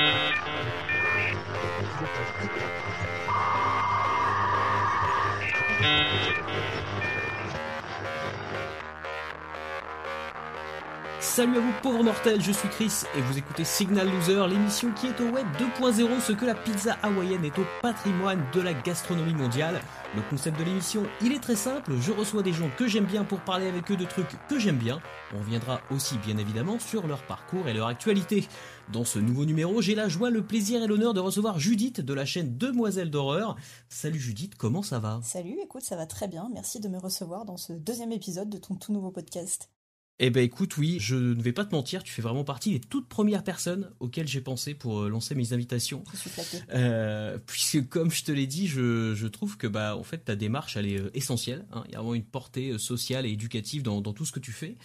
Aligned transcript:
Thank 0.00 0.34
you. 6.94 6.99
Salut 11.30 11.58
à 11.58 11.60
vous 11.60 11.72
pauvres 11.80 12.02
mortels, 12.02 12.42
je 12.42 12.50
suis 12.50 12.68
Chris 12.70 12.92
et 13.16 13.20
vous 13.20 13.38
écoutez 13.38 13.64
Signal 13.64 14.10
Loser, 14.10 14.48
l'émission 14.48 14.90
qui 14.92 15.06
est 15.06 15.20
au 15.20 15.30
web 15.30 15.46
2.0, 15.80 16.20
ce 16.20 16.32
que 16.32 16.44
la 16.44 16.56
pizza 16.56 16.94
hawaïenne 17.04 17.44
est 17.44 17.56
au 17.56 17.62
patrimoine 17.80 18.44
de 18.52 18.60
la 18.60 18.74
gastronomie 18.74 19.34
mondiale. 19.34 19.80
Le 20.16 20.22
concept 20.28 20.58
de 20.58 20.64
l'émission, 20.64 21.04
il 21.22 21.32
est 21.32 21.38
très 21.38 21.54
simple, 21.54 21.92
je 22.00 22.10
reçois 22.10 22.42
des 22.42 22.52
gens 22.52 22.68
que 22.76 22.88
j'aime 22.88 23.04
bien 23.04 23.22
pour 23.22 23.38
parler 23.42 23.68
avec 23.68 23.92
eux 23.92 23.96
de 23.96 24.04
trucs 24.06 24.36
que 24.48 24.58
j'aime 24.58 24.76
bien. 24.76 25.00
On 25.32 25.38
reviendra 25.38 25.80
aussi 25.92 26.18
bien 26.18 26.36
évidemment 26.36 26.80
sur 26.80 27.06
leur 27.06 27.24
parcours 27.24 27.68
et 27.68 27.74
leur 27.74 27.86
actualité. 27.86 28.48
Dans 28.92 29.04
ce 29.04 29.20
nouveau 29.20 29.44
numéro, 29.44 29.80
j'ai 29.80 29.94
la 29.94 30.08
joie, 30.08 30.30
le 30.30 30.44
plaisir 30.44 30.82
et 30.82 30.88
l'honneur 30.88 31.14
de 31.14 31.20
recevoir 31.20 31.60
Judith 31.60 32.00
de 32.00 32.12
la 32.12 32.24
chaîne 32.26 32.58
Demoiselle 32.58 33.08
d'horreur. 33.08 33.54
Salut 33.88 34.18
Judith, 34.18 34.56
comment 34.56 34.82
ça 34.82 34.98
va? 34.98 35.20
Salut, 35.22 35.58
écoute, 35.62 35.82
ça 35.82 35.94
va 35.94 36.06
très 36.06 36.26
bien, 36.26 36.50
merci 36.52 36.80
de 36.80 36.88
me 36.88 36.98
recevoir 36.98 37.44
dans 37.44 37.56
ce 37.56 37.72
deuxième 37.72 38.10
épisode 38.10 38.50
de 38.50 38.58
ton 38.58 38.74
tout 38.74 38.92
nouveau 38.92 39.12
podcast. 39.12 39.70
Eh 40.22 40.28
ben 40.28 40.44
écoute, 40.44 40.76
oui, 40.76 40.98
je 41.00 41.16
ne 41.16 41.42
vais 41.42 41.54
pas 41.54 41.64
te 41.64 41.74
mentir, 41.74 42.02
tu 42.02 42.12
fais 42.12 42.20
vraiment 42.20 42.44
partie 42.44 42.72
des 42.72 42.80
toutes 42.80 43.08
premières 43.08 43.42
personnes 43.42 43.90
auxquelles 44.00 44.28
j'ai 44.28 44.42
pensé 44.42 44.74
pour 44.74 45.00
euh, 45.00 45.08
lancer 45.08 45.34
mes 45.34 45.54
invitations. 45.54 46.04
Je 46.12 46.18
suis 46.18 46.28
flattée. 46.28 46.58
Euh, 46.74 47.38
puisque 47.46 47.88
comme 47.88 48.10
je 48.10 48.22
te 48.22 48.30
l'ai 48.30 48.46
dit, 48.46 48.66
je, 48.66 49.14
je, 49.14 49.26
trouve 49.26 49.56
que 49.56 49.66
bah 49.66 49.96
en 49.96 50.02
fait 50.02 50.18
ta 50.18 50.36
démarche 50.36 50.76
elle 50.76 50.86
est 50.86 51.00
euh, 51.00 51.10
essentielle. 51.14 51.64
Hein. 51.72 51.84
Il 51.86 51.92
y 51.92 51.94
a 51.94 52.00
vraiment 52.00 52.14
une 52.14 52.22
portée 52.22 52.76
sociale 52.76 53.24
et 53.24 53.30
éducative 53.30 53.82
dans, 53.82 54.02
dans, 54.02 54.12
tout 54.12 54.26
ce 54.26 54.32
que 54.32 54.40
tu 54.40 54.52
fais. 54.52 54.76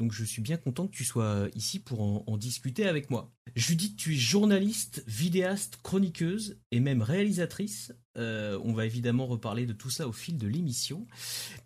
Donc 0.00 0.12
je 0.12 0.24
suis 0.24 0.40
bien 0.40 0.56
content 0.56 0.86
que 0.86 0.96
tu 0.96 1.04
sois 1.04 1.48
ici 1.54 1.78
pour 1.78 2.00
en, 2.26 2.36
discuter 2.38 2.86
avec 2.86 3.10
moi. 3.10 3.30
Judith, 3.54 3.98
tu 3.98 4.14
es 4.14 4.16
journaliste, 4.16 5.04
vidéaste, 5.06 5.78
chroniqueuse 5.82 6.58
et 6.70 6.80
même 6.80 7.02
réalisatrice. 7.02 7.92
Euh, 8.16 8.58
on 8.64 8.72
va 8.72 8.86
évidemment 8.86 9.26
reparler 9.26 9.66
de 9.66 9.74
tout 9.74 9.90
ça 9.90 10.08
au 10.08 10.12
fil 10.12 10.38
de 10.38 10.48
l'émission. 10.48 11.06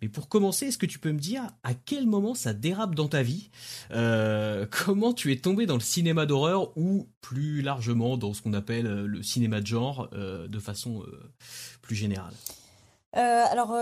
Mais 0.01 0.09
pour 0.09 0.27
commencer, 0.27 0.65
est-ce 0.65 0.77
que 0.77 0.85
tu 0.85 0.99
peux 0.99 1.13
me 1.13 1.19
dire 1.19 1.49
à 1.63 1.73
quel 1.73 2.07
moment 2.07 2.35
ça 2.35 2.53
dérape 2.53 2.93
dans 2.93 3.07
ta 3.07 3.23
vie? 3.23 3.51
Euh, 3.91 4.65
Comment 4.69 5.13
tu 5.13 5.31
es 5.31 5.37
tombé 5.37 5.65
dans 5.65 5.75
le 5.75 5.79
cinéma 5.79 6.25
d'horreur 6.25 6.77
ou 6.77 7.07
plus 7.21 7.61
largement 7.61 8.17
dans 8.17 8.33
ce 8.33 8.41
qu'on 8.41 8.53
appelle 8.53 8.85
euh, 8.85 9.07
le 9.07 9.23
cinéma 9.23 9.61
de 9.61 9.67
genre 9.67 10.09
de 10.09 10.59
façon 10.59 11.05
plus 11.81 11.95
générale? 11.95 12.33
Alors, 13.13 13.73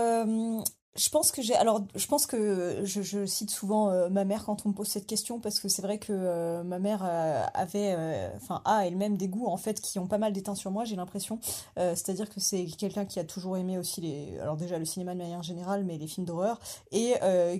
je 0.96 1.08
pense 1.08 1.32
que 1.32 1.42
j'ai 1.42 1.56
alors 1.56 1.80
je 1.96 2.06
pense 2.06 2.26
que 2.26 2.82
je, 2.84 3.26
cite 3.26 3.50
souvent 3.50 3.90
euh, 3.90 4.08
ma 4.10 4.24
mère 4.24 4.44
quand 4.44 4.64
on 4.64 4.68
me 4.68 4.74
pose 4.74 4.86
cette 4.86 5.08
question 5.08 5.40
parce 5.40 5.58
que 5.58 5.68
c'est 5.68 5.82
vrai 5.82 5.98
que 5.98 6.12
euh, 6.12 6.62
ma 6.62 6.78
mère 6.78 7.02
euh, 7.04 7.44
avait 7.52 7.96
enfin 8.36 8.62
a 8.64 8.86
elle-même 8.86 9.16
des 9.16 9.26
goûts 9.26 9.46
en 9.46 9.56
fait 9.56 9.80
qui 9.80 9.98
ont 9.98 10.06
pas 10.06 10.18
mal 10.18 10.32
d'éteint 10.32 10.54
sur 10.54 10.70
moi 10.70 10.84
j'ai 10.84 10.96
l'impression. 10.96 11.38
C'est-à-dire 11.76 12.28
que 12.30 12.40
c'est 12.40 12.64
quelqu'un 12.66 13.04
qui 13.04 13.18
a 13.18 13.24
toujours 13.24 13.56
aimé 13.56 13.78
aussi 13.78 14.00
les 14.00 14.38
alors 14.40 14.56
déjà 14.56 14.78
le 14.78 14.84
cinéma 14.84 15.14
de 15.14 15.18
manière 15.18 15.42
générale 15.42 15.84
mais 15.84 15.98
les 15.98 16.06
films 16.06 16.26
d'horreur 16.26 16.60
et 16.92 17.14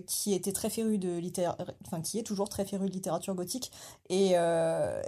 qui 0.07 0.35
était 0.35 0.53
très 0.53 0.71
féru 0.71 0.99
de 0.99 1.17
littérature 1.17 1.67
enfin 1.87 2.01
qui 2.01 2.19
est 2.19 2.23
toujours 2.23 2.49
très 2.49 2.65
féru 2.65 2.89
de 2.89 2.93
littérature 2.93 3.35
gothique 3.35 3.73
et 4.09 4.35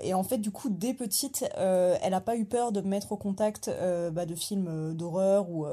et 0.03 0.15
en 0.15 0.23
fait 0.25 0.39
du 0.39 0.51
coup 0.51 0.69
dès 0.69 0.95
petite 0.95 1.45
elle 1.57 2.15
a 2.15 2.21
pas 2.21 2.37
eu 2.37 2.45
peur 2.45 2.73
de 2.73 2.81
me 2.81 2.89
mettre 2.89 3.13
au 3.13 3.17
contact 3.17 3.71
bah, 4.13 4.27
de 4.27 4.35
films 4.35 4.95
d'horreur 4.95 5.49
ou 5.51 5.67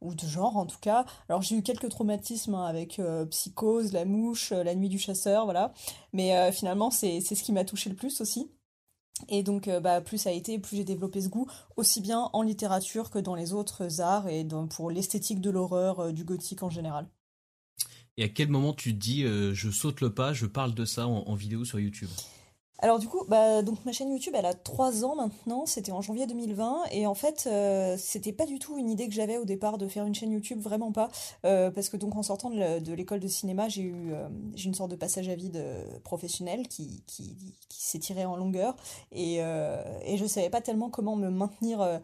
ou 0.00 0.14
de 0.14 0.26
genre 0.26 0.56
en 0.56 0.66
tout 0.66 0.78
cas 0.80 1.04
alors 1.28 1.42
j'ai 1.42 1.56
eu 1.56 1.62
quelques 1.62 1.88
traumatisme 1.90 2.54
hein, 2.54 2.64
avec 2.64 2.98
euh, 2.98 3.26
Psychose, 3.26 3.92
La 3.92 4.04
Mouche, 4.04 4.52
euh, 4.52 4.64
La 4.64 4.74
Nuit 4.74 4.88
du 4.88 4.98
Chasseur, 4.98 5.44
voilà. 5.44 5.72
Mais 6.12 6.36
euh, 6.36 6.52
finalement, 6.52 6.90
c'est 6.90 7.20
ce 7.20 7.42
qui 7.42 7.52
m'a 7.52 7.64
touché 7.64 7.90
le 7.90 7.96
plus 7.96 8.20
aussi. 8.20 8.50
Et 9.28 9.42
donc, 9.42 9.68
bah, 9.82 10.00
plus 10.00 10.16
ça 10.16 10.30
a 10.30 10.32
été, 10.32 10.58
plus 10.58 10.78
j'ai 10.78 10.84
développé 10.84 11.20
ce 11.20 11.28
goût, 11.28 11.46
aussi 11.76 12.00
bien 12.00 12.30
en 12.32 12.40
littérature 12.40 13.10
que 13.10 13.18
dans 13.18 13.34
les 13.34 13.52
autres 13.52 14.00
arts 14.00 14.28
et 14.28 14.46
pour 14.70 14.90
l'esthétique 14.90 15.42
de 15.42 15.50
l'horreur, 15.50 16.10
du 16.14 16.24
gothique 16.24 16.62
en 16.62 16.70
général. 16.70 17.06
Et 18.16 18.24
à 18.24 18.28
quel 18.30 18.48
moment 18.48 18.72
tu 18.72 18.94
te 18.94 18.98
dis, 18.98 19.22
je 19.22 19.70
saute 19.70 20.00
le 20.00 20.14
pas, 20.14 20.32
je 20.32 20.46
parle 20.46 20.74
de 20.74 20.86
ça 20.86 21.06
en 21.06 21.34
vidéo 21.34 21.66
sur 21.66 21.78
YouTube? 21.78 22.08
Alors 22.82 22.98
du 22.98 23.08
coup, 23.08 23.24
bah, 23.28 23.62
donc 23.62 23.84
ma 23.84 23.92
chaîne 23.92 24.10
YouTube, 24.10 24.32
elle 24.36 24.46
a 24.46 24.54
trois 24.54 25.04
ans 25.04 25.14
maintenant, 25.14 25.66
c'était 25.66 25.92
en 25.92 26.00
janvier 26.00 26.26
2020, 26.26 26.84
et 26.92 27.06
en 27.06 27.14
fait, 27.14 27.44
euh, 27.46 27.96
c'était 27.98 28.32
pas 28.32 28.46
du 28.46 28.58
tout 28.58 28.78
une 28.78 28.88
idée 28.88 29.06
que 29.06 29.14
j'avais 29.14 29.36
au 29.36 29.44
départ 29.44 29.76
de 29.76 29.86
faire 29.86 30.06
une 30.06 30.14
chaîne 30.14 30.32
YouTube, 30.32 30.60
vraiment 30.60 30.90
pas, 30.90 31.10
euh, 31.44 31.70
parce 31.70 31.90
que 31.90 31.98
donc 31.98 32.16
en 32.16 32.22
sortant 32.22 32.48
de 32.50 32.92
l'école 32.92 33.20
de 33.20 33.28
cinéma, 33.28 33.68
j'ai 33.68 33.82
eu 33.82 34.12
euh, 34.12 34.28
j'ai 34.54 34.68
une 34.68 34.74
sorte 34.74 34.90
de 34.90 34.96
passage 34.96 35.28
à 35.28 35.34
vide 35.34 35.62
professionnel 36.04 36.68
qui, 36.68 37.02
s'est 37.68 37.98
tiré 37.98 38.24
en 38.24 38.36
longueur, 38.36 38.76
et, 39.12 39.36
et 39.36 40.16
je 40.16 40.26
savais 40.26 40.50
pas 40.50 40.60
tellement 40.60 40.90
comment 40.90 41.16
me 41.16 41.28
maintenir 41.28 42.00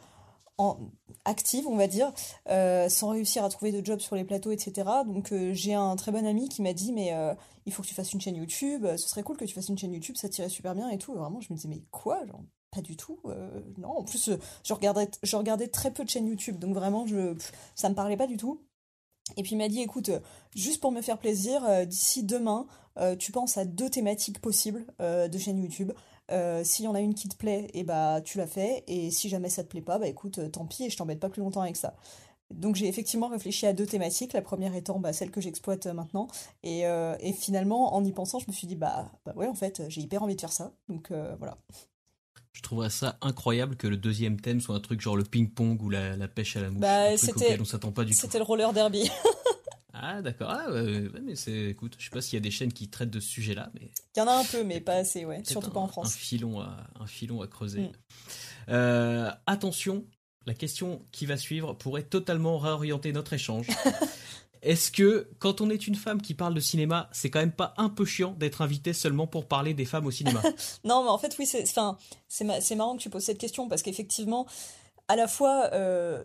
active, 1.25 1.67
on 1.67 1.77
va 1.77 1.87
dire, 1.87 2.13
euh, 2.49 2.89
sans 2.89 3.11
réussir 3.11 3.45
à 3.45 3.49
trouver 3.49 3.73
de 3.73 3.85
job 3.85 4.01
sur 4.01 4.17
les 4.17 4.25
plateaux, 4.25 4.51
etc. 4.51 4.89
Donc 5.07 5.33
euh, 5.33 5.53
j'ai 5.53 5.75
un 5.75 5.97
très 5.97 6.13
bon 6.13 6.25
ami 6.27 6.49
qui 6.49 6.63
m'a 6.63 6.73
dit 6.73 6.93
mais 6.93 7.13
euh, 7.13 7.35
il 7.67 7.73
faut 7.73 7.83
que 7.83 7.89
tu 7.89 7.95
fasses 7.95 8.13
une 8.13 8.21
chaîne 8.21 8.37
YouTube, 8.37 8.87
ce 8.97 9.09
serait 9.09 9.23
cool 9.23 9.37
que 9.37 9.45
tu 9.45 9.55
fasses 9.55 9.69
une 9.69 9.79
chaîne 9.79 9.93
YouTube, 9.93 10.17
ça 10.17 10.29
tirait 10.29 10.49
super 10.49 10.75
bien 10.75 10.89
et 10.89 10.99
tout. 10.99 11.15
vraiment, 11.15 11.41
je 11.41 11.49
me 11.53 11.57
disais 11.57 11.69
mais 11.69 11.83
quoi, 11.91 12.25
genre 12.27 12.43
pas 12.71 12.81
du 12.83 12.97
tout. 12.97 13.19
non, 13.79 13.99
en 13.99 14.05
plus 14.05 14.31
je 14.65 14.73
regardais, 14.75 15.11
je 15.23 15.37
regardais 15.37 15.69
très 15.69 15.93
peu 15.93 16.05
de 16.05 16.11
chaînes 16.11 16.29
YouTube, 16.29 16.59
donc 16.59 16.75
vraiment 16.75 17.07
je, 17.07 17.35
ça 17.75 17.89
me 17.89 17.95
parlait 17.95 18.17
pas 18.17 18.27
du 18.27 18.37
tout. 18.37 18.63
Et 19.37 19.43
puis 19.43 19.53
il 19.53 19.59
m'a 19.59 19.69
dit 19.69 19.81
écoute, 19.81 20.11
juste 20.55 20.81
pour 20.81 20.93
me 20.93 21.03
faire 21.03 21.19
plaisir, 21.19 21.87
d'ici 21.87 22.23
demain, 22.23 22.67
tu 23.19 23.33
penses 23.33 23.57
à 23.57 23.65
deux 23.65 23.91
thématiques 23.91 24.41
possibles 24.41 24.87
de 25.01 25.39
chaîne 25.39 25.59
YouTube. 25.59 25.93
Euh, 26.33 26.65
s'il 26.65 26.85
y 26.85 26.89
en 26.89 26.95
a 26.95 27.01
une 27.01 27.15
qui 27.15 27.29
te 27.29 27.37
plaît, 27.37 27.67
et 27.73 27.81
eh 27.81 27.85
bah 27.85 28.21
tu 28.25 28.39
la 28.39 28.47
fais, 28.47 28.83
et 28.89 29.11
si 29.11 29.29
jamais 29.29 29.49
ça 29.49 29.63
te 29.63 29.69
plaît 29.69 29.83
pas, 29.83 29.99
bah 29.99 30.09
écoute, 30.09 30.39
euh, 30.39 30.49
tant 30.49 30.67
pis, 30.67 30.85
et 30.85 30.91
je 30.91 30.97
t'embête 30.97 31.21
pas 31.21 31.29
plus 31.29 31.41
longtemps 31.41 31.61
avec 31.61 31.77
ça. 31.77 31.95
Donc 32.51 32.77
j'ai 32.77 32.89
effectivement 32.89 33.29
réfléchi 33.29 33.67
à 33.67 33.73
deux 33.73 33.87
thématiques, 33.87 34.33
la 34.33 34.43
première 34.43 34.75
étant 34.75 34.99
bah, 34.99 35.13
celle 35.13 35.31
que 35.31 35.41
j'exploite 35.41 35.87
euh, 35.87 35.93
maintenant, 35.93 36.29
et, 36.63 36.83
et, 37.21 37.33
finalement 37.33 37.95
en 37.95 38.05
y 38.05 38.13
pensant, 38.13 38.39
je 38.39 38.47
me 38.49 38.53
suis 38.53 38.67
dit 38.67 38.77
bah, 38.77 39.11
bah 39.25 39.33
ouais 39.37 39.47
en 39.47 39.55
fait 39.55 39.83
j'ai 39.89 40.01
hyper 40.01 40.23
envie 40.23 40.37
de 40.37 40.41
faire 40.41 40.53
ça, 40.53 40.73
donc 40.89 41.13
voilà. 41.39 41.59
Je 42.53 42.63
trouverais 42.63 42.89
ça 42.89 43.19
incroyable 43.21 43.77
que 43.77 43.87
le 43.87 43.99
deuxième 43.99 44.41
thème 44.41 44.63
soit 44.63 44.75
un 44.75 44.81
truc 44.81 45.01
genre 45.01 45.17
le 45.17 45.25
ping-pong 45.25 45.83
ou 45.83 45.91
la, 45.91 46.17
pêche 46.27 46.57
à 46.57 46.63
la 46.63 46.71
mouche. 46.71 46.81
Bah, 46.81 47.17
c'était, 47.19 47.59
pas 47.59 48.05
C'était 48.13 48.39
le 48.39 48.45
roller 48.45 48.73
derby. 48.73 49.11
Ah 50.01 50.23
d'accord. 50.23 50.51
Ah 50.51 50.67
mais 51.23 51.37
c'est 51.37 51.71
écoute, 51.71 51.97
je 51.99 52.05
sais 52.05 52.11
pas 52.11 52.21
s'il 52.21 52.35
y 52.35 52.37
a 52.37 52.41
des 52.41 52.51
chaînes 52.51 52.73
qui 52.73 52.89
traitent 52.89 53.11
de 53.11 53.21
ce 53.21 53.29
sujet-là, 53.29 53.71
mais 53.75 53.91
il 54.15 54.19
y 54.19 54.23
en 54.23 54.29
a 54.29 54.35
un 54.35 54.45
peu, 54.45 54.63
mais 54.63 54.81
pas 54.81 54.95
assez, 54.95 55.25
ouais. 55.25 55.43
Surtout 55.45 55.71
pas 55.71 55.81
en 55.81 55.89
France. 55.89 56.15
Un 56.15 56.19
filon 56.19 56.61
à 56.61 56.87
un 57.01 57.07
filon 57.07 57.43
à 57.43 57.47
creuser. 57.47 57.81
Mm. 57.81 57.93
Euh, 58.71 59.31
attention, 59.47 60.05
la 60.47 60.55
question 60.55 61.03
qui 61.13 61.27
va 61.27 61.37
suivre 61.37 61.75
pourrait 61.75 62.03
totalement 62.03 62.59
réorienter 62.59 63.13
notre 63.13 63.33
échange. 63.33 63.69
Est-ce 64.63 64.91
que 64.91 65.31
quand 65.39 65.61
on 65.61 65.71
est 65.71 65.87
une 65.87 65.95
femme 65.95 66.21
qui 66.21 66.35
parle 66.35 66.55
de 66.55 66.61
cinéma, 66.61 67.09
c'est 67.13 67.31
quand 67.31 67.39
même 67.39 67.53
pas 67.53 67.75
un 67.77 67.89
peu 67.89 68.05
chiant 68.05 68.33
d'être 68.33 68.63
invitée 68.63 68.93
seulement 68.93 69.27
pour 69.27 69.47
parler 69.47 69.75
des 69.75 69.85
femmes 69.85 70.07
au 70.07 70.11
cinéma? 70.11 70.43
Non, 70.85 71.05
mais 71.05 71.11
en 71.11 71.19
fait 71.19 71.37
oui, 71.39 71.47
c'est 71.47 71.63
enfin 71.63 71.97
c'est 72.29 72.75
marrant 72.75 72.97
que 72.97 73.03
tu 73.03 73.11
poses 73.11 73.25
cette 73.25 73.39
question 73.39 73.69
parce 73.69 73.83
qu'effectivement 73.83 74.47
à 75.09 75.17
la 75.17 75.29
fois 75.29 75.71
euh, 75.73 76.23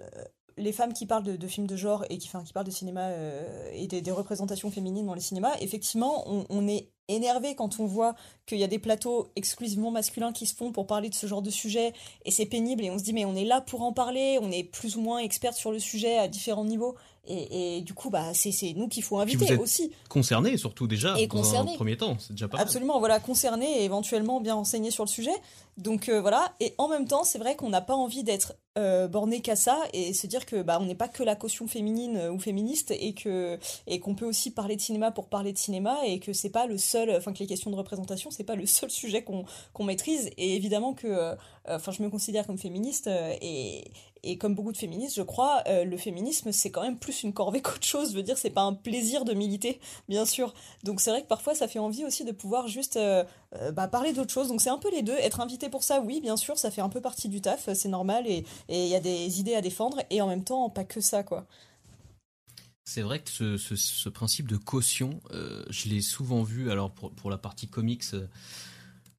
les 0.61 0.71
femmes 0.71 0.93
qui 0.93 1.05
parlent 1.05 1.23
de, 1.23 1.47
films 1.47 1.67
de 1.67 1.75
genre 1.75 2.05
et 2.09 2.17
qui, 2.17 2.27
enfin, 2.27 2.43
qui 2.43 2.53
parlent 2.53 2.65
de 2.65 2.71
cinéma 2.71 3.07
euh, 3.09 3.71
et 3.73 3.87
des, 3.87 4.11
représentations 4.11 4.71
féminines 4.71 5.05
dans 5.05 5.13
les 5.13 5.21
cinémas, 5.21 5.53
effectivement, 5.59 6.25
on, 6.49 6.67
est 6.67 6.89
énervé 7.07 7.55
quand 7.55 7.79
on 7.79 7.85
voit 7.85 8.15
qu'il 8.45 8.59
y 8.59 8.63
a 8.63 8.67
des 8.67 8.79
plateaux 8.79 9.27
exclusivement 9.35 9.91
masculins 9.91 10.31
qui 10.31 10.45
se 10.45 10.55
font 10.55 10.71
pour 10.71 10.87
parler 10.87 11.09
de 11.09 11.15
ce 11.15 11.27
genre 11.27 11.41
de 11.41 11.49
sujet 11.49 11.93
et 12.23 12.31
c'est 12.31 12.45
pénible 12.45 12.85
et 12.85 12.91
on 12.91 12.97
se 12.97 13.03
dit 13.03 13.11
mais 13.11 13.25
on 13.25 13.35
est 13.35 13.43
là 13.43 13.59
pour 13.59 13.81
en 13.81 13.91
parler, 13.91 14.39
on 14.41 14.49
est 14.51 14.63
plus 14.63 14.95
ou 14.95 15.01
moins 15.01 15.17
expert 15.17 15.53
sur 15.53 15.71
le 15.71 15.79
sujet 15.79 16.17
à 16.17 16.27
différents 16.29 16.63
niveaux 16.63 16.95
et, 17.27 17.81
du 17.81 17.93
coup, 17.93 18.09
bah, 18.09 18.33
c'est 18.33 18.73
nous 18.75 18.87
qu'il 18.87 19.03
faut 19.03 19.19
inviter 19.19 19.55
aussi. 19.57 19.91
Concerné 20.09 20.57
surtout 20.57 20.87
déjà, 20.87 21.15
et 21.19 21.27
dans 21.27 21.55
un 21.55 21.65
premier 21.65 21.95
temps, 21.95 22.17
c'est 22.19 22.33
déjà 22.33 22.47
pas 22.47 22.57
Absolument, 22.57 22.97
voilà, 22.99 23.19
concerné 23.19 23.81
et 23.81 23.85
éventuellement 23.85 24.41
bien 24.41 24.55
renseigné 24.55 24.89
sur 24.89 25.05
le 25.05 25.09
sujet. 25.09 25.33
Donc 25.77 26.09
euh, 26.09 26.21
voilà, 26.21 26.53
et 26.59 26.73
en 26.77 26.87
même 26.87 27.07
temps, 27.07 27.23
c'est 27.23 27.39
vrai 27.39 27.55
qu'on 27.55 27.69
n'a 27.69 27.81
pas 27.81 27.95
envie 27.95 28.23
d'être 28.23 28.53
euh, 28.77 29.07
borné 29.07 29.41
qu'à 29.41 29.55
ça 29.55 29.79
et 29.93 30.13
se 30.13 30.27
dire 30.27 30.45
que 30.45 30.61
bah 30.61 30.77
on 30.79 30.85
n'est 30.85 30.95
pas 30.95 31.09
que 31.09 31.23
la 31.23 31.35
caution 31.35 31.67
féminine 31.67 32.17
euh, 32.17 32.31
ou 32.31 32.39
féministe 32.39 32.91
et 32.91 33.13
que 33.13 33.59
et 33.85 33.99
qu'on 33.99 34.15
peut 34.15 34.25
aussi 34.25 34.51
parler 34.51 34.77
de 34.77 34.81
cinéma 34.81 35.11
pour 35.11 35.27
parler 35.27 35.51
de 35.51 35.57
cinéma 35.57 35.97
et 36.05 36.19
que 36.19 36.31
c'est 36.31 36.51
pas 36.51 36.67
le 36.67 36.77
seul, 36.77 37.13
enfin 37.17 37.33
que 37.33 37.39
les 37.39 37.47
questions 37.47 37.69
de 37.69 37.75
représentation 37.75 38.31
c'est 38.31 38.45
pas 38.45 38.55
le 38.55 38.65
seul 38.65 38.89
sujet 38.89 39.23
qu'on 39.23 39.43
qu'on 39.73 39.83
maîtrise 39.83 40.29
et 40.37 40.55
évidemment 40.55 40.93
que 40.93 41.35
enfin 41.67 41.91
je 41.91 42.01
me 42.01 42.09
considère 42.09 42.47
comme 42.47 42.57
féministe 42.57 43.09
et 43.41 43.91
et 44.23 44.37
comme 44.37 44.53
beaucoup 44.53 44.71
de 44.71 44.77
féministes, 44.77 45.15
je 45.15 45.23
crois, 45.23 45.63
euh, 45.67 45.83
le 45.83 45.97
féminisme, 45.97 46.51
c'est 46.51 46.69
quand 46.69 46.83
même 46.83 46.97
plus 46.97 47.23
une 47.23 47.33
corvée 47.33 47.61
qu'autre 47.63 47.85
chose. 47.85 48.11
Je 48.11 48.15
veux 48.15 48.23
dire, 48.23 48.37
c'est 48.37 48.51
pas 48.51 48.61
un 48.61 48.73
plaisir 48.73 49.25
de 49.25 49.33
militer, 49.33 49.79
bien 50.09 50.25
sûr. 50.25 50.53
Donc 50.83 51.01
c'est 51.01 51.09
vrai 51.09 51.23
que 51.23 51.27
parfois, 51.27 51.55
ça 51.55 51.67
fait 51.67 51.79
envie 51.79 52.05
aussi 52.05 52.23
de 52.23 52.31
pouvoir 52.31 52.67
juste 52.67 52.99
bah, 53.73 53.87
parler 53.87 54.13
d'autre 54.13 54.31
chose. 54.31 54.47
Donc 54.47 54.61
c'est 54.61 54.69
un 54.69 54.77
peu 54.77 54.91
les 54.91 55.01
deux. 55.01 55.15
Être 55.17 55.41
invité 55.41 55.60
pour 55.69 55.83
ça, 55.83 56.01
oui, 56.01 56.21
bien 56.21 56.37
sûr, 56.37 56.57
ça 56.57 56.71
fait 56.71 56.81
un 56.81 56.89
peu 56.89 57.01
partie 57.01 57.29
du 57.29 57.41
taf, 57.41 57.71
c'est 57.73 57.89
normal. 57.89 58.27
Et 58.27 58.45
il 58.69 58.87
y 58.87 58.95
a 58.95 58.99
des 58.99 59.39
idées 59.39 59.55
à 59.55 59.61
défendre. 59.61 60.01
Et 60.09 60.21
en 60.21 60.27
même 60.27 60.43
temps, 60.43 60.69
pas 60.69 60.83
que 60.83 61.01
ça, 61.01 61.23
quoi. 61.23 61.45
C'est 62.83 63.01
vrai 63.01 63.21
que 63.21 63.57
ce, 63.57 64.09
principe 64.09 64.47
de 64.47 64.57
caution, 64.57 65.21
je 65.69 65.89
l'ai 65.89 66.01
souvent 66.01 66.43
vu, 66.43 66.71
alors 66.71 66.91
pour, 66.91 67.11
pour 67.11 67.29
la 67.29 67.37
partie 67.37 67.67
comics 67.67 68.03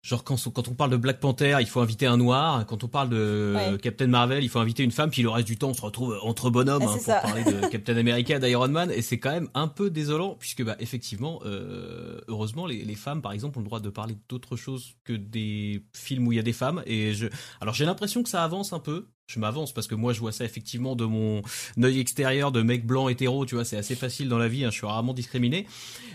Genre 0.02 0.25
quand, 0.25 0.37
quand 0.52 0.66
on 0.66 0.75
parle 0.75 0.90
de 0.90 0.96
Black 0.96 1.20
Panther, 1.20 1.58
il 1.60 1.66
faut 1.66 1.81
inviter 1.81 2.06
un 2.06 2.16
noir. 2.16 2.66
Quand 2.66 2.82
on 2.82 2.88
parle 2.88 3.08
de 3.08 3.76
Captain 3.81 4.08
Marvel, 4.08 4.43
il 4.43 4.49
faut 4.49 4.58
inviter 4.58 4.82
une 4.82 4.90
femme. 4.90 5.10
Puis 5.10 5.22
le 5.22 5.28
reste 5.28 5.46
du 5.46 5.56
temps, 5.56 5.69
on 5.69 5.75
se 5.75 5.81
retrouve 5.81 6.19
entre 6.22 6.50
bonhommes 6.50 6.82
hein, 6.82 6.96
pour 6.96 7.20
parler 7.22 7.44
de 7.44 7.66
Captain 7.70 7.96
America, 7.96 8.40
d'Iron 8.40 8.66
Man. 8.66 8.90
Et 8.90 9.00
c'est 9.00 9.20
quand 9.20 9.31
même 9.31 9.49
un 9.54 9.69
peu 9.69 9.90
désolant 9.90 10.34
puisque 10.34 10.64
bah 10.64 10.75
effectivement, 10.81 11.40
euh, 11.46 12.20
heureusement, 12.26 12.66
les, 12.66 12.84
les, 12.84 12.96
femmes, 12.96 13.22
par 13.22 13.31
exemple, 13.31 13.58
ont 13.58 13.62
le 13.62 13.66
droit 13.66 13.78
de 13.78 13.90
parler 13.90 14.16
d'autre 14.28 14.56
chose 14.56 14.96
que 15.04 15.12
des 15.12 15.84
films 15.93 16.26
où 16.26 16.32
il 16.32 16.37
y 16.37 16.40
a 16.40 16.43
des 16.43 16.52
femmes. 16.52 16.82
Et 16.84 17.14
je, 17.14 17.28
alors 17.60 17.75
j'ai 17.75 17.84
l'impression 17.84 18.25
que 18.25 18.28
ça 18.28 18.43
avance 18.43 18.72
un 18.72 18.81
peu 18.81 19.06
je 19.32 19.40
m'avance 19.40 19.73
parce 19.73 19.87
que 19.87 19.94
moi 19.94 20.12
je 20.12 20.20
vois 20.20 20.32
ça 20.32 20.44
effectivement 20.44 20.96
de 20.96 21.05
mon 21.05 21.43
œil 21.82 22.00
extérieur 22.00 22.52
de 22.52 22.62
mec 22.62 22.87
blanc 22.87 23.08
hétéro, 23.08 23.46
tu 23.46 23.55
vois, 23.55 23.64
c'est 23.64 23.76
assez 23.76 23.94
facile 23.94 24.29
dans 24.29 24.38
la 24.38 24.49
vie, 24.49 24.64
hein, 24.64 24.70
je 24.70 24.76
suis 24.76 24.87
rarement 24.87 25.14
discriminé, 25.14 25.67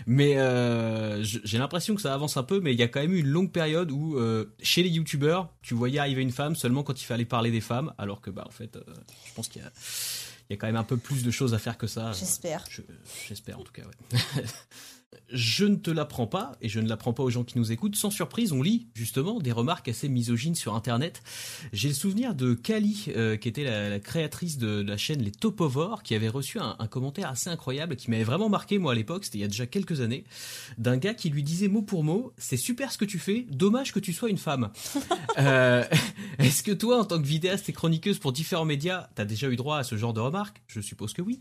mais 0.06 0.38
euh, 0.38 1.22
j'ai 1.22 1.58
l'impression 1.58 1.94
que 1.94 2.00
ça 2.00 2.14
avance 2.14 2.36
un 2.36 2.42
peu, 2.42 2.60
mais 2.60 2.72
il 2.72 2.78
y 2.78 2.82
a 2.82 2.88
quand 2.88 3.00
même 3.00 3.12
eu 3.12 3.20
une 3.20 3.28
longue 3.28 3.52
période 3.52 3.90
où 3.90 4.16
euh, 4.16 4.46
chez 4.62 4.82
les 4.82 4.90
youtubeurs, 4.90 5.50
tu 5.62 5.74
voyais 5.74 5.98
arriver 5.98 6.22
une 6.22 6.32
femme 6.32 6.56
seulement 6.56 6.82
quand 6.82 7.00
il 7.00 7.04
fallait 7.04 7.24
parler 7.24 7.50
des 7.50 7.60
femmes, 7.60 7.92
alors 7.98 8.20
que 8.20 8.30
bah 8.30 8.44
en 8.46 8.52
fait, 8.52 8.76
euh, 8.76 8.82
je 9.26 9.34
pense 9.34 9.48
qu'il 9.48 9.62
y 9.62 9.64
a 9.64 9.70
il 10.48 10.54
y 10.54 10.56
a 10.56 10.56
quand 10.56 10.66
même 10.66 10.76
un 10.76 10.84
peu 10.84 10.96
plus 10.96 11.24
de 11.24 11.30
choses 11.30 11.52
à 11.52 11.58
faire 11.58 11.76
que 11.76 11.86
ça. 11.86 12.12
J'espère. 12.12 12.64
J'espère 13.28 13.60
en 13.60 13.64
tout 13.64 13.72
cas, 13.72 13.82
ouais. 13.82 14.44
Je 15.30 15.64
ne 15.64 15.76
te 15.76 15.90
l'apprends 15.90 16.26
pas, 16.26 16.52
et 16.62 16.68
je 16.68 16.80
ne 16.80 16.88
l'apprends 16.88 17.12
pas 17.12 17.22
aux 17.22 17.30
gens 17.30 17.44
qui 17.44 17.58
nous 17.58 17.70
écoutent. 17.70 17.96
Sans 17.96 18.10
surprise, 18.10 18.52
on 18.52 18.62
lit 18.62 18.88
justement 18.94 19.40
des 19.40 19.52
remarques 19.52 19.88
assez 19.88 20.08
misogynes 20.08 20.54
sur 20.54 20.74
Internet. 20.74 21.22
J'ai 21.72 21.88
le 21.88 21.94
souvenir 21.94 22.34
de 22.34 22.54
Kali, 22.54 23.06
euh, 23.08 23.36
qui 23.36 23.48
était 23.48 23.64
la, 23.64 24.00
créatrice 24.00 24.58
de, 24.58 24.82
la 24.82 24.96
chaîne 24.96 25.22
Les 25.22 25.30
Topovores, 25.30 26.02
qui 26.02 26.14
avait 26.14 26.28
reçu 26.28 26.58
un, 26.58 26.74
commentaire 26.90 27.28
assez 27.28 27.50
incroyable, 27.50 27.96
qui 27.96 28.10
m'avait 28.10 28.24
vraiment 28.24 28.48
marqué, 28.48 28.78
moi, 28.78 28.92
à 28.92 28.94
l'époque, 28.94 29.24
c'était 29.24 29.38
il 29.38 29.42
y 29.42 29.44
a 29.44 29.48
déjà 29.48 29.66
quelques 29.66 30.00
années, 30.00 30.24
d'un 30.78 30.96
gars 30.96 31.14
qui 31.14 31.28
lui 31.30 31.42
disait 31.42 31.68
mot 31.68 31.82
pour 31.82 32.04
mot, 32.04 32.32
c'est 32.38 32.56
super 32.56 32.90
ce 32.90 32.98
que 32.98 33.04
tu 33.04 33.18
fais, 33.18 33.46
dommage 33.50 33.92
que 33.92 34.00
tu 34.00 34.12
sois 34.12 34.30
une 34.30 34.38
femme. 34.38 34.70
Euh, 35.38 35.84
est-ce 36.40 36.64
que 36.64 36.72
toi, 36.72 36.98
en 36.98 37.04
tant 37.04 37.20
que 37.20 37.26
vidéaste 37.26 37.68
et 37.68 37.72
chroniqueuse 37.72 38.18
pour 38.18 38.32
différents 38.32 38.64
médias, 38.64 39.08
t'as 39.14 39.24
déjà 39.24 39.48
eu 39.48 39.54
droit 39.54 39.78
à 39.78 39.84
ce 39.84 39.96
genre 39.96 40.12
de 40.12 40.18
remarques? 40.18 40.62
Je 40.66 40.80
suppose 40.80 41.12
que 41.12 41.22
oui. 41.22 41.38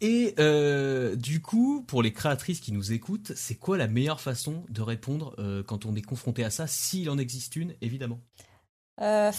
Et 0.00 0.34
euh, 0.38 1.14
du 1.14 1.42
coup, 1.42 1.84
pour 1.86 2.02
les 2.02 2.12
créatrices 2.12 2.60
qui 2.60 2.72
nous 2.72 2.87
écoute, 2.92 3.32
c'est 3.34 3.56
quoi 3.56 3.76
la 3.76 3.86
meilleure 3.86 4.20
façon 4.20 4.64
de 4.68 4.82
répondre 4.82 5.34
euh, 5.38 5.62
quand 5.62 5.86
on 5.86 5.94
est 5.94 6.02
confronté 6.02 6.44
à 6.44 6.50
ça, 6.50 6.66
s'il 6.66 7.10
en 7.10 7.18
existe 7.18 7.56
une, 7.56 7.74
évidemment? 7.80 8.20
Euh, 9.00 9.32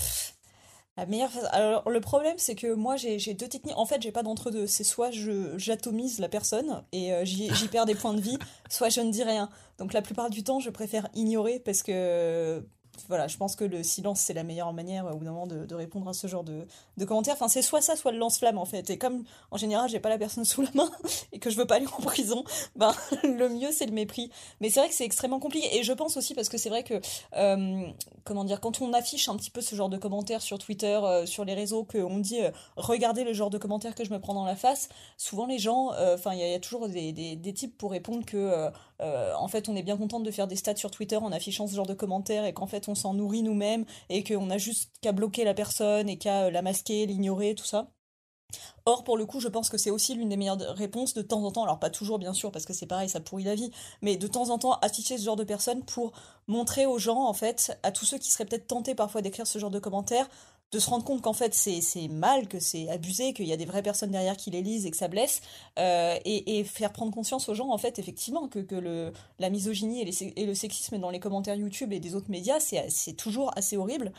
La 0.98 1.06
meilleure 1.06 1.32
Alors, 1.54 1.90
le 1.90 2.02
problème, 2.02 2.36
c'est 2.38 2.56
que 2.56 2.74
moi, 2.74 2.98
j'ai 2.98 3.34
deux 3.34 3.48
techniques. 3.48 3.78
En 3.78 3.86
fait, 3.86 4.02
j'ai 4.02 4.12
pas 4.12 4.24
d'entre-deux. 4.24 4.68
C'est 4.68 4.84
soit 4.84 5.12
j'atomise 5.56 6.20
la 6.20 6.28
personne 6.28 6.84
et 6.92 7.14
euh, 7.14 7.24
j'y 7.24 7.68
perds 7.72 7.86
des 7.86 7.96
points 7.96 8.14
de 8.14 8.22
vie, 8.22 8.38
soit 8.70 8.90
je 8.90 9.00
ne 9.00 9.12
dis 9.12 9.24
rien. 9.24 9.50
Donc, 9.78 9.94
la 9.94 10.02
plupart 10.02 10.30
du 10.30 10.44
temps, 10.44 10.60
je 10.60 10.70
préfère 10.70 11.08
ignorer 11.14 11.60
parce 11.60 11.84
que 11.84 12.62
voilà, 13.08 13.28
je 13.28 13.38
pense 13.38 13.56
que 13.56 13.64
le 13.64 13.84
silence, 13.84 14.20
c'est 14.20 14.34
la 14.34 14.44
meilleure 14.44 14.74
manière 14.74 15.06
au 15.06 15.18
bout 15.18 15.26
d'un 15.26 15.32
moment 15.32 15.48
de, 15.48 15.76
répondre 15.76 16.08
à 16.10 16.14
ce 16.14 16.28
genre 16.28 16.44
de, 16.44 16.66
commentaires. 17.06 17.36
Enfin, 17.36 17.48
c'est 17.48 17.62
soit 17.62 17.82
ça, 17.82 17.96
soit 17.96 18.12
le 18.12 18.18
lance-flamme 18.18 18.58
en 18.58 18.66
fait. 18.66 18.90
Et 18.90 18.98
comme 18.98 19.24
en 19.52 19.58
général, 19.58 19.90
j'ai 19.90 20.00
pas 20.00 20.10
la 20.10 20.18
personne 20.18 20.46
sous 20.46 20.62
la 20.62 20.72
main 20.74 20.90
et 21.32 21.40
que 21.40 21.50
je 21.50 21.58
veux 21.58 21.66
pas 21.66 21.76
aller 21.76 21.88
en 21.88 22.02
prison, 22.02 22.44
ben 22.76 22.94
le 23.24 23.50
mieux 23.50 23.72
c'est 23.72 23.86
le 23.86 23.94
mépris. 23.94 24.30
Mais 24.62 24.70
c'est 24.70 24.80
vrai 24.80 24.90
que 24.90 24.96
c'est 24.96 25.06
extrêmement 25.06 25.40
compliqué. 25.40 25.78
Et 25.78 25.84
je 25.84 25.94
pense 25.94 26.18
aussi 26.18 26.34
parce 26.34 26.50
que 26.50 26.58
c'est 26.58 26.70
vrai 26.70 26.84
que 26.84 27.00
euh, 27.36 27.88
comment 28.24 28.44
dire, 28.44 28.60
quand 28.60 28.82
on 28.82 28.94
affiche 28.94 29.30
un 29.30 29.36
petit 29.36 29.52
peu 29.52 29.62
ce 29.62 29.76
genre 29.76 29.90
de 29.90 29.98
commentaires 29.98 30.42
sur 30.42 30.58
Twitter, 30.60 31.00
euh, 31.04 31.26
sur 31.26 31.46
les 31.46 31.54
réseaux, 31.54 31.84
qu'on 31.84 32.20
dit 32.20 32.42
euh, 32.42 32.52
regardez 32.76 33.24
le 33.24 33.34
genre 33.34 33.50
de 33.50 33.58
commentaires 33.58 33.96
que 33.96 34.04
je 34.04 34.12
me 34.12 34.20
prends 34.20 34.34
dans 34.34 34.46
la 34.46 34.56
face, 34.56 34.90
souvent 35.18 35.46
les 35.46 35.60
gens, 35.60 35.92
enfin 36.14 36.34
il 36.34 36.40
y, 36.40 36.54
a 36.54 36.60
toujours 36.60 36.88
des, 36.88 37.54
types 37.54 37.78
pour 37.78 37.92
répondre 37.92 38.26
que 38.26 38.70
en 39.02 39.48
fait 39.48 39.70
on 39.70 39.76
est 39.76 39.84
bien 39.84 39.98
contente 39.98 40.24
de 40.24 40.32
faire 40.32 40.48
des 40.48 40.56
stats 40.56 40.76
sur 40.76 40.92
Twitter 40.92 41.16
en 41.16 41.32
affichant 41.32 41.68
ce 41.68 41.76
genre 41.76 41.86
de 41.86 41.94
commentaires 41.94 42.46
et 42.46 42.54
qu'en 42.54 42.68
fait 42.68 42.90
on 42.90 42.96
s'en 42.96 43.14
nourrit 43.14 43.44
nous-mêmes 43.44 43.86
et 44.10 44.24
qu'on 44.24 44.50
a 44.50 44.58
juste 44.58 44.92
qu'à 45.02 45.12
bloquer 45.12 45.44
la 45.44 45.54
personne 45.54 46.10
et 46.10 46.18
qu'à 46.18 46.44
euh, 46.44 46.52
la 46.52 46.62
masquer, 46.62 47.06
l'ignorer, 47.06 47.56
tout 47.56 47.66
ça. 47.66 47.92
Or, 48.86 49.04
pour 49.04 49.16
le 49.16 49.28
coup, 49.28 49.40
je 49.40 49.48
pense 49.48 49.70
que 49.70 49.78
c'est 49.78 49.92
aussi 49.92 50.16
l'une 50.16 50.30
des 50.30 50.38
meilleures 50.38 50.60
réponses 50.76 51.14
de 51.14 51.22
temps 51.22 51.44
en 51.44 51.52
temps, 51.52 51.64
alors 51.64 51.80
pas 51.80 51.92
toujours 51.92 52.18
bien 52.18 52.34
sûr, 52.34 52.52
parce 52.52 52.66
que 52.66 52.74
c'est 52.74 52.88
pareil, 52.88 53.08
ça 53.08 53.20
pourrit 53.20 53.44
la 53.44 53.54
vie, 53.54 53.70
mais 54.02 54.18
de 54.18 54.26
temps 54.26 54.50
en 54.50 54.58
temps 54.58 54.80
afficher 54.82 55.20
ce 55.20 55.24
genre 55.24 55.36
de 55.36 55.44
personnes 55.44 55.84
pour 55.84 56.14
montrer 56.48 56.88
aux 56.88 56.98
gens, 56.98 57.28
en 57.28 57.34
fait, 57.34 57.78
à 57.84 57.92
tous 57.92 58.06
ceux 58.06 58.18
qui 58.18 58.32
seraient 58.32 58.46
peut-être 58.46 58.66
tentés 58.66 58.96
parfois 58.96 59.22
d'écrire 59.22 59.46
ce 59.46 59.60
genre 59.60 59.70
de 59.70 59.78
commentaires, 59.78 60.28
de 60.72 60.80
se 60.80 60.90
rendre 60.90 61.04
compte 61.04 61.22
qu'en 61.22 61.34
fait 61.34 61.54
c'est 61.54 62.08
mal, 62.10 62.48
que 62.48 62.60
c'est 62.60 62.90
abusé, 62.90 63.34
qu'il 63.34 63.48
y 63.48 63.54
a 63.54 63.58
des 63.58 63.66
vraies 63.66 63.82
personnes 63.82 64.12
derrière 64.12 64.38
qui 64.38 64.52
les 64.52 64.62
lisent 64.62 64.86
et 64.86 64.92
que 64.92 64.98
ça 64.98 65.08
blesse, 65.08 65.42
euh, 65.80 66.18
et, 66.26 66.64
faire 66.64 66.92
prendre 66.92 67.12
conscience 67.12 67.50
aux 67.50 67.56
gens 67.56 67.70
en 67.70 67.78
fait 67.78 68.00
effectivement 68.00 68.48
que, 68.48 68.60
que 68.60 68.76
le, 68.76 69.12
la 69.40 69.50
misogynie 69.50 70.02
et, 70.02 70.46
le 70.46 70.54
sexisme 70.54 70.98
dans 71.00 71.10
les 71.10 71.20
commentaires 71.20 71.56
YouTube 71.56 71.94
et 71.94 72.00
des 72.00 72.16
autres 72.16 72.30
médias 72.30 72.60
c'est 72.60 73.14
toujours 73.14 73.52
assez 73.58 73.78
horrible. 73.78 74.12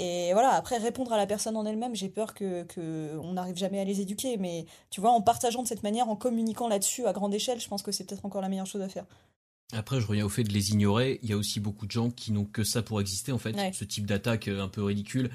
Et 0.00 0.32
voilà, 0.32 0.50
après 0.52 0.76
répondre 0.78 1.12
à 1.12 1.16
la 1.16 1.26
personne 1.26 1.56
en 1.56 1.66
elle-même, 1.66 1.96
j'ai 1.96 2.08
peur 2.08 2.32
que, 2.32 2.62
que 2.62 3.18
on 3.20 3.32
n'arrive 3.32 3.56
jamais 3.56 3.80
à 3.80 3.84
les 3.84 4.00
éduquer, 4.00 4.36
mais 4.36 4.64
tu 4.90 5.00
vois, 5.00 5.10
en 5.10 5.20
partageant 5.20 5.60
de 5.64 5.66
cette 5.66 5.82
manière, 5.82 6.08
en 6.08 6.14
communiquant 6.14 6.68
là-dessus 6.68 7.04
à 7.06 7.12
grande 7.12 7.34
échelle, 7.34 7.58
je 7.58 7.66
pense 7.66 7.82
que 7.82 7.90
c'est 7.90 8.04
peut-être 8.04 8.24
encore 8.24 8.40
la 8.40 8.48
meilleure 8.48 8.66
chose 8.66 8.82
à 8.82 8.88
faire. 8.88 9.06
Après, 9.72 10.00
je 10.00 10.06
reviens 10.06 10.24
au 10.24 10.28
fait 10.28 10.44
de 10.44 10.52
les 10.52 10.70
ignorer. 10.70 11.18
Il 11.24 11.30
y 11.30 11.32
a 11.32 11.36
aussi 11.36 11.58
beaucoup 11.58 11.84
de 11.84 11.90
gens 11.90 12.10
qui 12.10 12.30
n'ont 12.30 12.44
que 12.44 12.62
ça 12.62 12.82
pour 12.82 13.00
exister, 13.00 13.32
en 13.32 13.38
fait. 13.38 13.56
Ce 13.74 13.84
type 13.84 14.06
d'attaque 14.06 14.46
euh, 14.46 14.62
un 14.62 14.68
peu 14.68 14.84
ridicule 14.84 15.30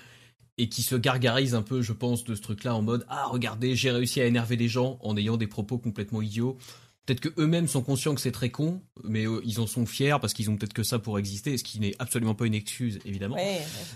et 0.57 0.69
qui 0.69 0.83
se 0.83 0.95
gargarisent 0.95 1.55
un 1.55 1.61
peu, 1.61 1.81
je 1.81 1.93
pense, 1.93 2.23
de 2.23 2.35
ce 2.35 2.41
truc-là 2.41 2.75
en 2.75 2.81
mode 2.81 3.05
ah 3.09 3.25
regardez, 3.27 3.75
j'ai 3.75 3.91
réussi 3.91 4.21
à 4.21 4.25
énerver 4.25 4.57
des 4.57 4.67
gens 4.67 4.97
en 5.01 5.17
ayant 5.17 5.37
des 5.37 5.47
propos 5.47 5.77
complètement 5.77 6.21
idiots. 6.21 6.57
Peut-être 7.05 7.19
que 7.19 7.29
eux-mêmes 7.37 7.67
sont 7.67 7.81
conscients 7.81 8.15
que 8.15 8.21
c'est 8.21 8.31
très 8.31 8.49
con, 8.49 8.81
mais 9.03 9.27
euh, 9.27 9.41
ils 9.43 9.59
en 9.59 9.67
sont 9.67 9.85
fiers 9.85 10.15
parce 10.21 10.33
qu'ils 10.33 10.49
ont 10.49 10.55
peut-être 10.55 10.73
que 10.73 10.83
ça 10.83 10.99
pour 10.99 11.19
exister, 11.19 11.57
ce 11.57 11.63
qui 11.63 11.79
n'est 11.79 11.95
absolument 11.99 12.33
pas 12.33 12.45
une 12.45 12.53
excuse 12.53 12.99
évidemment. 13.03 13.35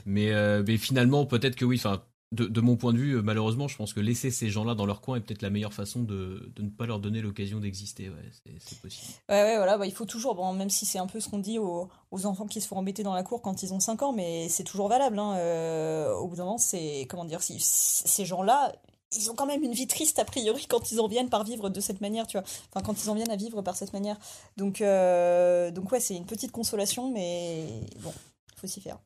Mais, 0.06 0.32
euh, 0.32 0.62
mais 0.68 0.78
finalement, 0.78 1.26
peut-être 1.26 1.56
que 1.56 1.64
oui. 1.64 1.78
Enfin, 1.78 2.04
de, 2.34 2.62
mon 2.62 2.76
point 2.76 2.92
de 2.92 2.98
vue, 2.98 3.14
euh, 3.14 3.22
malheureusement, 3.22 3.70
je 3.70 3.78
pense 3.78 3.94
que 3.94 4.02
laisser 4.02 4.32
ces 4.32 4.50
gens-là 4.50 4.76
dans 4.76 4.86
leur 4.86 5.00
coin 5.00 5.16
est 5.16 5.22
peut-être 5.22 5.42
la 5.42 5.50
meilleure 5.50 5.74
façon 5.74 6.04
de, 6.04 6.52
ne 6.60 6.70
pas 6.70 6.86
leur 6.86 7.00
donner 7.00 7.22
l'occasion 7.22 7.60
d'exister. 7.60 8.10
Ouais, 8.10 8.16
c'est 8.60 8.82
possible. 8.82 9.08
Ouais, 9.30 9.44
ouais, 9.44 9.56
voilà, 9.56 9.78
bah, 9.78 9.86
il 9.86 9.94
faut 9.94 10.06
toujours, 10.06 10.36
bon, 10.36 10.52
même 10.54 10.70
si 10.70 10.86
c'est 10.86 11.00
un 11.00 11.08
peu 11.08 11.22
ce 11.22 11.30
qu'on 11.30 11.40
dit 11.40 11.58
aux, 11.58 11.90
enfants 12.12 12.48
qui 12.48 12.60
se 12.60 12.68
font 12.68 12.78
embêter 12.78 13.04
dans 13.04 13.14
la 13.14 13.24
cour 13.24 13.42
quand 13.42 13.64
ils 13.64 13.74
ont 13.74 13.80
5 13.80 14.02
ans, 14.04 14.12
mais 14.12 14.50
c'est 14.50 14.66
toujours 14.66 14.90
valable. 14.90 15.18
Hein, 15.18 15.36
euh, 15.38 16.14
au 16.16 16.28
bout 16.28 16.36
d'un 16.36 16.44
moment, 16.44 16.58
c'est, 16.58 17.08
comment 17.10 17.24
dire, 17.24 17.42
si, 17.42 17.60
ces 17.62 18.26
gens-là, 18.26 18.74
ils 19.16 19.32
ont 19.32 19.36
quand 19.36 19.46
même 19.46 19.64
une 19.64 19.72
vie 19.72 19.88
triste 19.88 20.20
a 20.20 20.26
priori 20.26 20.66
quand 20.68 20.92
ils 20.92 21.00
en 21.00 21.08
viennent 21.08 21.30
par 21.30 21.46
vivre 21.46 21.70
de 21.70 21.80
cette 21.80 22.02
manière, 22.02 22.28
tu 22.28 22.38
vois. 22.38 22.46
Enfin, 22.74 22.86
quand 22.86 23.02
ils 23.02 23.10
en 23.10 23.16
viennent 23.16 23.32
à 23.32 23.38
vivre 23.38 23.62
par 23.62 23.78
cette 23.78 23.94
manière. 23.94 24.20
Donc, 24.58 24.82
euh, 24.82 25.72
donc 25.72 25.92
ouais, 25.94 26.02
c'est 26.02 26.16
une 26.16 26.26
petite 26.26 26.52
consolation, 26.52 27.10
mais 27.10 27.66
bon, 28.02 28.14
faut 28.58 28.68
s'y 28.68 28.82
faire. 28.82 29.00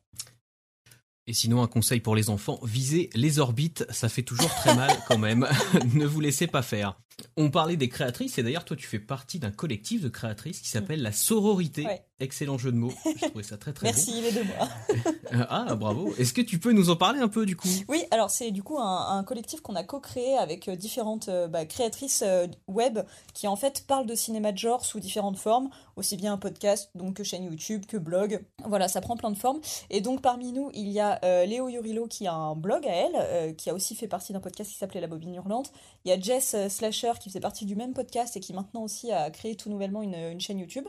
Et 1.26 1.34
sinon, 1.34 1.62
un 1.62 1.68
conseil 1.68 2.00
pour 2.00 2.16
les 2.16 2.30
enfants, 2.30 2.58
visez 2.64 3.08
les 3.14 3.38
orbites, 3.38 3.86
ça 3.90 4.08
fait 4.08 4.22
toujours 4.22 4.52
très 4.54 4.74
mal 4.74 4.90
quand 5.06 5.18
même. 5.18 5.46
ne 5.94 6.04
vous 6.04 6.20
laissez 6.20 6.48
pas 6.48 6.62
faire. 6.62 6.96
On 7.36 7.50
parlait 7.50 7.76
des 7.76 7.88
créatrices, 7.88 8.38
et 8.38 8.42
d'ailleurs, 8.42 8.64
toi, 8.64 8.76
tu 8.76 8.86
fais 8.86 8.98
partie 8.98 9.38
d'un 9.38 9.50
collectif 9.50 10.02
de 10.02 10.08
créatrices 10.08 10.60
qui 10.60 10.68
s'appelle 10.68 11.02
la 11.02 11.12
sororité. 11.12 11.86
Excellent 12.22 12.56
jeu 12.56 12.70
de 12.70 12.76
mots. 12.76 12.92
Je 13.20 13.26
trouvais 13.26 13.42
ça 13.42 13.56
très 13.56 13.72
très 13.72 13.86
Merci, 13.86 14.12
bon. 14.12 14.20
Merci, 14.22 14.36
les 14.36 14.44
deux 14.44 14.48
mois. 14.48 14.68
ah, 15.50 15.74
bravo. 15.74 16.14
Est-ce 16.18 16.32
que 16.32 16.40
tu 16.40 16.60
peux 16.60 16.70
nous 16.70 16.88
en 16.88 16.94
parler 16.94 17.18
un 17.18 17.26
peu 17.26 17.44
du 17.44 17.56
coup? 17.56 17.66
Oui, 17.88 18.04
alors 18.12 18.30
c'est 18.30 18.52
du 18.52 18.62
coup 18.62 18.78
un, 18.78 19.24
collectif 19.24 19.60
qu'on 19.60 19.74
a 19.74 19.82
co-créé 19.82 20.36
avec 20.36 20.68
euh, 20.68 20.76
différentes 20.76 21.28
euh, 21.28 21.48
bah, 21.48 21.64
créatrices 21.64 22.22
euh, 22.24 22.46
web 22.68 23.00
qui 23.34 23.48
en 23.48 23.56
fait 23.56 23.84
parlent 23.88 24.06
de 24.06 24.14
cinéma 24.14 24.52
de 24.52 24.58
genre 24.58 24.84
sous 24.84 25.00
différentes 25.00 25.36
formes, 25.36 25.70
aussi 25.96 26.16
bien 26.16 26.34
un 26.34 26.38
podcast, 26.38 26.90
donc 26.94 27.14
que 27.14 27.24
chaîne 27.24 27.42
YouTube, 27.42 27.86
que 27.86 27.96
blog. 27.96 28.44
Voilà, 28.66 28.86
ça 28.86 29.00
prend 29.00 29.16
plein 29.16 29.32
de 29.32 29.38
formes. 29.38 29.60
Et 29.90 30.00
donc 30.00 30.22
parmi 30.22 30.52
nous, 30.52 30.70
il 30.74 30.90
y 30.90 31.00
a 31.00 31.18
Léo 31.44 31.68
Yurillo 31.68 32.06
qui 32.06 32.28
a 32.28 32.34
un 32.34 32.54
blog 32.54 32.86
à 32.86 32.92
elle, 32.92 33.56
qui 33.56 33.68
a 33.68 33.74
aussi 33.74 33.96
fait 33.96 34.06
partie 34.06 34.32
d'un 34.32 34.40
podcast 34.40 34.70
qui 34.70 34.76
s'appelait 34.76 35.00
La 35.00 35.08
Bobine 35.08 35.34
Hurlante. 35.34 35.72
Il 36.04 36.08
y 36.08 36.12
a 36.12 36.20
Jess 36.20 36.56
Slasher 36.68 37.12
qui 37.20 37.28
faisait 37.28 37.40
partie 37.40 37.64
du 37.64 37.76
même 37.76 37.94
podcast 37.94 38.36
et 38.36 38.40
qui 38.40 38.52
maintenant 38.52 38.82
aussi 38.82 39.12
a 39.12 39.30
créé 39.30 39.54
tout 39.54 39.70
nouvellement 39.70 40.02
une, 40.02 40.40
chaîne 40.40 40.58
YouTube. 40.58 40.86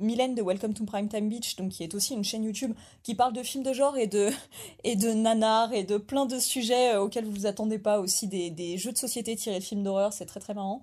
Mylène 0.00 0.34
de 0.34 0.42
Welcome 0.42 0.74
to 0.74 0.84
Primetime 0.84 1.28
Beach, 1.28 1.56
donc 1.56 1.70
qui 1.70 1.82
est 1.82 1.94
aussi 1.94 2.14
une 2.14 2.24
chaîne 2.24 2.44
YouTube 2.44 2.72
qui 3.02 3.14
parle 3.14 3.32
de 3.32 3.42
films 3.42 3.64
de 3.64 3.72
genre 3.72 3.96
et 3.96 4.06
de, 4.06 4.30
et 4.84 4.96
de 4.96 5.12
nanars 5.12 5.72
et 5.72 5.84
de 5.84 5.96
plein 5.96 6.26
de 6.26 6.38
sujets 6.38 6.94
euh, 6.94 7.02
auxquels 7.02 7.24
vous 7.24 7.32
vous 7.32 7.46
attendez 7.46 7.78
pas, 7.78 8.00
aussi 8.00 8.28
des, 8.28 8.76
jeux 8.78 8.92
de 8.92 8.98
société 8.98 9.36
tirés 9.36 9.58
de 9.58 9.64
films 9.64 9.82
d'horreur, 9.82 10.12
c'est 10.12 10.26
très 10.26 10.40
très 10.40 10.54
marrant. 10.54 10.82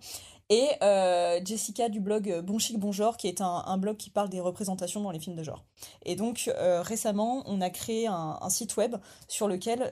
Et 0.51 0.67
euh, 0.81 1.39
Jessica 1.45 1.89
du 1.89 1.99
blog 1.99 2.41
Bon 2.43 2.57
Chic 2.57 2.79
Bon 2.79 2.91
Genre, 2.91 3.17
qui 3.17 3.27
est 3.27 3.39
un, 3.39 3.77
blog 3.77 3.97
qui 3.97 4.09
parle 4.09 4.29
des 4.29 4.39
représentations 4.39 4.99
dans 4.99 5.11
les 5.11 5.19
films 5.19 5.35
de 5.35 5.43
genre. 5.43 5.63
Et 6.05 6.15
donc 6.15 6.47
euh, 6.47 6.81
récemment, 6.81 7.43
on 7.45 7.61
a 7.61 7.69
créé 7.69 8.07
un, 8.07 8.49
site 8.49 8.75
web 8.75 8.95
sur 9.27 9.47
lequel, 9.47 9.91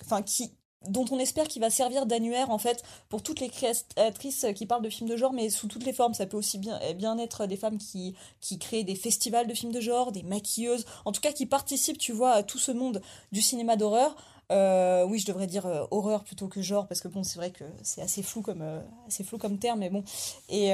enfin 0.00 0.22
qui, 0.22 0.56
dont 0.88 1.04
on 1.10 1.18
espère 1.18 1.48
qu'il 1.48 1.60
va 1.62 1.70
servir 1.70 2.06
d'annuaire 2.06 2.50
en 2.50 2.58
fait 2.58 2.82
pour 3.08 3.22
toutes 3.22 3.40
les 3.40 3.48
créatrices 3.48 4.46
qui 4.54 4.66
parlent 4.66 4.82
de 4.82 4.90
films 4.90 5.08
de 5.08 5.16
genre 5.16 5.32
mais 5.32 5.50
sous 5.50 5.68
toutes 5.68 5.84
les 5.84 5.92
formes 5.92 6.14
ça 6.14 6.26
peut 6.26 6.36
aussi 6.36 6.58
bien, 6.58 6.78
bien 6.94 7.18
être 7.18 7.46
des 7.46 7.56
femmes 7.56 7.78
qui, 7.78 8.14
qui 8.40 8.58
créent 8.58 8.84
des 8.84 8.96
festivals 8.96 9.46
de 9.46 9.54
films 9.54 9.72
de 9.72 9.80
genre 9.80 10.12
des 10.12 10.22
maquilleuses 10.22 10.84
en 11.04 11.12
tout 11.12 11.20
cas 11.20 11.32
qui 11.32 11.46
participent 11.46 11.98
tu 11.98 12.12
vois 12.12 12.32
à 12.32 12.42
tout 12.42 12.58
ce 12.58 12.72
monde 12.72 13.00
du 13.32 13.42
cinéma 13.42 13.76
d'horreur 13.76 14.16
Euh, 14.50 15.06
oui, 15.06 15.18
je 15.18 15.26
devrais 15.26 15.46
dire 15.46 15.64
euh, 15.66 15.84
horreur 15.90 16.24
plutôt 16.24 16.46
que 16.46 16.60
genre, 16.60 16.86
parce 16.86 17.00
que 17.00 17.08
bon, 17.08 17.22
c'est 17.22 17.38
vrai 17.38 17.50
que 17.50 17.64
c'est 17.82 18.02
assez 18.02 18.22
flou 18.22 18.42
comme, 18.42 18.60
euh, 18.60 18.80
assez 19.06 19.24
flou 19.24 19.38
comme 19.38 19.56
terme, 19.56 19.78
mais 19.78 19.88
bon. 19.88 20.04
Et, 20.50 20.72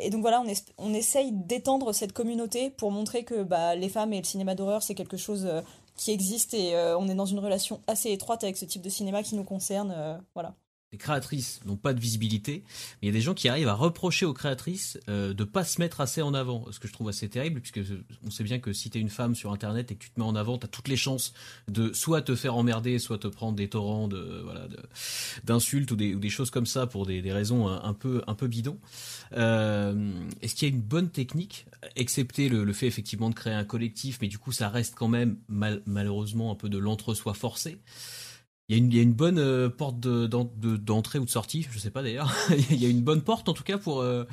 et 0.00 0.10
donc 0.10 0.22
voilà, 0.22 0.40
on, 0.40 0.46
on 0.78 0.94
essaye 0.94 1.32
d'étendre 1.32 1.92
cette 1.92 2.12
communauté 2.12 2.70
pour 2.70 2.90
montrer 2.90 3.24
que 3.24 3.42
bah, 3.42 3.74
les 3.74 3.90
femmes 3.90 4.14
et 4.14 4.18
le 4.18 4.24
cinéma 4.24 4.54
d'horreur, 4.54 4.82
c'est 4.82 4.94
quelque 4.94 5.18
chose 5.18 5.46
qui 6.00 6.12
existe 6.12 6.54
et 6.54 6.74
on 6.98 7.08
est 7.08 7.14
dans 7.14 7.26
une 7.26 7.40
relation 7.40 7.82
assez 7.86 8.10
étroite 8.10 8.42
avec 8.42 8.56
ce 8.56 8.64
type 8.64 8.80
de 8.80 8.88
cinéma 8.88 9.22
qui 9.22 9.34
nous 9.36 9.44
concerne. 9.44 10.18
voilà 10.34 10.54
les 10.92 10.98
créatrices 10.98 11.60
n'ont 11.66 11.76
pas 11.76 11.94
de 11.94 12.00
visibilité, 12.00 12.64
mais 12.66 12.98
il 13.02 13.06
y 13.06 13.08
a 13.10 13.12
des 13.12 13.20
gens 13.20 13.34
qui 13.34 13.48
arrivent 13.48 13.68
à 13.68 13.74
reprocher 13.74 14.26
aux 14.26 14.34
créatrices 14.34 14.98
euh, 15.08 15.32
de 15.32 15.44
pas 15.44 15.62
se 15.62 15.80
mettre 15.80 16.00
assez 16.00 16.20
en 16.20 16.34
avant, 16.34 16.66
ce 16.72 16.80
que 16.80 16.88
je 16.88 16.92
trouve 16.92 17.08
assez 17.08 17.28
terrible, 17.28 17.60
puisque 17.60 17.80
on 18.26 18.30
sait 18.30 18.42
bien 18.42 18.58
que 18.58 18.72
si 18.72 18.90
tu 18.90 18.98
es 18.98 19.00
une 19.00 19.08
femme 19.08 19.36
sur 19.36 19.52
Internet 19.52 19.92
et 19.92 19.94
que 19.94 20.02
tu 20.02 20.10
te 20.10 20.18
mets 20.18 20.26
en 20.26 20.34
avant, 20.34 20.58
tu 20.58 20.64
as 20.64 20.68
toutes 20.68 20.88
les 20.88 20.96
chances 20.96 21.32
de 21.68 21.92
soit 21.92 22.22
te 22.22 22.34
faire 22.34 22.56
emmerder, 22.56 22.98
soit 22.98 23.18
te 23.18 23.28
prendre 23.28 23.56
des 23.56 23.68
torrents 23.68 24.08
de 24.08 24.40
voilà 24.42 24.66
d'insultes 25.44 25.92
ou 25.92 25.96
des, 25.96 26.14
ou 26.14 26.18
des 26.18 26.30
choses 26.30 26.50
comme 26.50 26.66
ça 26.66 26.88
pour 26.88 27.06
des, 27.06 27.22
des 27.22 27.32
raisons 27.32 27.68
un, 27.68 27.94
peu 27.94 28.22
un 28.26 28.34
peu 28.34 28.48
bidons. 28.48 28.78
Euh, 29.34 30.12
Est-ce 30.42 30.56
qu'il 30.56 30.68
y 30.68 30.72
a 30.72 30.74
une 30.74 30.82
bonne 30.82 31.10
technique, 31.10 31.66
excepté 31.94 32.48
le, 32.48 32.64
le, 32.64 32.72
fait 32.72 32.88
effectivement 32.88 33.30
de 33.30 33.34
créer 33.34 33.54
un 33.54 33.64
collectif, 33.64 34.18
mais 34.20 34.28
du 34.28 34.38
coup 34.38 34.50
ça 34.50 34.68
reste 34.68 34.96
quand 34.96 35.08
même 35.08 35.36
mal, 35.48 35.82
malheureusement 35.86 36.50
un 36.50 36.56
peu 36.56 36.68
de 36.68 36.78
l'entre-soi 36.78 37.34
forcé? 37.34 37.78
Il 38.70 38.94
y, 38.94 39.00
a 39.00 39.02
une, 39.02 39.12
bonne 39.12 39.40
euh, 39.40 39.68
porte 39.68 39.98
d'entrée 39.98 41.18
ou 41.18 41.24
de 41.24 41.30
sortie, 41.30 41.66
je 41.68 41.76
sais 41.80 41.90
pas 41.90 42.04
d'ailleurs. 42.04 42.32
il 42.70 42.80
y 42.80 42.86
a 42.86 42.88
une 42.88 43.00
bonne 43.00 43.20
porte 43.20 43.48
en 43.48 43.52
tout 43.52 43.64
cas 43.64 43.78
pour, 43.78 43.98
euh, 43.98 44.24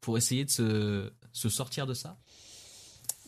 pour 0.00 0.16
essayer 0.16 0.46
de 0.46 0.50
se, 0.50 1.12
se 1.34 1.50
sortir 1.50 1.86
de 1.86 1.92
ça. 1.92 2.16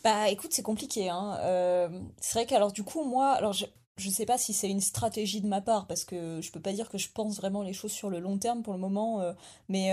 Bah 0.03 0.27
écoute, 0.29 0.53
c'est 0.53 0.63
compliqué. 0.63 1.07
Hein. 1.07 1.37
Euh, 1.41 1.87
c'est 2.19 2.39
vrai 2.39 2.47
qu'alors 2.47 2.71
du 2.71 2.81
coup, 2.81 3.03
moi, 3.03 3.33
alors 3.33 3.53
je, 3.53 3.67
je 3.97 4.09
sais 4.09 4.25
pas 4.25 4.39
si 4.39 4.53
c'est 4.53 4.67
une 4.67 4.81
stratégie 4.81 5.39
de 5.39 5.47
ma 5.47 5.61
part, 5.61 5.85
parce 5.85 6.03
que 6.03 6.41
je 6.41 6.51
peux 6.51 6.61
pas 6.61 6.73
dire 6.73 6.89
que 6.89 6.97
je 6.97 7.09
pense 7.13 7.35
vraiment 7.37 7.61
les 7.61 7.73
choses 7.73 7.91
sur 7.91 8.09
le 8.09 8.19
long 8.19 8.39
terme 8.39 8.63
pour 8.63 8.73
le 8.73 8.79
moment, 8.79 9.21
mais 9.69 9.91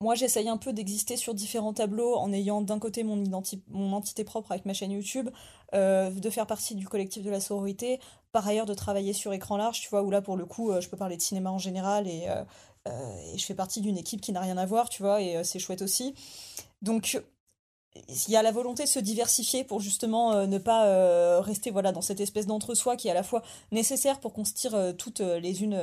moi, 0.00 0.14
j'essaye 0.14 0.48
un 0.48 0.56
peu 0.58 0.72
d'exister 0.72 1.16
sur 1.16 1.34
différents 1.34 1.72
tableaux 1.72 2.16
en 2.16 2.32
ayant 2.32 2.60
d'un 2.60 2.78
côté 2.78 3.04
mon, 3.04 3.22
mon 3.68 3.92
entité 3.92 4.24
propre 4.24 4.52
avec 4.52 4.66
ma 4.66 4.74
chaîne 4.74 4.92
YouTube, 4.92 5.30
de 5.72 6.30
faire 6.30 6.46
partie 6.46 6.74
du 6.74 6.86
collectif 6.86 7.22
de 7.22 7.30
la 7.30 7.40
sororité, 7.40 7.98
par 8.34 8.48
ailleurs 8.48 8.66
de 8.66 8.74
travailler 8.74 9.12
sur 9.12 9.32
écran 9.32 9.56
large, 9.56 9.80
tu 9.80 9.88
vois, 9.88 10.02
où 10.02 10.10
là 10.10 10.20
pour 10.20 10.36
le 10.36 10.44
coup 10.44 10.72
euh, 10.72 10.80
je 10.80 10.88
peux 10.90 10.96
parler 10.96 11.16
de 11.16 11.22
cinéma 11.22 11.52
en 11.52 11.58
général 11.58 12.08
et, 12.08 12.24
euh, 12.28 12.42
euh, 12.88 13.32
et 13.32 13.38
je 13.38 13.46
fais 13.46 13.54
partie 13.54 13.80
d'une 13.80 13.96
équipe 13.96 14.20
qui 14.20 14.32
n'a 14.32 14.40
rien 14.40 14.58
à 14.58 14.66
voir, 14.66 14.88
tu 14.88 15.02
vois, 15.02 15.22
et 15.22 15.42
c'est 15.44 15.60
chouette 15.60 15.82
aussi. 15.82 16.14
Donc 16.82 17.22
il 18.08 18.32
y 18.32 18.36
a 18.36 18.42
la 18.42 18.50
volonté 18.50 18.82
de 18.82 18.88
se 18.88 18.98
diversifier 18.98 19.62
pour 19.62 19.80
justement 19.80 20.48
ne 20.48 20.58
pas 20.58 21.40
rester 21.40 21.70
voilà 21.70 21.92
dans 21.92 22.02
cette 22.02 22.20
espèce 22.20 22.46
d'entre-soi 22.46 22.96
qui 22.96 23.06
est 23.06 23.12
à 23.12 23.14
la 23.14 23.22
fois 23.22 23.44
nécessaire 23.70 24.18
pour 24.18 24.32
qu'on 24.32 24.44
se 24.44 24.52
tire 24.52 24.96
toutes 24.98 25.20
les 25.20 25.62
unes 25.62 25.80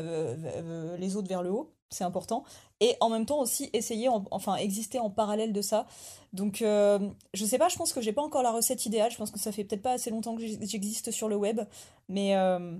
les 0.99 1.15
autres 1.15 1.29
vers 1.29 1.41
le 1.41 1.51
haut 1.51 1.73
c'est 1.91 2.03
important. 2.03 2.43
Et 2.81 2.97
en 2.99 3.09
même 3.09 3.25
temps 3.25 3.39
aussi 3.39 3.69
essayer, 3.73 4.09
enfin 4.09 4.55
exister 4.55 4.99
en 4.99 5.09
parallèle 5.09 5.53
de 5.53 5.61
ça. 5.61 5.85
Donc 6.33 6.61
euh, 6.61 6.99
je 7.33 7.45
sais 7.45 7.57
pas, 7.57 7.69
je 7.69 7.77
pense 7.77 7.93
que 7.93 8.01
j'ai 8.01 8.11
pas 8.11 8.23
encore 8.23 8.43
la 8.43 8.51
recette 8.51 8.85
idéale. 8.85 9.11
Je 9.11 9.17
pense 9.17 9.31
que 9.31 9.39
ça 9.39 9.51
fait 9.51 9.63
peut-être 9.63 9.83
pas 9.83 9.93
assez 9.93 10.09
longtemps 10.09 10.35
que 10.35 10.41
j'existe 10.41 11.11
sur 11.11 11.29
le 11.29 11.35
web, 11.35 11.61
mais 12.09 12.35
euh, 12.35 12.77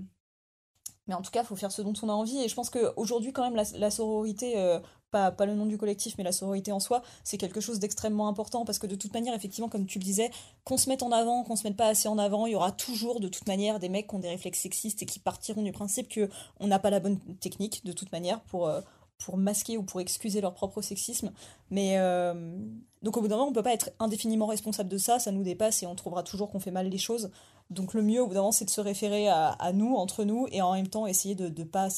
mais 1.06 1.14
en 1.14 1.22
tout 1.22 1.30
cas, 1.30 1.42
il 1.42 1.46
faut 1.46 1.56
faire 1.56 1.72
ce 1.72 1.82
dont 1.82 1.94
on 2.02 2.08
a 2.08 2.12
envie. 2.12 2.42
Et 2.42 2.48
je 2.48 2.54
pense 2.54 2.70
qu'aujourd'hui, 2.70 3.32
quand 3.32 3.42
même, 3.42 3.56
la, 3.74 3.90
sororité, 3.90 4.56
euh, 4.56 4.78
pas, 5.10 5.32
pas 5.32 5.46
le 5.46 5.54
nom 5.54 5.66
du 5.66 5.76
collectif, 5.76 6.14
mais 6.16 6.24
la 6.24 6.32
sororité 6.32 6.70
en 6.70 6.78
soi, 6.78 7.02
c'est 7.24 7.38
quelque 7.38 7.60
chose 7.60 7.80
d'extrêmement 7.80 8.28
important 8.28 8.64
parce 8.64 8.78
que 8.78 8.86
de 8.86 8.94
toute 8.94 9.12
manière, 9.12 9.34
effectivement, 9.34 9.68
comme 9.68 9.86
tu 9.86 9.98
le 9.98 10.04
disais, 10.04 10.30
qu'on 10.64 10.76
se 10.76 10.88
mette 10.88 11.02
en 11.02 11.10
avant, 11.10 11.42
qu'on 11.42 11.56
se 11.56 11.64
mette 11.64 11.76
pas 11.76 11.88
assez 11.88 12.08
en 12.08 12.18
avant, 12.18 12.46
il 12.46 12.52
y 12.52 12.56
aura 12.56 12.70
toujours 12.70 13.18
de 13.18 13.28
toute 13.28 13.48
manière 13.48 13.80
des 13.80 13.88
mecs 13.88 14.08
qui 14.08 14.14
ont 14.14 14.20
des 14.20 14.28
réflexes 14.28 14.60
sexistes 14.60 15.02
et 15.02 15.06
qui 15.06 15.18
partiront 15.18 15.62
du 15.62 15.72
principe 15.72 16.08
qu'on 16.12 16.66
n'a 16.66 16.78
pas 16.78 16.90
la 16.90 17.00
bonne 17.00 17.18
technique 17.40 17.84
de 17.84 17.92
toute 17.92 18.12
manière 18.12 18.40
pour 18.42 18.70
pour 19.24 19.36
masquer 19.36 19.76
ou 19.76 19.82
pour 19.82 20.00
excuser 20.00 20.40
leur 20.40 20.54
propre 20.54 20.82
sexisme. 20.82 21.32
Mais 21.70 21.98
euh, 21.98 22.34
donc 23.02 23.16
au 23.16 23.20
bout 23.20 23.28
d'un 23.28 23.36
moment, 23.36 23.48
on 23.48 23.52
peut 23.52 23.62
pas 23.62 23.72
être 23.72 23.90
indéfiniment 23.98 24.46
responsable 24.46 24.88
de 24.88 24.98
ça, 24.98 25.18
ça 25.18 25.32
nous 25.32 25.42
dépasse 25.42 25.82
et 25.82 25.86
on 25.86 25.94
trouvera 25.94 26.22
toujours 26.22 26.50
qu'on 26.50 26.60
fait 26.60 26.70
mal 26.70 26.88
les 26.88 26.98
choses. 26.98 27.30
Donc 27.70 27.94
le 27.94 28.02
mieux 28.02 28.20
au 28.20 28.26
bout 28.26 28.34
d'un 28.34 28.40
moment, 28.40 28.52
c'est 28.52 28.64
de 28.64 28.70
se 28.70 28.80
référer 28.80 29.28
à, 29.28 29.72
nous, 29.72 29.94
entre 29.94 30.24
nous, 30.24 30.46
et 30.52 30.60
en 30.60 30.74
même 30.74 30.88
temps 30.88 31.06
essayer 31.06 31.34
de 31.34 31.48
ne 31.48 31.64
pas 31.64 31.88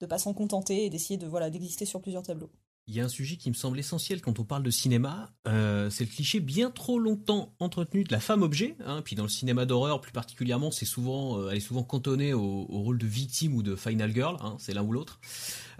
de 0.00 0.06
pas 0.06 0.18
s'en 0.18 0.34
contenter 0.34 0.84
et 0.84 0.90
d'essayer 0.90 1.16
de 1.16 1.26
voilà 1.26 1.50
d'exister 1.50 1.86
sur 1.86 2.00
plusieurs 2.00 2.22
tableaux. 2.22 2.50
Il 2.86 2.94
y 2.94 3.00
a 3.00 3.04
un 3.04 3.08
sujet 3.08 3.36
qui 3.36 3.48
me 3.48 3.54
semble 3.54 3.78
essentiel 3.78 4.20
quand 4.20 4.38
on 4.40 4.44
parle 4.44 4.62
de 4.62 4.70
cinéma, 4.70 5.32
euh, 5.48 5.88
c'est 5.88 6.04
le 6.04 6.10
cliché 6.10 6.38
bien 6.38 6.70
trop 6.70 6.98
longtemps 6.98 7.54
entretenu 7.58 8.04
de 8.04 8.12
la 8.12 8.20
femme 8.20 8.42
objet. 8.42 8.76
Hein, 8.84 9.00
puis 9.02 9.16
dans 9.16 9.22
le 9.22 9.30
cinéma 9.30 9.64
d'horreur 9.64 10.02
plus 10.02 10.12
particulièrement, 10.12 10.70
c'est 10.70 10.84
souvent, 10.84 11.38
euh, 11.38 11.48
elle 11.50 11.56
est 11.56 11.60
souvent 11.60 11.82
cantonnée 11.82 12.34
au, 12.34 12.66
rôle 12.68 12.98
de 12.98 13.06
victime 13.06 13.54
ou 13.54 13.62
de 13.62 13.74
final 13.74 14.12
girl, 14.12 14.36
hein, 14.42 14.56
c'est 14.58 14.74
l'un 14.74 14.82
ou 14.82 14.92
l'autre. 14.92 15.18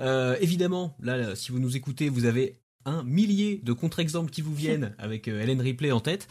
Euh, 0.00 0.38
évidemment, 0.40 0.96
là, 0.99 1.37
si 1.37 1.52
vous 1.52 1.58
nous 1.58 1.76
écoutez, 1.76 2.08
vous 2.08 2.25
avez 2.25 2.62
un 2.87 3.02
millier 3.02 3.61
de 3.62 3.75
contre-exemples 3.75 4.30
qui 4.30 4.40
vous 4.40 4.54
viennent 4.54 4.94
avec 4.99 5.28
Helen 5.28 5.61
Ripley 5.61 5.92
en 5.92 6.00
tête. 6.00 6.26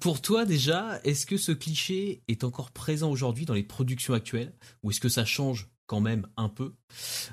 pour 0.00 0.22
toi 0.22 0.46
déjà, 0.46 1.00
est-ce 1.04 1.26
que 1.26 1.36
ce 1.36 1.52
cliché 1.52 2.22
est 2.28 2.44
encore 2.44 2.70
présent 2.70 3.10
aujourd'hui 3.10 3.44
dans 3.44 3.54
les 3.54 3.62
productions 3.62 4.14
actuelles? 4.14 4.54
Ou 4.82 4.90
est-ce 4.90 5.00
que 5.00 5.10
ça 5.10 5.26
change 5.26 5.68
quand 5.86 6.00
même 6.00 6.26
un 6.36 6.48
peu. 6.48 6.72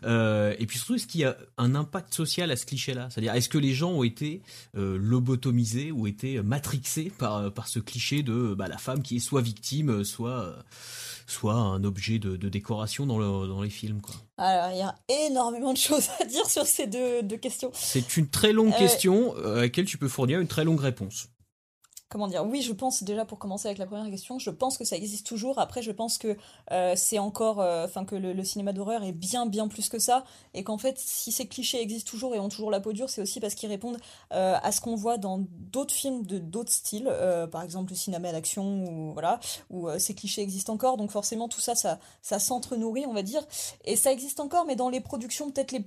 Euh, 0.03 0.55
et 0.59 0.65
puis 0.65 0.77
surtout, 0.77 0.95
est-ce 0.95 1.07
qu'il 1.07 1.21
y 1.21 1.25
a 1.25 1.37
un 1.57 1.75
impact 1.75 2.13
social 2.13 2.51
à 2.51 2.55
ce 2.55 2.65
cliché-là? 2.65 3.09
C'est-à-dire, 3.09 3.33
est-ce 3.33 3.49
que 3.49 3.57
les 3.57 3.73
gens 3.73 3.91
ont 3.91 4.03
été 4.03 4.41
euh, 4.75 4.97
lobotomisés 4.97 5.91
ou 5.91 6.07
été 6.07 6.41
matrixés 6.41 7.11
par, 7.17 7.53
par 7.53 7.67
ce 7.67 7.79
cliché 7.79 8.23
de 8.23 8.53
bah, 8.53 8.67
la 8.67 8.77
femme 8.77 9.01
qui 9.01 9.17
est 9.17 9.19
soit 9.19 9.41
victime, 9.41 10.03
soit, 10.03 10.55
soit 11.27 11.55
un 11.55 11.83
objet 11.83 12.19
de, 12.19 12.35
décoration 12.35 13.05
dans, 13.05 13.17
le, 13.17 13.47
dans 13.47 13.61
les 13.61 13.69
films 13.69 14.01
quoi? 14.01 14.15
Alors, 14.37 14.71
il 14.71 14.79
y 14.79 14.81
a 14.81 14.95
énormément 15.27 15.73
de 15.73 15.77
choses 15.77 16.09
à 16.19 16.25
dire 16.25 16.45
sur 16.47 16.65
ces 16.65 16.87
deux, 16.87 17.21
deux 17.23 17.37
questions. 17.37 17.71
C'est 17.73 18.17
une 18.17 18.27
très 18.27 18.51
longue 18.51 18.73
euh, 18.73 18.77
question 18.77 19.35
à 19.37 19.61
laquelle 19.61 19.85
tu 19.85 19.97
peux 19.97 20.07
fournir 20.07 20.39
une 20.39 20.47
très 20.47 20.63
longue 20.63 20.79
réponse 20.79 21.29
comment 22.13 22.27
dire 22.27 22.45
Oui, 22.45 22.61
je 22.61 22.71
pense 22.71 23.01
déjà 23.01 23.25
pour 23.25 23.39
commencer 23.39 23.67
avec 23.67 23.79
la 23.79 23.87
première 23.87 24.09
question, 24.09 24.37
je 24.37 24.51
pense 24.51 24.77
que 24.77 24.85
ça 24.85 24.95
existe 24.95 25.25
toujours. 25.25 25.57
Après, 25.57 25.81
je 25.81 25.91
pense 25.91 26.19
que 26.19 26.37
euh, 26.71 26.93
c'est 26.95 27.17
encore, 27.17 27.59
euh, 27.59 27.85
enfin 27.85 28.05
que 28.05 28.15
le, 28.15 28.43
cinéma 28.43 28.71
d'horreur 28.71 29.03
est 29.03 29.13
bien 29.13 29.47
bien 29.47 29.67
plus 29.67 29.89
que 29.89 29.97
ça, 29.97 30.23
et 30.53 30.63
qu'en 30.63 30.77
fait, 30.77 30.99
si 30.99 31.31
ces 31.31 31.47
clichés 31.47 31.81
existent 31.81 32.11
toujours 32.11 32.35
et 32.35 32.39
ont 32.39 32.49
toujours 32.49 32.69
la 32.69 32.79
peau 32.79 32.93
dure, 32.93 33.09
c'est 33.09 33.21
aussi 33.21 33.39
parce 33.39 33.55
qu'ils 33.55 33.69
répondent 33.69 33.97
euh, 34.31 34.55
à 34.61 34.71
ce 34.71 34.79
qu'on 34.79 34.95
voit 34.95 35.17
dans 35.17 35.39
d'autres 35.71 35.93
films 35.93 36.23
de 36.23 36.37
d'autres 36.37 36.71
styles, 36.71 37.11
par 37.51 37.63
exemple 37.63 37.91
le 37.91 37.97
cinéma 37.97 38.31
d'action 38.31 38.85
ou 38.85 39.13
voilà, 39.13 39.39
où 39.71 39.89
ces 39.97 40.13
clichés 40.13 40.43
existent 40.43 40.73
encore. 40.73 40.97
Donc 40.97 41.09
forcément, 41.09 41.49
tout 41.49 41.61
ça, 41.61 41.73
ça, 41.73 41.99
ça 42.21 42.37
s'entre-nourrit, 42.37 43.05
on 43.07 43.13
va 43.13 43.23
dire, 43.23 43.41
et 43.85 43.95
ça 43.95 44.11
existe 44.11 44.39
encore, 44.39 44.65
mais 44.65 44.75
dans 44.75 44.89
les 44.89 45.01
productions 45.01 45.49
peut-être 45.49 45.71
les 45.71 45.83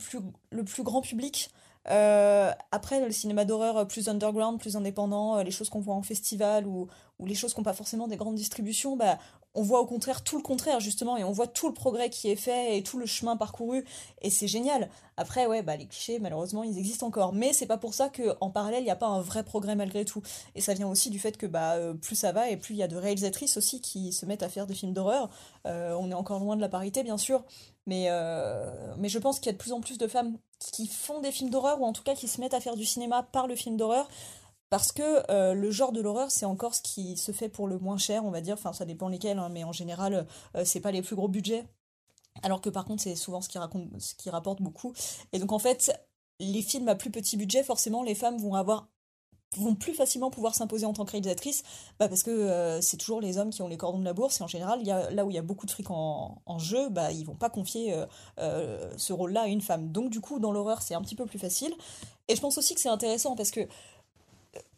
le 0.50 0.64
plus 0.64 0.82
grand 0.82 1.02
public. 1.02 1.50
Euh, 1.90 2.50
après, 2.72 3.04
le 3.04 3.12
cinéma 3.12 3.44
d'horreur 3.44 3.86
plus 3.86 4.08
underground, 4.08 4.58
plus 4.58 4.76
indépendant, 4.76 5.38
euh, 5.38 5.42
les 5.42 5.50
choses 5.50 5.68
qu'on 5.70 5.80
voit 5.80 5.94
en 5.94 6.02
festival 6.02 6.66
ou, 6.66 6.88
les 7.24 7.34
choses 7.34 7.54
qui 7.54 7.60
n'ont 7.60 7.64
pas 7.64 7.72
forcément 7.72 8.08
des 8.08 8.16
grandes 8.16 8.34
distributions, 8.34 8.96
bah, 8.96 9.18
on 9.56 9.62
voit 9.62 9.80
au 9.80 9.86
contraire 9.86 10.22
tout 10.22 10.36
le 10.36 10.42
contraire 10.42 10.80
justement 10.80 11.16
et 11.16 11.24
on 11.24 11.32
voit 11.32 11.46
tout 11.46 11.66
le 11.66 11.74
progrès 11.74 12.10
qui 12.10 12.30
est 12.30 12.36
fait 12.36 12.76
et 12.76 12.82
tout 12.82 12.98
le 12.98 13.06
chemin 13.06 13.36
parcouru 13.36 13.84
et 14.20 14.30
c'est 14.30 14.46
génial. 14.46 14.90
Après 15.16 15.46
ouais 15.46 15.62
bah 15.62 15.76
les 15.76 15.86
clichés 15.86 16.18
malheureusement 16.18 16.62
ils 16.62 16.76
existent 16.78 17.06
encore 17.06 17.32
mais 17.32 17.54
c'est 17.54 17.66
pas 17.66 17.78
pour 17.78 17.94
ça 17.94 18.10
que 18.10 18.36
en 18.42 18.50
parallèle 18.50 18.82
il 18.82 18.84
n'y 18.84 18.90
a 18.90 18.96
pas 18.96 19.06
un 19.06 19.22
vrai 19.22 19.42
progrès 19.44 19.74
malgré 19.74 20.04
tout 20.04 20.20
et 20.54 20.60
ça 20.60 20.74
vient 20.74 20.88
aussi 20.88 21.08
du 21.08 21.18
fait 21.18 21.38
que 21.38 21.46
bah 21.46 21.72
euh, 21.76 21.94
plus 21.94 22.16
ça 22.16 22.32
va 22.32 22.50
et 22.50 22.58
plus 22.58 22.74
il 22.74 22.78
y 22.78 22.82
a 22.82 22.88
de 22.88 22.96
réalisatrices 22.96 23.56
aussi 23.56 23.80
qui 23.80 24.12
se 24.12 24.26
mettent 24.26 24.42
à 24.42 24.50
faire 24.50 24.66
des 24.66 24.74
films 24.74 24.92
d'horreur. 24.92 25.30
Euh, 25.66 25.96
on 25.98 26.10
est 26.10 26.14
encore 26.14 26.40
loin 26.40 26.54
de 26.54 26.60
la 26.60 26.68
parité 26.68 27.02
bien 27.02 27.16
sûr 27.16 27.42
mais 27.86 28.06
euh, 28.10 28.94
mais 28.98 29.08
je 29.08 29.18
pense 29.18 29.40
qu'il 29.40 29.46
y 29.46 29.50
a 29.50 29.52
de 29.52 29.58
plus 29.58 29.72
en 29.72 29.80
plus 29.80 29.96
de 29.96 30.06
femmes 30.06 30.36
qui 30.58 30.86
font 30.86 31.20
des 31.20 31.32
films 31.32 31.50
d'horreur 31.50 31.80
ou 31.80 31.84
en 31.84 31.92
tout 31.92 32.02
cas 32.02 32.14
qui 32.14 32.28
se 32.28 32.40
mettent 32.40 32.54
à 32.54 32.60
faire 32.60 32.76
du 32.76 32.84
cinéma 32.84 33.22
par 33.22 33.46
le 33.46 33.56
film 33.56 33.76
d'horreur 33.76 34.08
parce 34.70 34.90
que 34.90 35.30
euh, 35.30 35.54
le 35.54 35.70
genre 35.70 35.92
de 35.92 36.00
l'horreur, 36.00 36.30
c'est 36.30 36.44
encore 36.44 36.74
ce 36.74 36.82
qui 36.82 37.16
se 37.16 37.32
fait 37.32 37.48
pour 37.48 37.68
le 37.68 37.78
moins 37.78 37.98
cher, 37.98 38.24
on 38.24 38.30
va 38.30 38.40
dire. 38.40 38.54
Enfin, 38.54 38.72
ça 38.72 38.84
dépend 38.84 39.08
lesquels, 39.08 39.38
hein, 39.38 39.48
mais 39.48 39.64
en 39.64 39.72
général, 39.72 40.26
euh, 40.56 40.64
c'est 40.64 40.80
pas 40.80 40.90
les 40.90 41.02
plus 41.02 41.14
gros 41.14 41.28
budgets. 41.28 41.64
Alors 42.42 42.60
que 42.60 42.68
par 42.68 42.84
contre, 42.84 43.02
c'est 43.02 43.14
souvent 43.14 43.40
ce 43.40 43.48
qui, 43.48 43.58
raconte, 43.58 43.88
ce 44.00 44.14
qui 44.14 44.28
rapporte 44.28 44.60
beaucoup. 44.60 44.92
Et 45.32 45.38
donc, 45.38 45.52
en 45.52 45.58
fait, 45.58 45.92
les 46.40 46.62
films 46.62 46.88
à 46.88 46.96
plus 46.96 47.10
petit 47.10 47.36
budget, 47.36 47.62
forcément, 47.62 48.02
les 48.02 48.14
femmes 48.14 48.38
vont 48.38 48.54
avoir 48.54 48.88
vont 49.58 49.74
plus 49.74 49.94
facilement 49.94 50.30
pouvoir 50.30 50.54
s'imposer 50.54 50.86
en 50.86 50.92
tant 50.92 51.04
que 51.04 51.12
réalisatrice 51.12 51.62
bah 51.98 52.08
parce 52.08 52.22
que 52.22 52.30
euh, 52.30 52.80
c'est 52.80 52.96
toujours 52.96 53.20
les 53.20 53.38
hommes 53.38 53.50
qui 53.50 53.62
ont 53.62 53.68
les 53.68 53.76
cordons 53.76 53.98
de 53.98 54.04
la 54.04 54.12
bourse 54.12 54.40
et 54.40 54.44
en 54.44 54.48
général 54.48 54.82
là 54.84 55.24
où 55.24 55.30
il 55.30 55.34
y 55.34 55.38
a 55.38 55.42
beaucoup 55.42 55.66
de 55.66 55.70
fric 55.70 55.90
en, 55.90 56.58
jeu 56.58 56.88
bah 56.88 57.12
ils 57.12 57.24
vont 57.24 57.34
pas 57.34 57.50
confier 57.50 57.94
ce 58.38 59.12
rôle 59.12 59.32
là 59.32 59.42
à 59.42 59.46
une 59.46 59.60
femme. 59.60 59.90
Donc 59.92 60.10
du 60.10 60.20
coup 60.20 60.38
dans 60.38 60.52
l'horreur 60.52 60.82
c'est 60.82 60.94
un 60.94 61.02
petit 61.02 61.14
peu 61.14 61.26
plus 61.26 61.38
facile. 61.38 61.74
Et 62.28 62.34
je 62.34 62.40
pense 62.40 62.58
aussi 62.58 62.74
que 62.74 62.80
c'est 62.80 62.88
intéressant 62.88 63.36
parce 63.36 63.50
que 63.50 63.60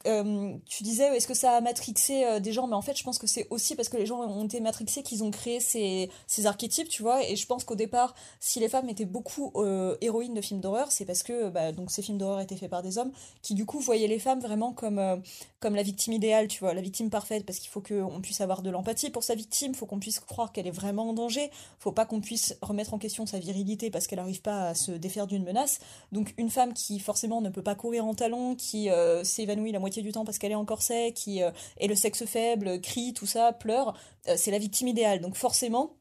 euh, 0.06 0.54
tu 0.66 0.84
disais, 0.84 1.16
est-ce 1.16 1.26
que 1.26 1.34
ça 1.34 1.56
a 1.56 1.60
matrixé 1.60 2.24
euh, 2.24 2.38
des 2.38 2.52
gens? 2.52 2.68
Mais 2.68 2.76
en 2.76 2.82
fait, 2.82 2.96
je 2.96 3.02
pense 3.02 3.18
que 3.18 3.26
c'est 3.26 3.48
aussi 3.50 3.74
parce 3.74 3.88
que 3.88 3.96
les 3.96 4.06
gens 4.06 4.20
ont 4.20 4.44
été 4.44 4.60
matrixés 4.60 5.02
qu'ils 5.02 5.24
ont 5.24 5.30
créé 5.30 5.58
ces, 5.58 6.08
ces, 6.28 6.46
archétypes, 6.46 6.88
tu 6.88 7.02
vois? 7.02 7.28
Et 7.28 7.34
je 7.34 7.46
pense 7.46 7.64
qu'au 7.64 7.74
départ, 7.74 8.14
si 8.38 8.60
les 8.60 8.68
femmes 8.68 8.88
étaient 8.88 9.04
beaucoup 9.04 9.52
euh, 9.56 9.96
héroïnes 10.00 10.34
de 10.34 10.40
films 10.40 10.60
d'horreur, 10.60 10.92
c'est 10.92 11.04
parce 11.04 11.24
que 11.24 11.50
bah, 11.50 11.72
donc 11.72 11.90
ces 11.90 12.02
films 12.02 12.18
d'horreur 12.18 12.40
étaient 12.40 12.56
faits 12.56 12.70
par 12.70 12.82
des 12.82 12.96
hommes 12.96 13.10
qui, 13.42 13.54
du 13.54 13.66
coup, 13.66 13.80
voyaient 13.80 14.06
les 14.06 14.20
femmes 14.20 14.40
vraiment 14.40 14.72
comme, 14.72 15.22
comme 15.58 15.74
la 15.74 15.82
victime 15.82 16.12
idéale, 16.12 16.46
tu 16.46 16.60
vois, 16.60 16.74
la 16.74 16.80
victime 16.80 17.10
parfaite, 17.10 17.44
parce 17.44 17.58
qu'il 17.58 17.70
faut 17.70 17.80
qu'on 17.80 18.20
puisse 18.20 18.40
avoir 18.40 18.62
de 18.62 18.70
l'empathie 18.70 19.10
pour 19.10 19.24
sa 19.24 19.34
victime, 19.34 19.74
faut 19.74 19.86
qu'on 19.86 19.98
puisse 19.98 20.20
croire 20.20 20.52
qu'elle 20.52 20.68
est 20.68 20.72
vraiment 20.72 21.08
en 21.08 21.12
danger, 21.12 21.50
faut 21.80 21.92
pas 21.92 22.06
qu'on 22.06 22.20
puisse 22.20 22.56
remettre 22.62 22.94
en 22.94 22.98
question 22.98 23.26
sa 23.26 23.40
virilité 23.40 23.90
parce 23.90 24.06
qu'elle 24.06 24.18
n'arrive 24.20 24.42
pas 24.42 24.68
à 24.68 24.74
se 24.74 24.92
défaire 24.92 25.26
d'une 25.26 25.44
menace. 25.44 25.80
Donc, 26.12 26.34
une 26.38 26.50
femme 26.50 26.72
qui, 26.72 27.00
forcément, 27.00 27.40
ne 27.40 27.50
peut 27.50 27.62
pas 27.62 27.74
courir 27.74 28.04
en 28.04 28.14
talons, 28.14 28.54
qui 28.54 28.88
s'évanouit 29.24 29.72
la 29.72 29.80
moitié 29.80 29.87
du 29.96 30.12
temps 30.12 30.24
parce 30.24 30.38
qu'elle 30.38 30.52
est 30.52 30.56
en 30.56 30.64
corset, 30.64 31.12
qui 31.12 31.42
euh, 31.42 31.50
est 31.78 31.86
le 31.86 31.94
sexe 31.94 32.24
faible, 32.24 32.80
crie, 32.80 33.12
tout 33.14 33.26
ça, 33.26 33.52
pleure, 33.52 33.96
euh, 34.28 34.34
c'est 34.36 34.50
la 34.50 34.58
victime 34.58 34.88
idéale. 34.88 35.20
Donc 35.20 35.34
forcément, 35.34 35.96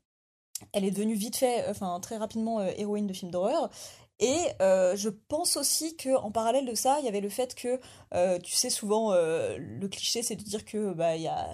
elle 0.74 0.86
est 0.86 0.92
devenue 0.92 1.16
vite 1.16 1.38
fait, 1.38 1.64
euh, 1.64 1.72
enfin 1.72 2.00
très 2.00 2.18
rapidement 2.18 2.62
héroïne 2.62 3.08
de 3.08 3.14
film 3.14 3.32
d'horreur. 3.32 3.70
Et 4.20 4.40
euh, 4.62 4.96
je 4.96 5.10
pense 5.10 5.58
aussi 5.58 5.96
que 5.96 6.16
en 6.18 6.32
parallèle 6.32 6.66
de 6.66 6.74
ça, 6.74 6.98
il 7.00 7.06
y 7.06 7.08
avait 7.08 7.22
le 7.22 7.30
fait 7.30 7.54
que, 7.54 7.80
euh, 8.16 8.40
tu 8.40 8.54
sais, 8.54 8.72
souvent 8.72 9.14
euh, 9.14 9.58
le 9.60 9.88
cliché, 9.88 10.24
c'est 10.24 10.36
de 10.36 10.42
dire 10.42 10.66
que 10.66 10.92
bah, 10.94 11.12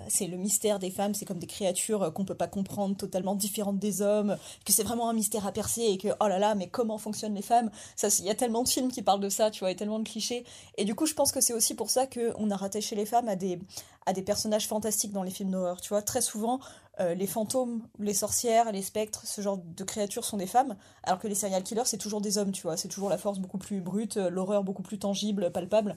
c'est 0.07 0.27
le 0.27 0.37
mystère 0.37 0.79
des 0.79 0.89
femmes, 0.89 1.13
c'est 1.13 1.25
comme 1.25 1.39
des 1.39 1.47
créatures 1.47 2.13
qu'on 2.13 2.23
peut 2.23 2.35
pas 2.35 2.47
comprendre, 2.47 2.95
totalement 2.95 3.35
différentes 3.35 3.79
des 3.79 4.01
hommes, 4.01 4.37
que 4.65 4.71
c'est 4.71 4.83
vraiment 4.83 5.09
un 5.09 5.13
mystère 5.13 5.45
à 5.45 5.51
percer 5.51 5.81
et 5.81 5.97
que 5.97 6.07
oh 6.21 6.27
là 6.27 6.39
là, 6.39 6.55
mais 6.55 6.67
comment 6.67 6.97
fonctionnent 6.97 7.35
les 7.35 7.41
femmes? 7.41 7.69
Il 8.01 8.25
y 8.25 8.29
a 8.29 8.35
tellement 8.35 8.63
de 8.63 8.69
films 8.69 8.91
qui 8.91 9.01
parlent 9.01 9.19
de 9.19 9.29
ça, 9.29 9.51
tu 9.51 9.59
vois, 9.59 9.71
et 9.71 9.75
tellement 9.75 9.99
de 9.99 10.07
clichés. 10.07 10.45
Et 10.77 10.85
du 10.85 10.95
coup, 10.95 11.05
je 11.05 11.15
pense 11.15 11.33
que 11.33 11.41
c'est 11.41 11.53
aussi 11.53 11.75
pour 11.75 11.89
ça 11.89 12.07
qu'on 12.07 12.49
a 12.49 12.55
rattaché 12.55 12.95
les 12.95 13.05
femmes 13.05 13.27
à 13.27 13.35
des 13.35 13.59
à 14.05 14.13
des 14.13 14.21
personnages 14.21 14.67
fantastiques 14.67 15.11
dans 15.11 15.23
les 15.23 15.31
films 15.31 15.51
d'horreur. 15.51 15.81
Tu 15.81 15.89
vois, 15.89 16.01
très 16.01 16.21
souvent, 16.21 16.59
euh, 16.99 17.13
les 17.13 17.27
fantômes, 17.27 17.87
les 17.99 18.13
sorcières, 18.13 18.71
les 18.71 18.81
spectres, 18.81 19.25
ce 19.25 19.41
genre 19.41 19.57
de 19.57 19.83
créatures 19.83 20.25
sont 20.25 20.37
des 20.37 20.47
femmes, 20.47 20.75
alors 21.03 21.19
que 21.19 21.27
les 21.27 21.35
serial 21.35 21.63
killers, 21.63 21.85
c'est 21.85 21.97
toujours 21.97 22.21
des 22.21 22.37
hommes, 22.37 22.51
tu 22.51 22.63
vois. 22.63 22.77
C'est 22.77 22.87
toujours 22.87 23.09
la 23.09 23.17
force 23.17 23.39
beaucoup 23.39 23.57
plus 23.57 23.81
brute, 23.81 24.17
euh, 24.17 24.29
l'horreur 24.29 24.63
beaucoup 24.63 24.83
plus 24.83 24.99
tangible, 24.99 25.51
palpable. 25.51 25.95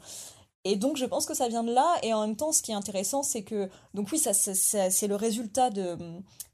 Et 0.64 0.76
donc, 0.76 0.96
je 0.96 1.04
pense 1.04 1.26
que 1.26 1.34
ça 1.34 1.48
vient 1.48 1.62
de 1.62 1.72
là. 1.72 1.94
Et 2.02 2.12
en 2.12 2.26
même 2.26 2.36
temps, 2.36 2.50
ce 2.50 2.60
qui 2.60 2.72
est 2.72 2.74
intéressant, 2.74 3.22
c'est 3.22 3.42
que. 3.42 3.68
Donc, 3.94 4.08
oui, 4.10 4.18
ça, 4.18 4.32
c'est 4.34 5.06
le 5.06 5.14
résultat 5.14 5.70
de 5.70 5.96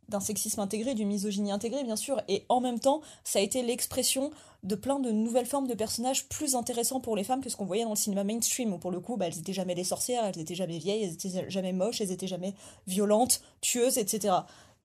d'un 0.09 0.21
sexisme 0.21 0.61
intégré, 0.61 0.95
d'une 0.95 1.09
misogynie 1.09 1.53
intégrée, 1.53 1.85
bien 1.85 1.97
sûr, 1.97 2.21
et 2.29 2.45
en 2.49 2.61
même 2.61 2.79
temps, 2.79 3.01
ça 3.25 3.39
a 3.39 3.43
été 3.43 3.63
l'expression 3.63 4.31
de 4.63 4.75
plein 4.75 5.01
de 5.01 5.11
nouvelles 5.11 5.47
formes 5.47 5.67
de 5.67 5.75
personnages 5.75 6.29
plus 6.29 6.55
intéressants 6.55 7.01
pour 7.01 7.17
les 7.17 7.25
femmes 7.25 7.41
que 7.41 7.51
ce 7.51 7.57
qu'on 7.57 7.65
voyait 7.65 7.85
dans 7.85 7.91
le 7.91 7.97
cinéma 7.97 8.23
mainstream, 8.23 8.73
où 8.73 8.79
pour 8.79 8.91
le 8.91 9.01
coup, 9.01 9.17
bah, 9.17 9.27
elles 9.27 9.39
étaient 9.39 9.53
jamais 9.53 9.75
des 9.75 9.85
sorcières, 9.85 10.25
elles 10.25 10.39
étaient 10.39 10.55
jamais 10.55 10.79
vieilles, 10.79 11.05
elles 11.05 11.15
étaient 11.15 11.51
jamais 11.51 11.73
moches, 11.73 12.01
elles 12.01 12.13
étaient 12.13 12.27
jamais 12.27 12.55
violentes, 12.87 13.41
tueuses, 13.61 13.99
etc. 13.99 14.35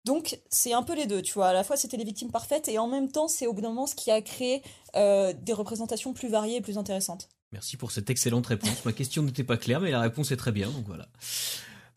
Donc 0.06 0.40
c'est 0.50 0.72
un 0.72 0.84
peu 0.84 0.96
les 0.96 1.06
deux, 1.06 1.22
tu 1.22 1.34
vois. 1.34 1.50
À 1.50 1.54
la 1.54 1.66
fois 1.66 1.76
c'était 1.76 1.98
les 1.98 2.06
victimes 2.06 2.32
parfaites 2.32 2.70
et 2.70 2.80
en 2.80 2.88
même 2.88 3.12
temps 3.12 3.28
c'est 3.28 3.46
au 3.46 3.52
bout 3.52 3.60
d'un 3.60 3.70
moment 3.70 3.88
ce 3.88 3.96
qui 3.96 4.10
a 4.10 4.22
créé 4.22 4.64
euh, 4.96 5.34
des 5.34 5.52
représentations 5.52 6.14
plus 6.14 6.30
variées 6.30 6.56
et 6.56 6.62
plus 6.62 6.78
intéressantes. 6.78 7.28
Merci 7.52 7.76
pour 7.76 7.92
cette 7.92 8.10
excellente 8.10 8.48
réponse. 8.48 8.86
Ma 8.86 8.94
question 8.94 9.22
n'était 9.24 9.44
pas 9.44 9.58
claire, 9.58 9.82
mais 9.82 9.92
la 9.92 10.00
réponse 10.00 10.32
est 10.32 10.38
très 10.38 10.54
bien, 10.54 10.70
donc 10.70 10.86
voilà. 10.86 11.10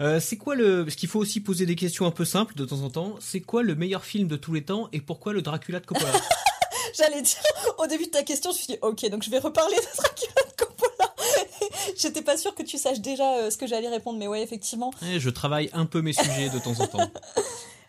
Euh, 0.01 0.19
c'est 0.19 0.37
quoi 0.37 0.55
le. 0.55 0.85
Parce 0.85 0.97
qu'il 0.97 1.09
faut 1.09 1.19
aussi 1.19 1.41
poser 1.41 1.67
des 1.67 1.77
questions 1.77 2.07
un 2.07 2.11
peu 2.11 2.25
simples 2.25 2.55
de 2.55 2.65
temps 2.65 2.81
en 2.83 2.91
temps. 2.91 3.15
C'est 3.21 3.41
quoi 3.41 3.63
le 3.63 3.75
meilleur 3.75 4.05
film 4.05 4.29
de 4.29 4.37
tous 4.37 4.55
les 4.55 4.65
temps 4.65 4.89
et 4.93 5.01
pourquoi 5.01 5.33
le 5.33 5.43
Dracula 5.43 5.81
de 5.81 5.87
Coppola? 5.87 6.13
J'allais 6.97 7.23
dire, 7.23 7.43
au 7.79 7.87
début 7.87 8.07
de 8.07 8.11
ta 8.11 8.23
question, 8.23 8.51
je 8.51 8.57
me 8.57 8.63
suis 8.63 8.73
dit, 8.75 8.79
ok, 8.83 9.09
donc 9.11 9.23
je 9.23 9.31
vais 9.31 9.39
reparler 9.39 9.77
de 9.77 9.97
Dracula 9.97 10.43
de 10.49 10.57
Coppola. 10.57 11.15
J'étais 11.97 12.23
pas 12.23 12.37
sûre 12.37 12.55
que 12.55 12.63
tu 12.63 12.79
saches 12.79 13.01
déjà 13.01 13.37
euh, 13.37 13.51
ce 13.51 13.59
que 13.59 13.67
j'allais 13.67 13.89
répondre, 13.89 14.19
mais 14.19 14.27
ouais, 14.27 14.43
effectivement. 14.43 14.91
Je 15.03 15.31
travaille 15.31 15.71
un 15.73 15.87
peu 15.87 16.01
mes 16.01 16.13
sujets 16.13 16.49
de 16.49 16.59
temps 16.59 16.79
en 16.81 16.87
temps. 16.87 17.11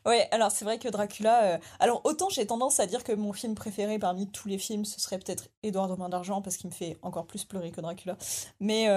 Ouais, 0.03 0.27
alors 0.31 0.49
c'est 0.49 0.65
vrai 0.65 0.79
que 0.79 0.87
Dracula. 0.89 1.43
Euh, 1.43 1.57
alors 1.79 2.01
autant 2.05 2.27
j'ai 2.27 2.47
tendance 2.47 2.79
à 2.79 2.87
dire 2.87 3.03
que 3.03 3.11
mon 3.11 3.33
film 3.33 3.53
préféré 3.53 3.99
parmi 3.99 4.27
tous 4.27 4.47
les 4.47 4.57
films, 4.57 4.83
ce 4.83 4.99
serait 4.99 5.19
peut-être 5.19 5.49
Édouard 5.61 5.87
de 5.89 5.93
Main 5.93 6.09
d'Argent 6.09 6.41
parce 6.41 6.57
qu'il 6.57 6.71
me 6.71 6.73
fait 6.73 6.97
encore 7.03 7.27
plus 7.27 7.43
pleurer 7.45 7.69
que 7.69 7.81
Dracula. 7.81 8.17
Mais 8.59 8.87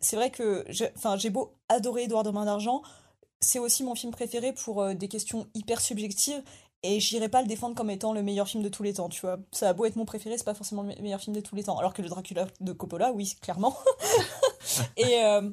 c'est 0.00 0.16
vrai 0.16 0.30
que 0.30 0.64
j'ai 0.68 1.30
beau 1.30 1.52
adorer 1.68 2.04
Edouard 2.04 2.22
de 2.22 2.30
Main 2.30 2.44
d'Argent, 2.44 2.82
c'est 3.40 3.58
aussi 3.58 3.84
mon 3.84 3.94
film 3.94 4.12
préféré 4.12 4.52
pour 4.52 4.82
euh, 4.82 4.94
des 4.94 5.08
questions 5.08 5.46
hyper 5.54 5.80
subjectives 5.80 6.42
et 6.82 7.00
j'irai 7.00 7.28
pas 7.28 7.42
le 7.42 7.48
défendre 7.48 7.74
comme 7.74 7.90
étant 7.90 8.12
le 8.12 8.22
meilleur 8.22 8.46
film 8.46 8.62
de 8.62 8.68
tous 8.68 8.82
les 8.82 8.94
temps, 8.94 9.08
tu 9.08 9.20
vois. 9.20 9.38
Ça 9.50 9.68
a 9.68 9.72
beau 9.72 9.84
être 9.84 9.96
mon 9.96 10.04
préféré, 10.04 10.38
c'est 10.38 10.44
pas 10.44 10.54
forcément 10.54 10.82
le 10.82 10.94
meilleur 11.02 11.20
film 11.20 11.34
de 11.34 11.40
tous 11.40 11.56
les 11.56 11.64
temps. 11.64 11.76
Alors 11.78 11.92
que 11.92 12.02
le 12.02 12.08
Dracula 12.08 12.46
de 12.60 12.72
Coppola, 12.72 13.12
oui, 13.12 13.34
clairement. 13.40 13.76
et, 14.96 15.24
euh, 15.24 15.50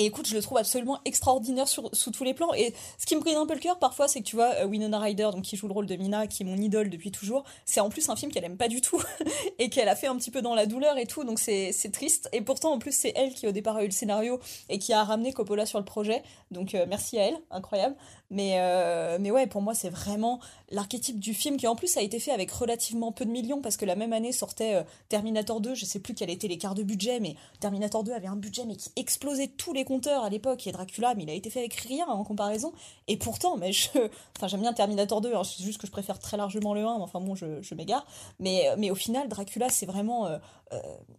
et 0.00 0.06
écoute, 0.06 0.26
je 0.26 0.34
le 0.34 0.40
trouve 0.40 0.56
absolument 0.56 0.98
extraordinaire 1.04 1.68
sur, 1.68 1.90
sous 1.92 2.10
tous 2.10 2.24
les 2.24 2.32
plans. 2.32 2.54
Et 2.54 2.72
ce 2.96 3.04
qui 3.04 3.16
me 3.16 3.20
brise 3.20 3.36
un 3.36 3.44
peu 3.44 3.52
le 3.52 3.60
cœur 3.60 3.78
parfois, 3.78 4.08
c'est 4.08 4.20
que 4.20 4.24
tu 4.24 4.34
vois, 4.34 4.54
euh, 4.54 4.64
Winona 4.64 4.98
Ryder, 4.98 5.28
donc 5.30 5.42
qui 5.42 5.58
joue 5.58 5.68
le 5.68 5.74
rôle 5.74 5.84
de 5.84 5.94
Mina, 5.94 6.26
qui 6.26 6.42
est 6.42 6.46
mon 6.46 6.56
idole 6.56 6.88
depuis 6.88 7.10
toujours, 7.10 7.44
c'est 7.66 7.80
en 7.80 7.90
plus 7.90 8.08
un 8.08 8.16
film 8.16 8.32
qu'elle 8.32 8.44
aime 8.44 8.56
pas 8.56 8.68
du 8.68 8.80
tout 8.80 9.02
et 9.58 9.68
qu'elle 9.68 9.90
a 9.90 9.96
fait 9.96 10.06
un 10.06 10.16
petit 10.16 10.30
peu 10.30 10.40
dans 10.40 10.54
la 10.54 10.64
douleur 10.64 10.96
et 10.96 11.04
tout, 11.04 11.24
donc 11.24 11.38
c'est 11.38 11.74
triste. 11.92 12.30
Et 12.32 12.40
pourtant, 12.40 12.72
en 12.72 12.78
plus, 12.78 12.92
c'est 12.92 13.12
elle 13.14 13.34
qui 13.34 13.46
au 13.46 13.52
départ 13.52 13.76
a 13.76 13.82
eu 13.82 13.88
le 13.88 13.92
scénario 13.92 14.40
et 14.70 14.78
qui 14.78 14.94
a 14.94 15.04
ramené 15.04 15.34
Coppola 15.34 15.66
sur 15.66 15.78
le 15.78 15.84
projet. 15.84 16.22
Donc 16.50 16.74
euh, 16.74 16.86
merci 16.88 17.18
à 17.18 17.26
elle, 17.26 17.36
incroyable. 17.50 17.94
Mais, 18.30 18.54
euh, 18.58 19.18
mais 19.20 19.30
ouais, 19.30 19.46
pour 19.46 19.60
moi, 19.60 19.74
c'est 19.74 19.88
vraiment 19.88 20.40
l'archétype 20.70 21.18
du 21.18 21.34
film 21.34 21.56
qui 21.56 21.66
en 21.66 21.74
plus 21.74 21.96
a 21.96 22.02
été 22.02 22.20
fait 22.20 22.30
avec 22.30 22.50
relativement 22.52 23.10
peu 23.10 23.24
de 23.24 23.30
millions 23.30 23.60
parce 23.60 23.76
que 23.76 23.84
la 23.84 23.96
même 23.96 24.12
année 24.12 24.30
sortait 24.30 24.84
Terminator 25.08 25.60
2, 25.60 25.74
je 25.74 25.84
sais 25.84 25.98
plus 25.98 26.14
quel 26.14 26.30
était 26.30 26.46
l'écart 26.46 26.76
de 26.76 26.84
budget, 26.84 27.18
mais 27.18 27.34
Terminator 27.58 28.04
2 28.04 28.12
avait 28.12 28.28
un 28.28 28.36
budget 28.36 28.64
mais 28.66 28.76
qui 28.76 28.90
explosait 28.94 29.48
tous 29.48 29.72
les 29.72 29.84
compteurs 29.84 30.22
à 30.22 30.28
l'époque 30.30 30.64
et 30.66 30.72
Dracula, 30.72 31.14
mais 31.16 31.24
il 31.24 31.30
a 31.30 31.34
été 31.34 31.50
fait 31.50 31.58
avec 31.58 31.74
rien 31.74 32.06
en 32.06 32.22
comparaison. 32.22 32.72
Et 33.08 33.16
pourtant, 33.16 33.56
mais 33.56 33.72
je, 33.72 33.88
enfin 34.36 34.46
j'aime 34.46 34.60
bien 34.60 34.72
Terminator 34.72 35.20
2, 35.20 35.34
hein, 35.34 35.42
c'est 35.42 35.64
juste 35.64 35.80
que 35.80 35.88
je 35.88 35.92
préfère 35.92 36.20
très 36.20 36.36
largement 36.36 36.72
le 36.72 36.84
1, 36.84 36.86
enfin 36.86 37.20
bon, 37.20 37.34
je, 37.34 37.74
m'égare. 37.74 38.06
Mais, 38.38 38.68
mais 38.78 38.90
au 38.90 38.94
final, 38.94 39.28
Dracula, 39.28 39.68
c'est 39.70 39.86
vraiment, 39.86 40.26
euh, 40.26 40.38
euh, 40.72 40.78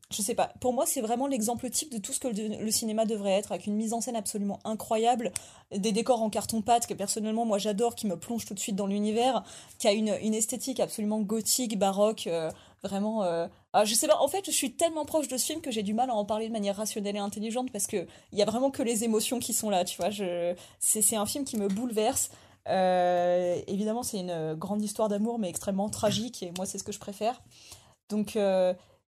je 0.10 0.22
sais 0.22 0.36
pas, 0.36 0.54
pour 0.62 0.72
moi, 0.72 0.86
c'est 0.86 1.02
vraiment 1.02 1.28
l'exemple 1.28 1.70
type 1.70 1.92
de 1.92 1.98
tout 1.98 2.14
ce 2.14 2.20
que 2.20 2.30
le, 2.30 2.72
cinéma 2.72 3.06
devrait 3.06 3.32
être, 3.32 3.52
avec 3.52 3.68
une 3.68 3.76
mise 3.76 3.94
en 3.94 4.00
scène 4.00 4.16
absolument 4.16 4.60
incroyable, 4.64 5.32
des 5.76 5.92
décors 5.92 6.22
en 6.22 6.30
carton-pâte 6.30 6.88
que 6.88 6.94
personnellement, 6.94 7.46
moi 7.46 7.58
j'adore, 7.58 7.96
qui 7.96 8.08
me 8.08 8.18
plonge 8.18 8.46
tout 8.46 8.54
de 8.54 8.60
suite 8.60 8.76
dans 8.76 8.88
l'univers, 8.88 9.44
qui 9.78 9.88
a 9.88 9.92
une, 9.92 10.16
une 10.22 10.34
esthétique 10.34 10.80
absolument 10.80 11.20
gothique, 11.20 11.78
baroque. 11.78 12.28
Euh, 12.28 12.50
vraiment 12.84 13.24
euh... 13.24 13.48
ah, 13.74 13.86
je 13.86 13.94
sais 13.94 14.08
pas. 14.08 14.18
En 14.18 14.28
fait 14.28 14.44
je 14.44 14.52
suis 14.52 14.74
tellement 14.74 15.06
proche 15.06 15.28
de 15.28 15.38
ce 15.38 15.46
film 15.46 15.62
que 15.62 15.70
j'ai 15.70 15.84
du 15.84 15.94
mal 15.94 16.10
à 16.10 16.16
en 16.16 16.26
parler 16.26 16.48
de 16.48 16.52
manière 16.52 16.76
rationnelle 16.76 17.16
et 17.16 17.20
intelligente 17.20 17.72
parce 17.72 17.86
que 17.86 18.08
il 18.32 18.40
y 18.40 18.42
a 18.42 18.46
vraiment 18.46 18.72
que 18.72 18.82
les 18.82 19.04
émotions 19.04 19.38
qui 19.38 19.54
sont 19.54 19.70
là 19.70 19.86
tu 19.86 19.98
vois. 19.98 20.10
C'est 20.80 21.16
un 21.16 21.28
film 21.28 21.46
qui 21.46 21.58
me 21.58 21.68
bouleverse. 21.68 22.32
Évidemment 22.68 24.02
c'est 24.02 24.18
une 24.22 24.56
grande 24.56 24.82
histoire 24.82 25.10
d'amour 25.10 25.38
mais 25.38 25.48
extrêmement 25.48 25.90
tragique 25.90 26.42
et 26.42 26.52
moi 26.58 26.66
c'est 26.66 26.80
ce 26.80 26.84
que 26.84 26.92
je 26.92 26.98
préfère. 26.98 27.44
Donc 28.10 28.36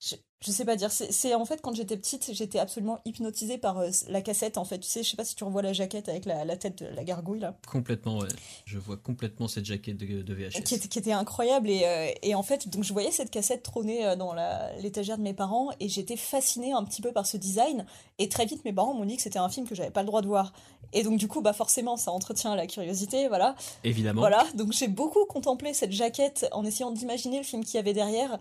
sh- 0.05 0.21
je 0.41 0.51
sais 0.51 0.65
pas 0.65 0.75
dire. 0.75 0.91
C'est 0.91 1.33
en 1.33 1.45
fait 1.45 1.61
quand 1.61 1.73
j'étais 1.73 1.97
petite, 1.97 2.31
j'étais 2.33 2.59
absolument 2.59 2.99
hypnotisée 3.05 3.57
par 3.57 3.79
euh, 3.79 3.89
la 4.09 4.21
cassette. 4.21 4.57
En 4.57 4.65
fait, 4.65 4.79
tu 4.79 4.87
sais, 4.87 5.01
je 5.01 5.09
sais 5.09 5.17
pas 5.17 5.23
si 5.23 5.35
tu 5.35 5.43
revois 5.43 5.61
la 5.61 5.73
jaquette 5.73 6.09
avec 6.09 6.25
la, 6.25 6.43
la 6.45 6.57
tête 6.57 6.83
de 6.83 6.87
la 6.87 7.03
gargouille 7.03 7.39
là. 7.39 7.55
Complètement, 7.67 8.19
ouais. 8.19 8.27
Je 8.65 8.77
vois 8.77 8.97
complètement 8.97 9.47
cette 9.47 9.65
jaquette 9.65 9.97
de, 9.97 10.21
de 10.21 10.33
VHS. 10.33 10.63
Qui 10.63 10.75
était, 10.75 10.87
qui 10.87 10.99
était 10.99 11.13
incroyable 11.13 11.69
et, 11.69 11.83
euh, 11.85 12.11
et, 12.21 12.35
en 12.35 12.43
fait, 12.43 12.69
donc 12.69 12.83
je 12.83 12.91
voyais 12.91 13.11
cette 13.11 13.31
cassette 13.31 13.63
trôner 13.63 14.05
euh, 14.05 14.15
dans 14.15 14.35
l'étagère 14.81 15.17
de 15.17 15.23
mes 15.23 15.33
parents 15.33 15.69
et 15.79 15.87
j'étais 15.87 16.17
fascinée 16.17 16.73
un 16.73 16.83
petit 16.83 17.01
peu 17.01 17.11
par 17.11 17.25
ce 17.25 17.37
design. 17.37 17.85
Et 18.19 18.29
très 18.29 18.45
vite, 18.45 18.63
mes 18.65 18.73
parents 18.73 18.93
m'ont 18.93 19.05
dit 19.05 19.15
que 19.15 19.23
c'était 19.23 19.39
un 19.39 19.49
film 19.49 19.67
que 19.67 19.75
j'avais 19.75 19.91
pas 19.91 20.01
le 20.01 20.07
droit 20.07 20.21
de 20.21 20.27
voir. 20.27 20.53
Et 20.93 21.03
donc 21.03 21.17
du 21.17 21.27
coup, 21.27 21.41
bah 21.41 21.53
forcément, 21.53 21.97
ça 21.97 22.11
entretient 22.11 22.55
la 22.55 22.67
curiosité, 22.67 23.27
voilà. 23.27 23.55
Évidemment. 23.83 24.21
Voilà. 24.21 24.45
Donc 24.53 24.73
j'ai 24.73 24.87
beaucoup 24.87 25.25
contemplé 25.25 25.73
cette 25.73 25.91
jaquette 25.91 26.47
en 26.51 26.63
essayant 26.63 26.91
d'imaginer 26.91 27.37
le 27.37 27.43
film 27.43 27.63
qu'il 27.63 27.75
y 27.75 27.79
avait 27.79 27.93
derrière 27.93 28.39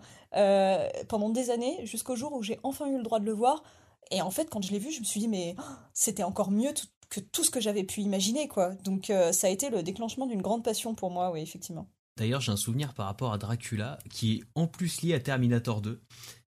pendant 1.07 1.29
des 1.29 1.49
années 1.49 1.84
jusqu'au 1.85 2.15
jour 2.15 2.33
où 2.33 2.43
j'ai 2.43 2.59
enfin 2.63 2.87
eu 2.87 2.97
le 2.97 3.03
droit 3.03 3.19
de 3.19 3.25
le 3.25 3.33
voir. 3.33 3.63
Et 4.11 4.21
en 4.21 4.31
fait, 4.31 4.49
quand 4.49 4.63
je 4.63 4.71
l'ai 4.71 4.79
vu, 4.79 4.91
je 4.91 4.99
me 4.99 5.05
suis 5.05 5.19
dit, 5.19 5.27
mais 5.27 5.55
oh, 5.57 5.63
c'était 5.93 6.23
encore 6.23 6.51
mieux 6.51 6.71
que 7.09 7.19
tout 7.19 7.43
ce 7.43 7.49
que 7.49 7.59
j'avais 7.59 7.83
pu 7.83 8.01
imaginer, 8.01 8.47
quoi. 8.47 8.73
Donc, 8.83 9.09
euh, 9.09 9.31
ça 9.31 9.47
a 9.47 9.49
été 9.49 9.69
le 9.69 9.83
déclenchement 9.83 10.27
d'une 10.27 10.41
grande 10.41 10.63
passion 10.63 10.95
pour 10.95 11.11
moi, 11.11 11.31
oui, 11.31 11.41
effectivement. 11.41 11.87
D'ailleurs, 12.17 12.41
j'ai 12.41 12.51
un 12.51 12.57
souvenir 12.57 12.93
par 12.93 13.07
rapport 13.07 13.33
à 13.33 13.37
Dracula, 13.37 13.99
qui 14.09 14.35
est 14.35 14.43
en 14.55 14.67
plus 14.67 15.01
lié 15.01 15.13
à 15.13 15.19
Terminator 15.19 15.81
2. 15.81 16.01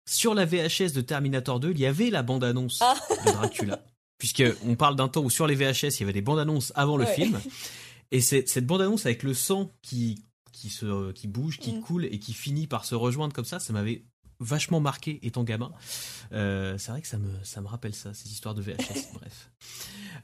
Sur 0.06 0.34
la 0.34 0.46
VHS 0.46 0.94
de 0.94 1.02
Terminator 1.02 1.60
2, 1.60 1.72
il 1.72 1.80
y 1.80 1.86
avait 1.86 2.10
la 2.10 2.24
bande-annonce 2.24 2.80
ah. 2.82 2.96
de 3.26 3.32
Dracula. 3.32 3.84
Puisqu'on 4.18 4.76
parle 4.76 4.96
d'un 4.96 5.10
temps 5.10 5.22
où 5.22 5.30
sur 5.30 5.46
les 5.46 5.56
VHS, 5.56 5.98
il 5.98 6.00
y 6.00 6.04
avait 6.04 6.14
des 6.14 6.22
bandes-annonces 6.22 6.72
avant 6.76 6.98
le 6.98 7.06
film. 7.06 7.40
Et 8.12 8.22
cette 8.22 8.66
bande-annonce 8.66 9.06
avec 9.06 9.22
le 9.24 9.34
sang 9.34 9.70
qui, 9.82 10.24
qui, 10.54 10.70
se, 10.70 11.12
qui 11.12 11.28
bouge, 11.28 11.60
qui 11.60 11.74
mm. 11.74 11.82
coule 11.82 12.06
et 12.06 12.20
qui 12.20 12.34
finit 12.34 12.68
par 12.68 12.86
se 12.86 12.96
rejoindre 12.96 13.34
comme 13.34 13.46
ça, 13.46 13.60
ça 13.60 13.74
m'avait 13.74 14.06
vachement 14.40 14.80
marqué 14.80 15.20
étant 15.26 15.44
gamin. 15.44 15.72
Euh, 16.32 16.78
c'est 16.78 16.92
vrai 16.92 17.02
que 17.02 17.08
ça 17.08 17.18
me, 17.18 17.32
ça 17.44 17.62
me 17.62 17.68
rappelle 17.68 17.94
ça, 17.94 18.14
ces 18.14 18.30
histoires 18.30 18.56
de 18.56 18.62
VHS, 18.62 19.14
bref. 19.14 19.52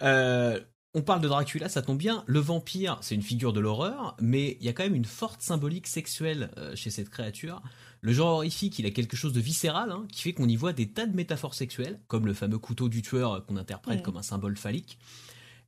Euh, 0.02 0.60
On 0.96 1.02
parle 1.02 1.22
de 1.22 1.28
Dracula, 1.28 1.70
ça 1.70 1.82
tombe 1.82 1.98
bien. 1.98 2.24
Le 2.28 2.40
vampire, 2.40 3.00
c'est 3.02 3.16
une 3.16 3.24
figure 3.24 3.52
de 3.52 3.60
l'horreur, 3.60 4.16
mais 4.22 4.58
il 4.60 4.66
y 4.66 4.70
a 4.70 4.74
quand 4.74 4.84
même 4.84 4.96
une 4.96 5.06
forte 5.06 5.42
symbolique 5.42 5.88
sexuelle 5.88 6.52
euh, 6.58 6.76
chez 6.76 6.92
cette 6.92 7.10
créature. 7.10 7.64
Le 8.02 8.14
genre 8.14 8.36
horrifique, 8.36 8.78
il 8.80 8.86
a 8.86 8.92
quelque 8.92 9.18
chose 9.18 9.34
de 9.34 9.40
viscéral, 9.40 9.92
hein, 9.92 10.06
qui 10.12 10.22
fait 10.22 10.34
qu'on 10.34 10.48
y 10.48 10.56
voit 10.56 10.74
des 10.74 10.90
tas 10.90 11.08
de 11.08 11.16
métaphores 11.16 11.56
sexuelles, 11.56 12.00
comme 12.08 12.28
le 12.28 12.34
fameux 12.34 12.60
couteau 12.60 12.90
du 12.90 13.02
tueur 13.02 13.46
qu'on 13.46 13.58
interprète 13.58 14.00
mm. 14.00 14.04
comme 14.04 14.18
un 14.18 14.24
symbole 14.24 14.58
phallique. 14.58 15.00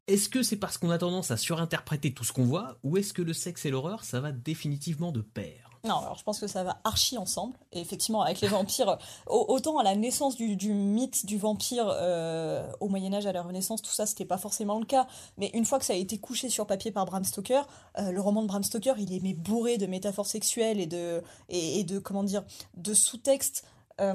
Est-ce 0.08 0.30
que 0.30 0.44
c'est 0.44 0.58
parce 0.58 0.78
qu'on 0.78 0.92
a 0.92 1.00
tendance 1.00 1.32
à 1.32 1.38
surinterpréter 1.38 2.14
tout 2.14 2.24
ce 2.24 2.32
qu'on 2.32 2.44
voit, 2.44 2.78
ou 2.84 2.98
est-ce 2.98 3.12
que 3.12 3.24
le 3.24 3.34
sexe 3.34 3.66
et 3.66 3.72
l'horreur, 3.72 4.04
ça 4.04 4.20
va 4.20 4.32
définitivement 4.32 5.12
de 5.12 5.22
pair? 5.22 5.65
Non, 5.86 5.98
alors 5.98 6.18
je 6.18 6.24
pense 6.24 6.40
que 6.40 6.48
ça 6.48 6.64
va 6.64 6.80
archi 6.84 7.18
ensemble. 7.18 7.56
Et 7.72 7.80
effectivement, 7.80 8.22
avec 8.22 8.42
les 8.42 8.48
vampires, 8.48 8.98
autant 9.28 9.78
à 9.78 9.84
la 9.84 9.96
naissance 9.96 10.36
du, 10.36 10.74
mythe 10.74 11.26
du 11.26 11.38
vampire 11.38 11.88
euh, 11.90 12.68
au 12.80 12.88
Moyen 12.88 13.14
Âge, 13.14 13.28
à 13.28 13.32
la 13.32 13.44
Renaissance, 13.44 13.82
tout 13.82 13.92
ça, 13.92 14.06
c'était 14.06 14.26
pas 14.26 14.38
forcément 14.38 14.80
le 14.80 14.86
cas. 14.86 15.08
Mais 15.38 15.52
une 15.54 15.66
fois 15.66 15.80
que 15.80 15.86
ça 15.86 15.94
a 15.94 15.96
été 15.96 16.18
couché 16.18 16.50
sur 16.50 16.66
papier 16.66 16.92
par 16.92 17.06
Bram 17.06 17.24
Stoker, 17.24 17.68
euh, 18.00 18.12
le 18.12 18.20
roman 18.20 18.42
de 18.42 18.48
Bram 18.48 18.64
Stoker, 18.64 18.96
il 18.98 19.14
est 19.14 19.34
bourré 19.34 19.78
de 19.78 19.86
métaphores 19.86 20.26
sexuelles 20.26 20.80
et 20.80 20.88
de, 20.88 21.22
et, 21.50 21.84
de 21.84 22.00
comment 22.00 22.24
dire, 22.24 22.44
de 22.76 22.94
sous-textes. 22.94 23.64
Euh, 24.02 24.14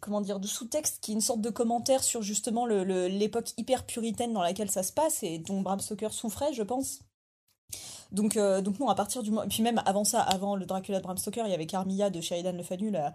comment 0.00 0.20
dire, 0.20 0.40
de 0.40 0.48
sous-texte 0.48 0.98
qui 1.00 1.12
est 1.12 1.14
une 1.14 1.20
sorte 1.20 1.40
de 1.40 1.50
commentaire 1.50 2.02
sur 2.02 2.22
justement 2.22 2.66
l'époque 2.66 3.52
hyper 3.56 3.86
puritaine 3.86 4.32
dans 4.32 4.42
laquelle 4.42 4.68
ça 4.68 4.82
se 4.82 4.92
passe 4.92 5.22
et 5.22 5.38
dont 5.38 5.60
Bram 5.60 5.78
Stoker 5.78 6.12
souffrait, 6.12 6.52
je 6.52 6.64
pense. 6.64 7.04
Donc, 8.12 8.36
euh, 8.36 8.60
donc 8.60 8.78
non, 8.78 8.88
à 8.88 8.94
partir 8.94 9.22
du 9.22 9.30
moment... 9.30 9.48
Puis 9.48 9.62
même 9.62 9.82
avant 9.86 10.04
ça, 10.04 10.20
avant 10.20 10.54
le 10.54 10.66
Dracula 10.66 10.98
de 10.98 11.02
Bram 11.02 11.16
Stoker, 11.16 11.44
il 11.46 11.50
y 11.50 11.54
avait 11.54 11.66
Carmilla 11.66 12.10
de 12.10 12.20
Sheridan 12.20 12.52
Le 12.52 12.62
Fanu, 12.62 12.90
la, 12.90 13.12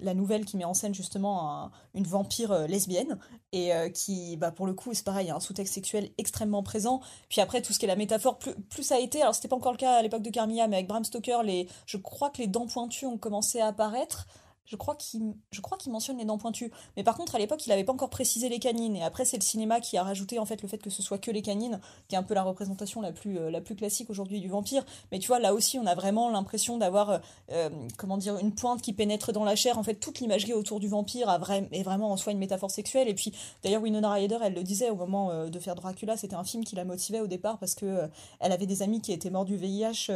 la, 0.00 0.14
nouvelle 0.14 0.44
qui 0.44 0.56
met 0.56 0.64
en 0.64 0.74
scène 0.74 0.94
justement 0.94 1.70
une 1.94 2.06
vampire 2.06 2.52
euh, 2.52 2.66
lesbienne, 2.66 3.18
et 3.52 3.74
euh, 3.74 3.88
qui, 3.88 4.36
bah, 4.36 4.50
pour 4.50 4.66
le 4.66 4.74
coup, 4.74 4.92
c'est 4.92 5.04
pareil, 5.04 5.26
il 5.26 5.28
y 5.28 5.32
a 5.32 5.36
un 5.36 5.40
sous-texte 5.40 5.74
sexuel 5.74 6.10
extrêmement 6.18 6.62
présent. 6.62 7.00
Puis 7.30 7.40
après, 7.40 7.62
tout 7.62 7.72
ce 7.72 7.78
qui 7.78 7.86
est 7.86 7.88
la 7.88 7.96
métaphore, 7.96 8.38
plus, 8.38 8.54
plus 8.68 8.82
ça 8.82 8.96
a 8.96 8.98
été, 8.98 9.22
alors 9.22 9.34
c'était 9.34 9.48
pas 9.48 9.56
encore 9.56 9.72
le 9.72 9.78
cas 9.78 9.94
à 9.94 10.02
l'époque 10.02 10.22
de 10.22 10.30
Carmilla, 10.30 10.68
mais 10.68 10.76
avec 10.76 10.88
Bram 10.88 11.04
Stoker, 11.04 11.42
les, 11.42 11.66
je 11.86 11.96
crois 11.96 12.28
que 12.30 12.38
les 12.38 12.46
dents 12.46 12.66
pointues 12.66 13.06
ont 13.06 13.18
commencé 13.18 13.60
à 13.60 13.68
apparaître. 13.68 14.26
Je 14.68 14.76
crois 14.76 14.96
qu'il 14.96 15.92
mentionne 15.92 16.18
les 16.18 16.24
dents 16.24 16.38
pointues. 16.38 16.70
Mais 16.96 17.02
par 17.02 17.16
contre, 17.16 17.34
à 17.34 17.38
l'époque, 17.38 17.64
il 17.66 17.70
n'avait 17.70 17.84
pas 17.84 17.92
encore 17.92 18.10
précisé 18.10 18.48
les 18.48 18.58
canines. 18.58 18.96
Et 18.96 19.02
après, 19.02 19.24
c'est 19.24 19.38
le 19.38 19.42
cinéma 19.42 19.80
qui 19.80 19.96
a 19.96 20.02
rajouté 20.02 20.38
en 20.38 20.44
fait 20.44 20.60
le 20.62 20.68
fait 20.68 20.78
que 20.78 20.90
ce 20.90 21.02
soit 21.02 21.18
que 21.18 21.30
les 21.30 21.42
canines, 21.42 21.80
qui 22.08 22.14
est 22.14 22.18
un 22.18 22.22
peu 22.22 22.34
la 22.34 22.42
représentation 22.42 23.00
la 23.00 23.12
plus, 23.12 23.38
euh, 23.38 23.60
classique 23.60 24.10
aujourd'hui 24.10 24.40
du 24.40 24.48
vampire. 24.48 24.84
Mais 25.12 25.18
tu 25.18 25.28
vois, 25.28 25.38
là 25.38 25.54
aussi, 25.54 25.78
on 25.78 25.86
a 25.86 25.94
vraiment 25.94 26.30
l'impression 26.30 26.78
d'avoir, 26.78 27.10
euh, 27.10 27.18
euh, 27.52 27.70
comment 27.96 28.16
dire, 28.16 28.38
une 28.38 28.54
pointe 28.54 28.82
qui 28.82 28.92
pénètre 28.92 29.32
dans 29.32 29.44
la 29.44 29.56
chair. 29.56 29.78
En 29.78 29.82
fait, 29.82 29.94
toute 29.94 30.20
l'imagerie 30.20 30.52
autour 30.54 30.80
du 30.80 30.88
vampire 30.88 31.28
a 31.28 31.38
est 31.72 31.82
vraiment 31.82 32.12
en 32.12 32.16
soi 32.16 32.32
une 32.32 32.38
métaphore 32.38 32.70
sexuelle. 32.70 33.08
Et 33.08 33.14
puis, 33.14 33.32
d'ailleurs, 33.62 33.82
Winona 33.82 34.12
Ryder, 34.12 34.38
elle 34.42 34.54
le 34.54 34.62
disait 34.62 34.90
au 34.90 34.96
moment 34.96 35.46
de 35.46 35.58
faire 35.58 35.74
Dracula, 35.74 36.16
c'était 36.16 36.34
un 36.34 36.44
film 36.44 36.64
qui 36.64 36.76
la 36.76 36.84
motivait 36.84 37.20
au 37.20 37.26
départ 37.26 37.58
parce 37.58 37.74
que 37.74 38.08
elle 38.40 38.52
avait 38.52 38.66
des 38.66 38.82
amis 38.82 39.00
qui 39.00 39.12
étaient 39.12 39.30
morts 39.30 39.44
du 39.44 39.56
VIH 39.56 40.10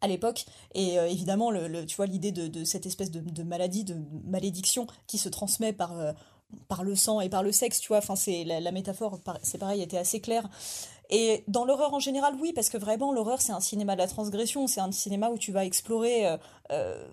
à 0.00 0.08
l'époque. 0.08 0.46
Et 0.74 0.98
euh, 0.98 1.08
évidemment 1.08 1.50
le, 1.50 1.84
tu 1.86 1.96
vois 1.96 2.06
l'idée 2.06 2.32
de, 2.32 2.64
cette 2.64 2.86
espèce 2.86 3.10
de, 3.10 3.42
maladie 3.42 3.84
de 3.84 3.96
malédiction 4.24 4.86
qui 5.06 5.18
se 5.18 5.28
transmet 5.28 5.72
par 5.72 5.98
euh, 5.98 6.12
par 6.68 6.84
le 6.84 6.94
sang 6.94 7.20
et 7.20 7.28
par 7.28 7.42
le 7.42 7.52
sexe 7.52 7.80
tu 7.80 7.88
vois. 7.88 7.98
Enfin 7.98 8.16
c'est 8.16 8.44
la, 8.44 8.72
métaphore 8.72 9.18
c'est 9.42 9.58
pareil 9.58 9.82
était 9.82 9.98
assez 9.98 10.20
claire. 10.20 10.48
Et 11.08 11.44
dans 11.46 11.64
l'horreur 11.64 11.94
en 11.94 12.00
général 12.00 12.34
oui 12.40 12.52
parce 12.52 12.68
que 12.68 12.78
vraiment 12.78 13.12
l'horreur 13.12 13.40
c'est 13.40 13.52
un 13.52 13.60
cinéma 13.60 13.94
de 13.94 14.00
la 14.00 14.06
transgression. 14.06 14.66
C'est 14.66 14.80
un 14.80 14.92
cinéma 14.92 15.30
où 15.30 15.38
tu 15.38 15.52
vas 15.52 15.64
explorer 15.64 16.36
euh, 16.72 17.06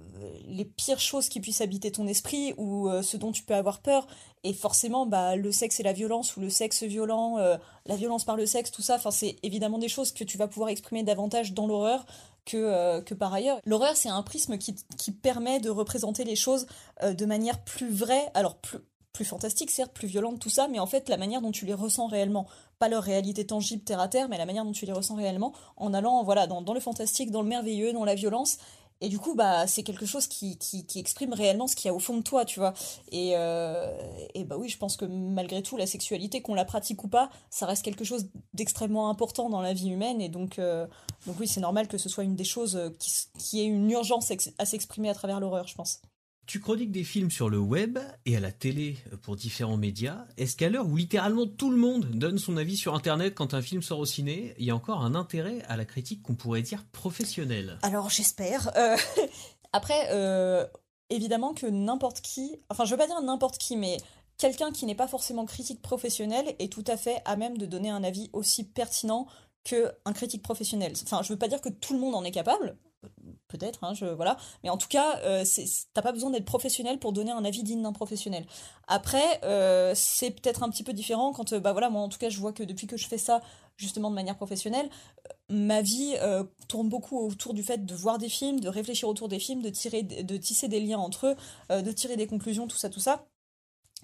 les 0.47 0.65
pires 0.65 0.99
choses 0.99 1.29
qui 1.29 1.39
puissent 1.39 1.61
habiter 1.61 1.91
ton 1.91 2.07
esprit 2.07 2.53
ou 2.57 2.89
ce 3.01 3.17
dont 3.17 3.31
tu 3.31 3.43
peux 3.43 3.55
avoir 3.55 3.81
peur. 3.81 4.07
Et 4.43 4.53
forcément 4.53 5.05
bah 5.05 5.35
le 5.35 5.51
sexe 5.51 5.79
et 5.79 5.83
la 5.83 5.93
violence 5.93 6.35
ou 6.35 6.41
le 6.41 6.49
sexe 6.49 6.83
violent 6.83 7.37
la 7.85 7.95
violence 7.95 8.25
par 8.25 8.35
le 8.35 8.45
sexe 8.45 8.71
tout 8.71 8.81
ça 8.81 8.99
c'est 9.09 9.37
évidemment 9.41 9.77
des 9.77 9.89
choses 9.89 10.11
que 10.11 10.23
tu 10.23 10.37
vas 10.37 10.47
pouvoir 10.47 10.69
exprimer 10.69 11.03
davantage 11.03 11.53
dans 11.53 11.65
l'horreur 11.65 12.05
que, 12.45 12.57
euh, 12.57 13.01
que 13.01 13.13
par 13.13 13.33
ailleurs. 13.33 13.59
L'horreur, 13.65 13.95
c'est 13.95 14.09
un 14.09 14.23
prisme 14.23 14.57
qui, 14.57 14.75
qui, 14.97 15.11
permet 15.11 15.59
de 15.59 15.69
représenter 15.69 16.23
les 16.23 16.35
choses 16.35 16.65
euh, 17.03 17.13
de 17.13 17.25
manière 17.25 17.63
plus 17.63 17.89
vraie, 17.89 18.29
alors 18.33 18.55
plus, 18.55 18.79
plus 19.13 19.25
fantastique, 19.25 19.71
certes, 19.71 19.93
plus 19.93 20.07
violente, 20.07 20.39
tout 20.39 20.49
ça, 20.49 20.67
mais 20.67 20.79
en 20.79 20.87
fait, 20.87 21.07
la 21.09 21.17
manière 21.17 21.41
dont 21.41 21.51
tu 21.51 21.65
les 21.65 21.73
ressens 21.73 22.07
réellement. 22.07 22.47
Pas 22.79 22.89
leur 22.89 23.03
réalité 23.03 23.45
tangible 23.45 23.83
terre 23.83 23.99
à 23.99 24.07
terre, 24.07 24.27
mais 24.27 24.37
la 24.37 24.45
manière 24.45 24.65
dont 24.65 24.71
tu 24.71 24.85
les 24.85 24.91
ressens 24.91 25.15
réellement, 25.15 25.53
en 25.77 25.93
allant 25.93 26.23
voilà, 26.23 26.47
dans, 26.47 26.61
dans 26.61 26.73
le 26.73 26.79
fantastique, 26.79 27.31
dans 27.31 27.41
le 27.41 27.47
merveilleux, 27.47 27.93
dans 27.93 28.03
la 28.03 28.15
violence, 28.15 28.57
et 29.01 29.09
du 29.09 29.19
coup, 29.19 29.35
bah, 29.35 29.67
c'est 29.67 29.83
quelque 29.83 30.05
chose 30.05 30.27
qui, 30.27 30.57
qui, 30.57 30.99
exprime 30.99 31.33
réellement 31.33 31.67
ce 31.67 31.75
qu'il 31.75 31.87
y 31.87 31.89
a 31.89 31.93
au 31.93 31.99
fond 31.99 32.17
de 32.17 32.21
toi, 32.21 32.45
tu 32.45 32.59
vois. 32.59 32.73
Et, 33.11 33.33
euh, 33.35 33.91
et 34.33 34.43
bah 34.45 34.55
oui, 34.57 34.69
je 34.69 34.77
pense 34.77 34.95
que 34.95 35.05
malgré 35.05 35.61
tout, 35.61 35.75
la 35.77 35.87
sexualité, 35.87 36.41
qu'on 36.41 36.53
la 36.53 36.65
pratique 36.65 37.03
ou 37.03 37.07
pas, 37.07 37.29
ça 37.49 37.65
reste 37.65 37.83
quelque 37.83 38.05
chose 38.05 38.27
d'extrêmement 38.53 39.09
important 39.09 39.49
dans 39.49 39.61
la 39.61 39.73
vie 39.73 39.89
humaine. 39.89 40.21
Et 40.21 40.29
donc, 40.29 40.59
euh, 40.59 40.87
donc 41.27 41.39
oui, 41.39 41.47
c'est 41.47 41.61
normal 41.61 41.87
que 41.87 41.97
ce 41.97 42.09
soit 42.09 42.23
une 42.23 42.35
des 42.35 42.43
choses 42.43 42.79
qui, 42.99 43.11
qui 43.37 43.61
ait 43.61 43.65
une 43.65 43.89
urgence 43.91 44.31
à 44.57 44.65
s'exprimer 44.65 45.09
à 45.09 45.13
travers 45.13 45.39
l'horreur, 45.39 45.67
je 45.67 45.75
pense. 45.75 46.01
Tu 46.45 46.59
chroniques 46.59 46.91
des 46.91 47.03
films 47.05 47.31
sur 47.31 47.49
le 47.49 47.57
web 47.57 47.99
et 48.25 48.35
à 48.35 48.41
la 48.41 48.51
télé 48.51 48.97
pour 49.21 49.35
différents 49.37 49.77
médias. 49.77 50.25
Est-ce 50.37 50.57
qu'à 50.57 50.69
l'heure 50.69 50.87
où 50.87 50.97
littéralement 50.97 51.47
tout 51.47 51.71
le 51.71 51.77
monde 51.77 52.05
donne 52.05 52.37
son 52.37 52.57
avis 52.57 52.75
sur 52.75 52.95
Internet 52.95 53.33
quand 53.33 53.53
un 53.53 53.61
film 53.61 53.81
sort 53.81 53.99
au 53.99 54.05
ciné, 54.05 54.53
il 54.57 54.65
y 54.65 54.71
a 54.71 54.75
encore 54.75 55.01
un 55.01 55.15
intérêt 55.15 55.61
à 55.69 55.77
la 55.77 55.85
critique 55.85 56.21
qu'on 56.21 56.35
pourrait 56.35 56.61
dire 56.61 56.83
professionnelle? 56.91 57.79
Alors 57.81 58.09
j'espère. 58.09 58.71
Euh, 58.75 58.97
après, 59.73 60.09
euh, 60.11 60.67
évidemment 61.09 61.53
que 61.53 61.65
n'importe 61.65 62.19
qui, 62.19 62.57
enfin 62.69 62.83
je 62.83 62.91
veux 62.91 62.97
pas 62.97 63.07
dire 63.07 63.21
n'importe 63.21 63.57
qui, 63.57 63.77
mais 63.77 63.97
quelqu'un 64.37 64.71
qui 64.71 64.85
n'est 64.85 64.95
pas 64.95 65.07
forcément 65.07 65.45
critique 65.45 65.81
professionnel 65.81 66.55
est 66.59 66.71
tout 66.71 66.83
à 66.87 66.97
fait 66.97 67.21
à 67.23 67.37
même 67.37 67.57
de 67.57 67.65
donner 67.65 67.89
un 67.89 68.03
avis 68.03 68.29
aussi 68.33 68.65
pertinent 68.65 69.27
qu'un 69.63 70.13
critique 70.13 70.43
professionnel. 70.43 70.93
Enfin, 71.03 71.21
je 71.21 71.29
veux 71.29 71.39
pas 71.39 71.47
dire 71.47 71.61
que 71.61 71.69
tout 71.69 71.93
le 71.93 71.99
monde 71.99 72.15
en 72.15 72.23
est 72.23 72.31
capable, 72.31 72.75
peut-être, 73.47 73.83
hein, 73.83 73.93
je, 73.93 74.05
voilà. 74.05 74.37
Mais 74.63 74.69
en 74.69 74.77
tout 74.77 74.87
cas, 74.87 75.19
euh, 75.23 75.43
t'as 75.93 76.01
pas 76.01 76.11
besoin 76.11 76.31
d'être 76.31 76.45
professionnel 76.45 76.99
pour 76.99 77.13
donner 77.13 77.31
un 77.31 77.45
avis 77.45 77.63
digne 77.63 77.81
d'un 77.81 77.93
professionnel. 77.93 78.45
Après, 78.87 79.39
euh, 79.43 79.93
c'est 79.95 80.31
peut-être 80.31 80.63
un 80.63 80.69
petit 80.69 80.83
peu 80.83 80.93
différent 80.93 81.33
quand, 81.33 81.53
euh, 81.53 81.59
bah 81.59 81.71
voilà, 81.71 81.89
moi 81.89 82.01
en 82.01 82.09
tout 82.09 82.17
cas, 82.17 82.29
je 82.29 82.39
vois 82.39 82.53
que 82.53 82.63
depuis 82.63 82.87
que 82.87 82.97
je 82.97 83.07
fais 83.07 83.17
ça, 83.17 83.41
justement 83.77 84.09
de 84.09 84.15
manière 84.15 84.35
professionnelle, 84.35 84.89
ma 85.49 85.81
vie 85.81 86.15
tourne 86.67 86.89
beaucoup 86.89 87.19
autour 87.19 87.53
du 87.53 87.63
fait 87.63 87.85
de 87.85 87.95
voir 87.95 88.17
des 88.17 88.29
films, 88.29 88.59
de 88.59 88.69
réfléchir 88.69 89.09
autour 89.09 89.29
des 89.29 89.39
films, 89.39 89.61
de 89.61 89.69
tirer, 89.69 90.03
de 90.03 90.37
tisser 90.37 90.67
des 90.67 90.79
liens 90.79 90.99
entre 90.99 91.27
eux, 91.71 91.81
de 91.81 91.91
tirer 91.91 92.15
des 92.15 92.27
conclusions, 92.27 92.67
tout 92.67 92.77
ça, 92.77 92.89
tout 92.89 92.99
ça. 92.99 93.25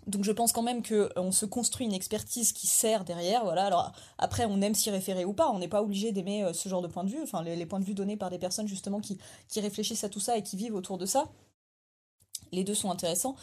Donc 0.08 0.24
je 0.24 0.32
pense 0.32 0.52
quand 0.52 0.62
même 0.62 0.82
qu'on 0.82 1.10
euh, 1.18 1.32
se 1.32 1.46
construit 1.46 1.86
une 1.86 1.94
expertise 1.94 2.52
qui 2.52 2.68
sert 2.68 3.06
derrière. 3.06 3.44
Voilà. 3.44 3.66
Alors 3.66 3.92
après, 4.18 4.46
on 4.46 4.62
aime 4.62 4.76
s'y 4.76 4.90
référer 4.90 5.26
ou 5.26 5.34
pas. 5.34 5.50
On 5.52 5.60
n'est 5.60 5.68
pas 5.68 5.82
obligé 5.82 6.12
d'aimer 6.12 6.44
euh, 6.44 6.54
ce 6.54 6.70
genre 6.70 6.82
de 6.82 6.88
point 6.88 7.04
de 7.04 7.10
vue. 7.10 7.22
Enfin, 7.22 7.44
les, 7.44 7.66
points 7.66 7.80
de 7.80 7.86
vue 7.86 7.94
donnés 7.94 8.18
par 8.18 8.30
des 8.30 8.40
personnes 8.40 8.68
justement 8.68 9.00
qui, 9.00 9.20
réfléchissent 9.56 10.04
à 10.04 10.10
tout 10.10 10.20
ça 10.20 10.38
et 10.38 10.44
qui 10.44 10.56
vivent 10.56 10.76
autour 10.76 10.98
de 10.98 11.06
ça. 11.06 11.30
Les 12.52 12.64
deux 12.64 12.74
sont 12.74 12.90
intéressants. 12.90 13.36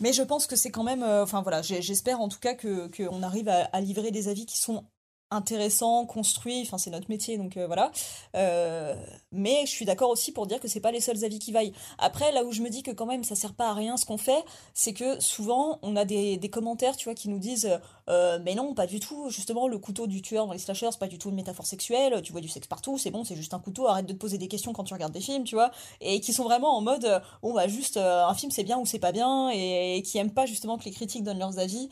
Mais 0.00 0.12
je 0.12 0.22
pense 0.22 0.46
que 0.46 0.56
c'est 0.56 0.70
quand 0.70 0.82
même. 0.82 1.02
Euh, 1.02 1.22
enfin 1.22 1.42
voilà, 1.42 1.62
j'espère 1.62 2.20
en 2.20 2.28
tout 2.28 2.40
cas 2.40 2.54
qu'on 2.54 3.22
arrive 3.22 3.48
à, 3.48 3.80
livrer 3.80 4.10
des 4.10 4.28
avis 4.28 4.46
qui 4.46 4.58
sont 4.58 4.84
intéressant, 5.32 6.06
construit, 6.06 6.62
enfin 6.62 6.78
c'est 6.78 6.90
notre 6.90 7.08
métier 7.08 7.38
donc 7.38 7.56
euh, 7.56 7.66
voilà. 7.66 7.90
Euh, 8.36 8.94
mais 9.32 9.62
je 9.64 9.70
suis 9.70 9.84
d'accord 9.84 10.10
aussi 10.10 10.32
pour 10.32 10.46
dire 10.46 10.60
que 10.60 10.68
c'est 10.68 10.80
pas 10.80 10.92
les 10.92 11.00
seuls 11.00 11.24
avis 11.24 11.38
qui 11.38 11.52
vaillent. 11.52 11.72
Après 11.98 12.32
là 12.32 12.44
où 12.44 12.52
je 12.52 12.62
me 12.62 12.68
dis 12.68 12.82
que 12.82 12.90
quand 12.90 13.06
même 13.06 13.24
ça 13.24 13.34
sert 13.34 13.54
pas 13.54 13.70
à 13.70 13.74
rien 13.74 13.96
ce 13.96 14.04
qu'on 14.04 14.18
fait, 14.18 14.44
c'est 14.74 14.92
que 14.92 15.20
souvent 15.20 15.78
on 15.82 15.96
a 15.96 16.04
des, 16.04 16.36
des, 16.36 16.50
commentaires 16.50 16.96
tu 16.96 17.04
vois 17.04 17.14
qui 17.14 17.28
nous 17.28 17.38
disent 17.38 17.78
euh, 18.08 18.38
mais 18.44 18.54
non 18.54 18.74
pas 18.74 18.86
du 18.86 19.00
tout 19.00 19.30
justement 19.30 19.68
le 19.68 19.78
couteau 19.78 20.06
du 20.06 20.22
tueur 20.22 20.46
dans 20.46 20.52
les 20.52 20.58
slashers 20.58 20.88
c'est 20.92 20.98
pas 20.98 21.08
du 21.08 21.18
tout 21.18 21.30
une 21.30 21.36
métaphore 21.36 21.66
sexuelle, 21.66 22.20
tu 22.22 22.32
vois 22.32 22.40
du 22.40 22.48
sexe 22.48 22.66
partout, 22.66 22.98
c'est 22.98 23.10
bon 23.10 23.24
c'est 23.24 23.36
juste 23.36 23.54
un 23.54 23.58
couteau, 23.58 23.86
arrête 23.86 24.06
de 24.06 24.12
te 24.12 24.18
poser 24.18 24.38
des 24.38 24.48
questions 24.48 24.72
quand 24.72 24.84
tu 24.84 24.94
regardes 24.94 25.12
des 25.12 25.20
films 25.20 25.44
tu 25.44 25.54
vois 25.54 25.70
et 26.00 26.20
qui 26.20 26.32
sont 26.32 26.44
vraiment 26.44 26.76
en 26.76 26.82
mode 26.82 27.22
bon 27.42 27.54
bah 27.54 27.68
juste 27.68 27.96
un 27.96 28.34
film 28.34 28.52
c'est 28.52 28.64
bien 28.64 28.78
ou 28.78 28.86
c'est 28.86 28.98
pas 28.98 29.12
bien 29.12 29.50
et, 29.50 29.96
et 29.96 30.02
qui 30.02 30.18
aiment 30.18 30.34
pas 30.34 30.46
justement 30.46 30.78
que 30.78 30.84
les 30.84 30.90
critiques 30.90 31.24
donnent 31.24 31.38
leurs 31.38 31.58
avis. 31.58 31.88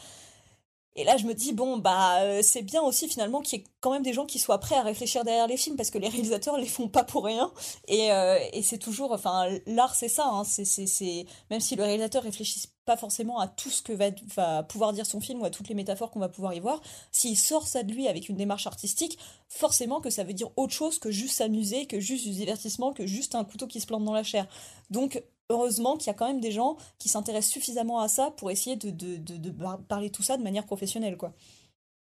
Et 1.00 1.04
là, 1.04 1.16
je 1.16 1.24
me 1.24 1.32
dis, 1.32 1.54
bon, 1.54 1.78
bah, 1.78 2.20
euh, 2.20 2.40
c'est 2.42 2.60
bien 2.60 2.82
aussi 2.82 3.08
finalement 3.08 3.40
qu'il 3.40 3.58
y 3.58 3.62
ait 3.62 3.66
quand 3.80 3.90
même 3.90 4.02
des 4.02 4.12
gens 4.12 4.26
qui 4.26 4.38
soient 4.38 4.58
prêts 4.58 4.74
à 4.74 4.82
réfléchir 4.82 5.24
derrière 5.24 5.46
les 5.46 5.56
films, 5.56 5.76
parce 5.76 5.88
que 5.88 5.96
les 5.96 6.10
réalisateurs 6.10 6.58
les 6.58 6.66
font 6.66 6.88
pas 6.88 7.04
pour 7.04 7.24
rien. 7.24 7.50
Et, 7.88 8.12
euh, 8.12 8.38
c'est 8.62 8.76
toujours, 8.76 9.12
enfin, 9.12 9.46
l'art, 9.64 9.94
c'est 9.94 10.10
ça. 10.10 10.26
Hein, 10.26 10.44
c'est, 10.44 11.24
même 11.50 11.60
si 11.60 11.74
le 11.74 11.84
réalisateur 11.84 12.22
réfléchit 12.22 12.66
pas 12.84 12.98
forcément 12.98 13.38
à 13.38 13.48
tout 13.48 13.70
ce 13.70 13.80
que 13.80 13.94
va, 13.94 14.10
va 14.36 14.62
pouvoir 14.62 14.92
dire 14.92 15.06
son 15.06 15.20
film 15.20 15.40
ou 15.40 15.46
à 15.46 15.50
toutes 15.50 15.68
les 15.68 15.74
métaphores 15.74 16.10
qu'on 16.10 16.20
va 16.20 16.28
pouvoir 16.28 16.52
y 16.52 16.60
voir, 16.60 16.82
s'il 17.12 17.38
sort 17.38 17.66
ça 17.66 17.82
de 17.82 17.92
lui 17.94 18.06
avec 18.06 18.28
une 18.28 18.36
démarche 18.36 18.66
artistique, 18.66 19.18
forcément 19.48 20.02
que 20.02 20.10
ça 20.10 20.22
veut 20.22 20.34
dire 20.34 20.50
autre 20.56 20.74
chose 20.74 20.98
que 20.98 21.10
juste 21.10 21.36
s'amuser, 21.36 21.86
que 21.86 21.98
juste 21.98 22.26
du 22.26 22.32
divertissement, 22.32 22.92
que 22.92 23.06
juste 23.06 23.34
un 23.34 23.44
couteau 23.44 23.66
qui 23.66 23.80
se 23.80 23.86
plante 23.86 24.04
dans 24.04 24.12
la 24.12 24.22
chair. 24.22 24.46
Donc, 24.90 25.22
heureusement 25.50 25.96
qu'il 25.96 26.06
y 26.06 26.10
a 26.10 26.14
quand 26.14 26.26
même 26.26 26.40
des 26.40 26.52
gens 26.52 26.76
qui 26.98 27.10
s'intéressent 27.10 27.52
suffisamment 27.52 28.00
à 28.00 28.08
ça 28.08 28.30
pour 28.30 28.50
essayer 28.50 28.76
de, 28.76 28.90
de, 28.90 29.16
de, 29.16 29.54
parler 29.88 30.10
tout 30.10 30.22
ça 30.22 30.38
de 30.38 30.42
manière 30.42 30.64
professionnelle, 30.64 31.16
quoi. 31.16 31.34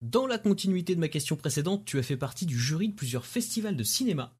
Dans 0.01 0.27
la 0.27 0.37
continuité 0.37 0.93
de 0.93 0.99
ma 0.99 1.07
question 1.07 1.35
précédente, 1.35 1.83
tu 1.85 1.97
as 1.97 2.03
fait 2.03 2.17
partie 2.17 2.45
du 2.45 2.59
jury 2.59 2.89
de 2.89 2.93
plusieurs 2.93 3.25
festivals 3.25 3.75
de 3.75 3.83
cinéma. 3.83 4.33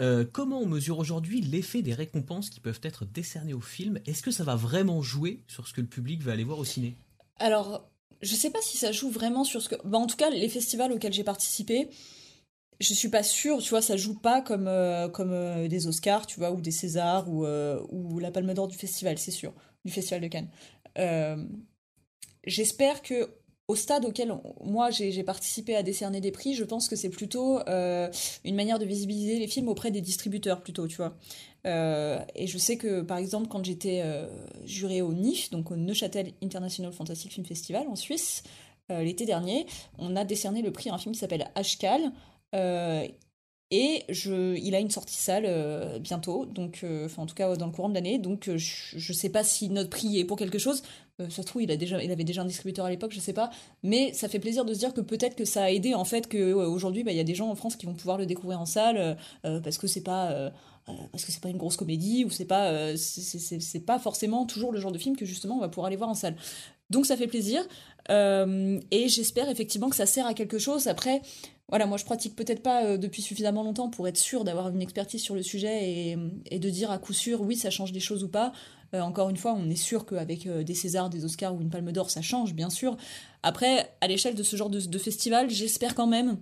Euh, 0.00 0.24
comment 0.30 0.60
on 0.60 0.66
mesure 0.66 0.98
aujourd'hui 0.98 1.40
l'effet 1.40 1.82
des 1.82 1.92
récompenses 1.92 2.50
qui 2.50 2.60
peuvent 2.60 2.80
être 2.82 3.04
décernées 3.04 3.52
au 3.52 3.60
film? 3.60 4.00
Est-ce 4.06 4.22
que 4.22 4.30
ça 4.30 4.44
va 4.44 4.54
vraiment 4.54 5.02
jouer 5.02 5.42
sur 5.48 5.66
ce 5.66 5.74
que 5.74 5.80
le 5.80 5.86
public 5.86 6.22
va 6.22 6.32
aller 6.32 6.44
voir 6.44 6.58
au 6.58 6.64
ciné? 6.64 6.96
Alors, 7.40 7.90
je 8.22 8.34
sais 8.34 8.50
pas 8.50 8.62
si 8.62 8.78
ça 8.78 8.92
joue 8.92 9.10
vraiment 9.10 9.44
sur 9.44 9.60
ce 9.60 9.68
que. 9.68 9.74
Bah, 9.84 9.98
en 9.98 10.06
tout 10.06 10.16
cas, 10.16 10.30
les 10.30 10.48
festivals 10.48 10.92
auxquels 10.92 11.12
j'ai 11.12 11.24
participé, 11.24 11.90
je 12.82 12.94
suis 12.94 13.08
pas 13.08 13.22
sûre, 13.22 13.58
tu 13.58 13.70
vois, 13.70 13.80
ça 13.80 13.96
joue 13.96 14.18
pas 14.18 14.42
comme, 14.42 14.66
euh, 14.66 15.08
comme 15.08 15.32
euh, 15.32 15.68
des 15.68 15.86
Oscars, 15.86 16.26
tu 16.26 16.38
vois, 16.38 16.50
ou 16.50 16.60
des 16.60 16.70
Césars, 16.70 17.30
ou, 17.30 17.44
euh, 17.44 17.80
ou 17.90 18.18
la 18.18 18.30
Palme 18.30 18.52
d'Or 18.54 18.68
du 18.68 18.76
festival, 18.76 19.18
c'est 19.18 19.30
sûr, 19.30 19.52
du 19.84 19.92
festival 19.92 20.20
de 20.20 20.28
Cannes. 20.28 20.48
J'espère 22.44 23.02
que 23.02 23.30
au 23.68 23.76
stade 23.76 24.04
auquel 24.04 24.36
moi 24.64 24.90
j'ai 24.90 25.22
participé 25.22 25.76
à 25.76 25.84
décerner 25.84 26.20
des 26.20 26.32
prix, 26.32 26.54
je 26.54 26.64
pense 26.64 26.88
que 26.88 26.96
c'est 26.96 27.08
plutôt 27.08 27.60
une 27.60 28.54
manière 28.56 28.80
de 28.80 28.84
visibiliser 28.84 29.38
les 29.38 29.46
films 29.46 29.68
auprès 29.68 29.92
des 29.92 30.00
distributeurs 30.00 30.60
plutôt, 30.60 30.88
tu 30.88 30.96
vois. 30.96 31.16
et 31.64 32.46
je 32.48 32.58
sais 32.58 32.76
que 32.76 33.02
par 33.02 33.18
exemple 33.18 33.46
quand 33.46 33.64
j'étais 33.64 34.02
juré 34.64 35.00
au 35.02 35.14
NIF, 35.14 35.50
donc 35.50 35.70
au 35.70 35.76
Neuchâtel 35.76 36.32
International 36.42 36.92
Fantastic 36.92 37.32
Film 37.32 37.46
Festival 37.46 37.86
en 37.88 37.94
Suisse, 37.94 38.42
l'été 38.90 39.24
dernier, 39.24 39.66
on 39.98 40.16
a 40.16 40.24
décerné 40.24 40.60
le 40.60 40.72
prix 40.72 40.90
à 40.90 40.94
un 40.94 40.98
film 40.98 41.14
qui 41.14 41.20
s'appelle 41.20 41.48
Ashkal, 41.54 42.12
et 43.74 44.04
je, 44.10 44.54
il 44.58 44.74
a 44.74 44.80
une 44.80 44.90
sortie 44.90 45.16
salle 45.16 45.44
euh, 45.46 45.98
bientôt, 45.98 46.44
donc, 46.44 46.80
euh, 46.84 47.06
enfin 47.06 47.22
en 47.22 47.26
tout 47.26 47.34
cas 47.34 47.56
dans 47.56 47.64
le 47.64 47.72
courant 47.72 47.88
de 47.88 47.94
l'année. 47.94 48.18
Donc 48.18 48.50
je, 48.54 48.96
ne 48.96 49.12
sais 49.14 49.30
pas 49.30 49.42
si 49.44 49.70
notre 49.70 49.88
prix 49.88 50.18
est 50.18 50.26
pour 50.26 50.36
quelque 50.36 50.58
chose. 50.58 50.82
trouve, 51.46 51.62
il, 51.62 51.70
a 51.70 51.74
il 51.74 52.12
avait 52.12 52.24
déjà 52.24 52.42
un 52.42 52.44
distributeur 52.44 52.84
à 52.84 52.90
l'époque, 52.90 53.12
je 53.14 53.20
sais 53.20 53.32
pas. 53.32 53.48
Mais 53.82 54.12
ça 54.12 54.28
fait 54.28 54.40
plaisir 54.40 54.66
de 54.66 54.74
se 54.74 54.78
dire 54.78 54.92
que 54.92 55.00
peut-être 55.00 55.36
que 55.36 55.46
ça 55.46 55.62
a 55.64 55.70
aidé 55.70 55.94
en 55.94 56.04
fait 56.04 56.28
qu'aujourd'hui, 56.28 57.02
bah, 57.02 57.12
il 57.12 57.16
y 57.16 57.20
a 57.20 57.24
des 57.24 57.34
gens 57.34 57.48
en 57.48 57.54
France 57.54 57.76
qui 57.76 57.86
vont 57.86 57.94
pouvoir 57.94 58.18
le 58.18 58.26
découvrir 58.26 58.60
en 58.60 58.66
salle 58.66 59.16
parce 59.42 59.78
que 59.78 59.86
c'est 59.86 60.02
pas. 60.02 60.52
parce 61.10 61.24
que 61.24 61.32
c'est 61.32 61.40
pas 61.40 61.48
une 61.48 61.56
grosse 61.56 61.78
comédie 61.78 62.26
ou 62.26 62.30
c'est 62.30 62.44
pas 62.44 62.94
c'est 62.98 63.86
pas 63.86 63.98
forcément 63.98 64.44
toujours 64.44 64.72
le 64.72 64.80
genre 64.80 64.92
de 64.92 64.98
film 64.98 65.16
que 65.16 65.24
justement 65.24 65.56
on 65.56 65.60
va 65.60 65.70
pouvoir 65.70 65.86
aller 65.86 65.96
voir 65.96 66.10
en 66.10 66.14
salle 66.14 66.36
donc 66.90 67.06
ça 67.06 67.16
fait 67.16 67.28
plaisir 67.28 67.66
et 68.10 69.08
j'espère 69.08 69.48
effectivement 69.48 69.88
que 69.88 69.96
ça 69.96 70.06
sert 70.06 70.26
à 70.26 70.34
quelque 70.34 70.58
chose 70.58 70.88
après 70.88 71.22
voilà, 71.72 71.86
moi 71.86 71.96
je 71.96 72.04
pratique 72.04 72.36
peut-être 72.36 72.62
pas 72.62 72.84
euh, 72.84 72.98
depuis 72.98 73.22
suffisamment 73.22 73.62
longtemps 73.62 73.88
pour 73.88 74.06
être 74.06 74.18
sûr 74.18 74.44
d'avoir 74.44 74.68
une 74.68 74.82
expertise 74.82 75.22
sur 75.22 75.34
le 75.34 75.42
sujet 75.42 76.12
et, 76.50 76.58
de 76.58 76.68
dire 76.68 76.90
à 76.90 76.98
coup 76.98 77.14
sûr 77.14 77.40
oui 77.40 77.56
ça 77.56 77.70
change 77.70 77.92
des 77.92 78.00
choses 78.00 78.22
ou 78.24 78.28
pas. 78.28 78.52
Euh, 78.94 79.00
encore 79.00 79.30
une 79.30 79.38
fois, 79.38 79.54
on 79.54 79.70
est 79.70 79.74
sûr 79.74 80.04
qu'avec 80.04 80.46
euh, 80.46 80.64
des 80.64 80.74
Césars, 80.74 81.08
des 81.08 81.24
Oscars 81.24 81.54
ou 81.54 81.62
une 81.62 81.70
Palme 81.70 81.90
d'Or, 81.90 82.10
ça 82.10 82.20
change, 82.20 82.52
bien 82.52 82.68
sûr. 82.68 82.98
Après, 83.42 83.90
à 84.02 84.06
l'échelle 84.06 84.34
de 84.34 84.42
ce 84.42 84.54
genre 84.54 84.68
de, 84.68 84.98
festival, 84.98 85.48
j'espère 85.48 85.94
quand 85.94 86.06
même. 86.06 86.36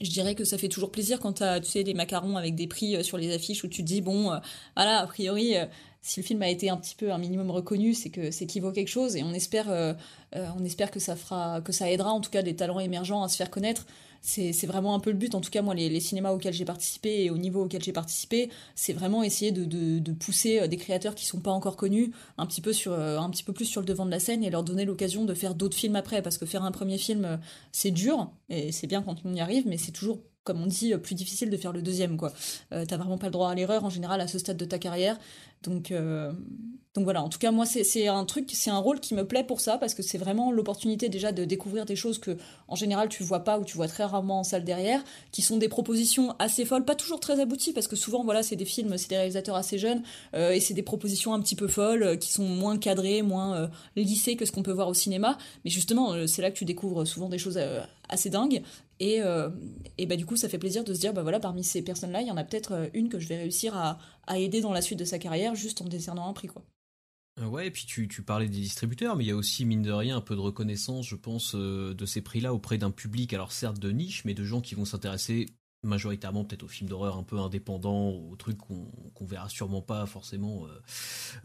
Je 0.00 0.10
dirais 0.10 0.34
que 0.34 0.42
ça 0.42 0.58
fait 0.58 0.66
toujours 0.66 0.90
plaisir 0.90 1.20
quand 1.20 1.34
tu 1.34 1.70
sais, 1.70 1.84
des 1.84 1.94
macarons 1.94 2.36
avec 2.36 2.56
des 2.56 2.66
prix 2.66 3.04
sur 3.04 3.16
les 3.16 3.32
affiches 3.32 3.62
où 3.62 3.68
tu 3.68 3.82
te 3.82 3.86
dis, 3.86 4.00
bon, 4.00 4.32
voilà, 4.74 4.98
a 4.98 5.06
priori, 5.06 5.54
si 6.02 6.20
le 6.20 6.26
film 6.26 6.42
a 6.42 6.48
été 6.48 6.68
un 6.68 6.76
petit 6.76 6.96
peu 6.96 7.12
un 7.12 7.18
minimum 7.18 7.50
reconnu, 7.52 7.94
c'est 7.94 8.10
que 8.10 8.32
c'est 8.32 8.46
qu'il 8.46 8.60
vaut 8.60 8.72
quelque 8.72 8.88
chose 8.88 9.16
et 9.16 9.22
on 9.22 9.32
espère, 9.32 9.96
on 10.34 10.62
espère 10.62 10.90
que 10.90 11.00
ça 11.00 11.16
fera, 11.16 11.62
que 11.62 11.72
ça 11.72 11.90
aidera 11.90 12.12
en 12.12 12.20
tout 12.20 12.28
cas 12.28 12.42
des 12.42 12.54
talents 12.54 12.80
émergents 12.80 13.22
à 13.22 13.28
se 13.28 13.36
faire 13.36 13.50
connaître 13.50 13.86
c'est 14.20 14.66
vraiment 14.66 14.94
un 14.94 15.00
peu 15.00 15.10
le 15.10 15.16
but. 15.16 15.34
En 15.34 15.40
tout 15.40 15.50
cas, 15.50 15.62
moi, 15.62 15.74
les, 15.74 16.00
cinémas 16.00 16.32
auxquels 16.32 16.52
j'ai 16.52 16.64
participé 16.64 17.24
et 17.24 17.30
au 17.30 17.38
niveau 17.38 17.64
auquel 17.64 17.82
j'ai 17.82 17.92
participé, 17.92 18.50
c'est 18.74 18.92
vraiment 18.92 19.22
essayer 19.22 19.52
de, 19.52 20.12
pousser 20.12 20.60
euh, 20.60 20.66
des 20.66 20.76
créateurs 20.76 21.14
qui 21.14 21.26
sont 21.26 21.40
pas 21.40 21.50
encore 21.50 21.76
connus 21.76 22.12
un 22.36 22.46
petit 22.46 22.60
peu 22.60 22.72
sur 22.72 22.92
euh, 22.92 23.18
un 23.18 23.30
petit 23.30 23.44
peu 23.44 23.52
plus 23.52 23.64
sur 23.64 23.80
le 23.80 23.86
devant 23.86 24.06
de 24.06 24.10
la 24.10 24.20
scène 24.20 24.42
et 24.44 24.50
leur 24.50 24.64
donner 24.64 24.84
l'occasion 24.84 25.24
de 25.24 25.34
faire 25.34 25.54
d'autres 25.54 25.76
films 25.76 25.96
après. 25.96 26.22
Parce 26.22 26.38
que 26.38 26.46
faire 26.46 26.64
un 26.64 26.72
premier 26.72 26.98
film, 26.98 27.24
euh, 27.24 27.36
c'est 27.72 27.90
dur 27.90 28.30
et 28.48 28.72
c'est 28.72 28.86
bien 28.86 29.02
quand 29.02 29.16
on 29.24 29.34
y 29.34 29.40
arrive, 29.40 29.66
mais 29.66 29.78
c'est 29.78 29.92
toujours 29.92 30.20
comme 30.44 30.62
on 30.62 30.66
dit, 30.66 30.96
plus 30.96 31.14
difficile 31.14 31.50
de 31.50 31.56
faire 31.58 31.74
le 31.74 31.82
deuxième, 31.82 32.16
quoi. 32.16 32.32
T'as 32.70 32.96
vraiment 32.96 33.18
pas 33.18 33.26
le 33.26 33.32
droit 33.32 33.50
à 33.50 33.54
l'erreur 33.54 33.84
en 33.84 33.90
général 33.90 34.18
à 34.22 34.26
ce 34.26 34.38
stade 34.38 34.56
de 34.56 34.64
ta 34.64 34.78
carrière. 34.78 35.18
Donc, 35.62 35.90
euh, 35.90 36.32
donc 36.94 37.04
voilà, 37.04 37.22
en 37.22 37.28
tout 37.28 37.38
cas, 37.38 37.50
moi, 37.50 37.66
c'est 37.66 38.08
un 38.08 38.24
truc, 38.24 38.50
c'est 38.52 38.70
un 38.70 38.78
rôle 38.78 38.98
qui 38.98 39.14
me 39.14 39.26
plaît 39.26 39.44
pour 39.44 39.60
ça, 39.60 39.78
parce 39.78 39.94
que 39.94 40.02
c'est 40.02 40.18
vraiment 40.18 40.50
l'opportunité 40.50 41.08
déjà 41.08 41.30
de 41.32 41.44
découvrir 41.44 41.84
des 41.84 41.94
choses 41.94 42.18
que, 42.18 42.36
en 42.66 42.74
général, 42.74 43.08
tu 43.08 43.22
vois 43.22 43.44
pas 43.44 43.58
ou 43.58 43.64
tu 43.64 43.76
vois 43.76 43.86
très 43.86 44.04
rarement 44.04 44.40
en 44.40 44.44
salle 44.44 44.64
derrière, 44.64 45.02
qui 45.30 45.42
sont 45.42 45.56
des 45.58 45.68
propositions 45.68 46.34
assez 46.38 46.64
folles, 46.64 46.84
pas 46.84 46.96
toujours 46.96 47.20
très 47.20 47.40
abouties, 47.40 47.72
parce 47.72 47.86
que 47.86 47.94
souvent, 47.94 48.24
voilà, 48.24 48.42
c'est 48.42 48.56
des 48.56 48.64
films, 48.64 48.98
c'est 48.98 49.10
des 49.10 49.16
réalisateurs 49.16 49.56
assez 49.56 49.78
jeunes, 49.78 50.02
euh, 50.34 50.50
et 50.50 50.60
c'est 50.60 50.74
des 50.74 50.82
propositions 50.82 51.34
un 51.34 51.40
petit 51.40 51.56
peu 51.56 51.68
folles, 51.68 52.02
euh, 52.02 52.16
qui 52.16 52.32
sont 52.32 52.46
moins 52.46 52.78
cadrées, 52.78 53.22
moins 53.22 53.70
lissées 53.96 54.36
que 54.36 54.44
ce 54.44 54.52
qu'on 54.52 54.62
peut 54.62 54.72
voir 54.72 54.88
au 54.88 54.94
cinéma. 54.94 55.38
Mais 55.64 55.70
justement, 55.70 56.26
c'est 56.26 56.42
là 56.42 56.50
que 56.50 56.56
tu 56.56 56.64
découvres 56.64 57.06
souvent 57.06 57.28
des 57.28 57.38
choses 57.38 57.60
assez 58.08 58.30
dingues. 58.30 58.62
Et, 59.00 59.20
et 59.98 60.06
bah, 60.06 60.16
du 60.16 60.26
coup, 60.26 60.36
ça 60.36 60.48
fait 60.48 60.58
plaisir 60.58 60.84
de 60.84 60.94
se 60.94 61.00
dire, 61.00 61.12
bah 61.12 61.22
voilà, 61.22 61.40
parmi 61.40 61.64
ces 61.64 61.82
personnes-là, 61.82 62.22
il 62.22 62.28
y 62.28 62.30
en 62.30 62.36
a 62.36 62.44
peut-être 62.44 62.90
une 62.94 63.08
que 63.08 63.18
je 63.18 63.28
vais 63.28 63.36
réussir 63.36 63.76
à, 63.76 63.98
à 64.28 64.38
aider 64.38 64.60
dans 64.60 64.72
la 64.72 64.82
suite 64.82 64.98
de 64.98 65.04
sa 65.04 65.18
carrière 65.18 65.54
juste 65.54 65.82
en 65.82 65.86
décernant 65.86 66.28
un 66.28 66.32
prix 66.32 66.48
quoi. 66.48 66.62
Euh, 67.40 67.46
ouais, 67.46 67.68
et 67.68 67.70
puis 67.70 67.86
tu, 67.86 68.22
parlais 68.22 68.48
des 68.48 68.60
distributeurs, 68.60 69.16
mais 69.16 69.24
il 69.24 69.28
y 69.28 69.30
a 69.30 69.36
aussi, 69.36 69.64
mine 69.64 69.82
de 69.82 69.92
rien, 69.92 70.16
un 70.16 70.20
peu 70.20 70.34
de 70.34 70.40
reconnaissance, 70.40 71.06
je 71.06 71.14
pense, 71.14 71.54
euh, 71.54 71.94
de 71.94 72.06
ces 72.06 72.20
prix-là 72.20 72.52
auprès 72.52 72.78
d'un 72.78 72.90
public, 72.90 73.32
alors 73.32 73.52
certes 73.52 73.78
de 73.78 73.90
niche, 73.90 74.24
mais 74.24 74.34
de 74.34 74.44
gens 74.44 74.60
qui 74.60 74.74
vont 74.74 74.84
s'intéresser 74.84 75.46
majoritairement 75.84 76.44
peut-être 76.44 76.64
aux 76.64 76.68
films 76.68 76.90
d'horreur 76.90 77.16
un 77.16 77.22
peu 77.22 77.38
indépendants, 77.38 78.08
aux 78.10 78.34
trucs 78.34 78.58
qu'on 78.58 78.90
verra 79.20 79.48
sûrement 79.48 79.82
pas 79.82 80.06
forcément 80.06 80.66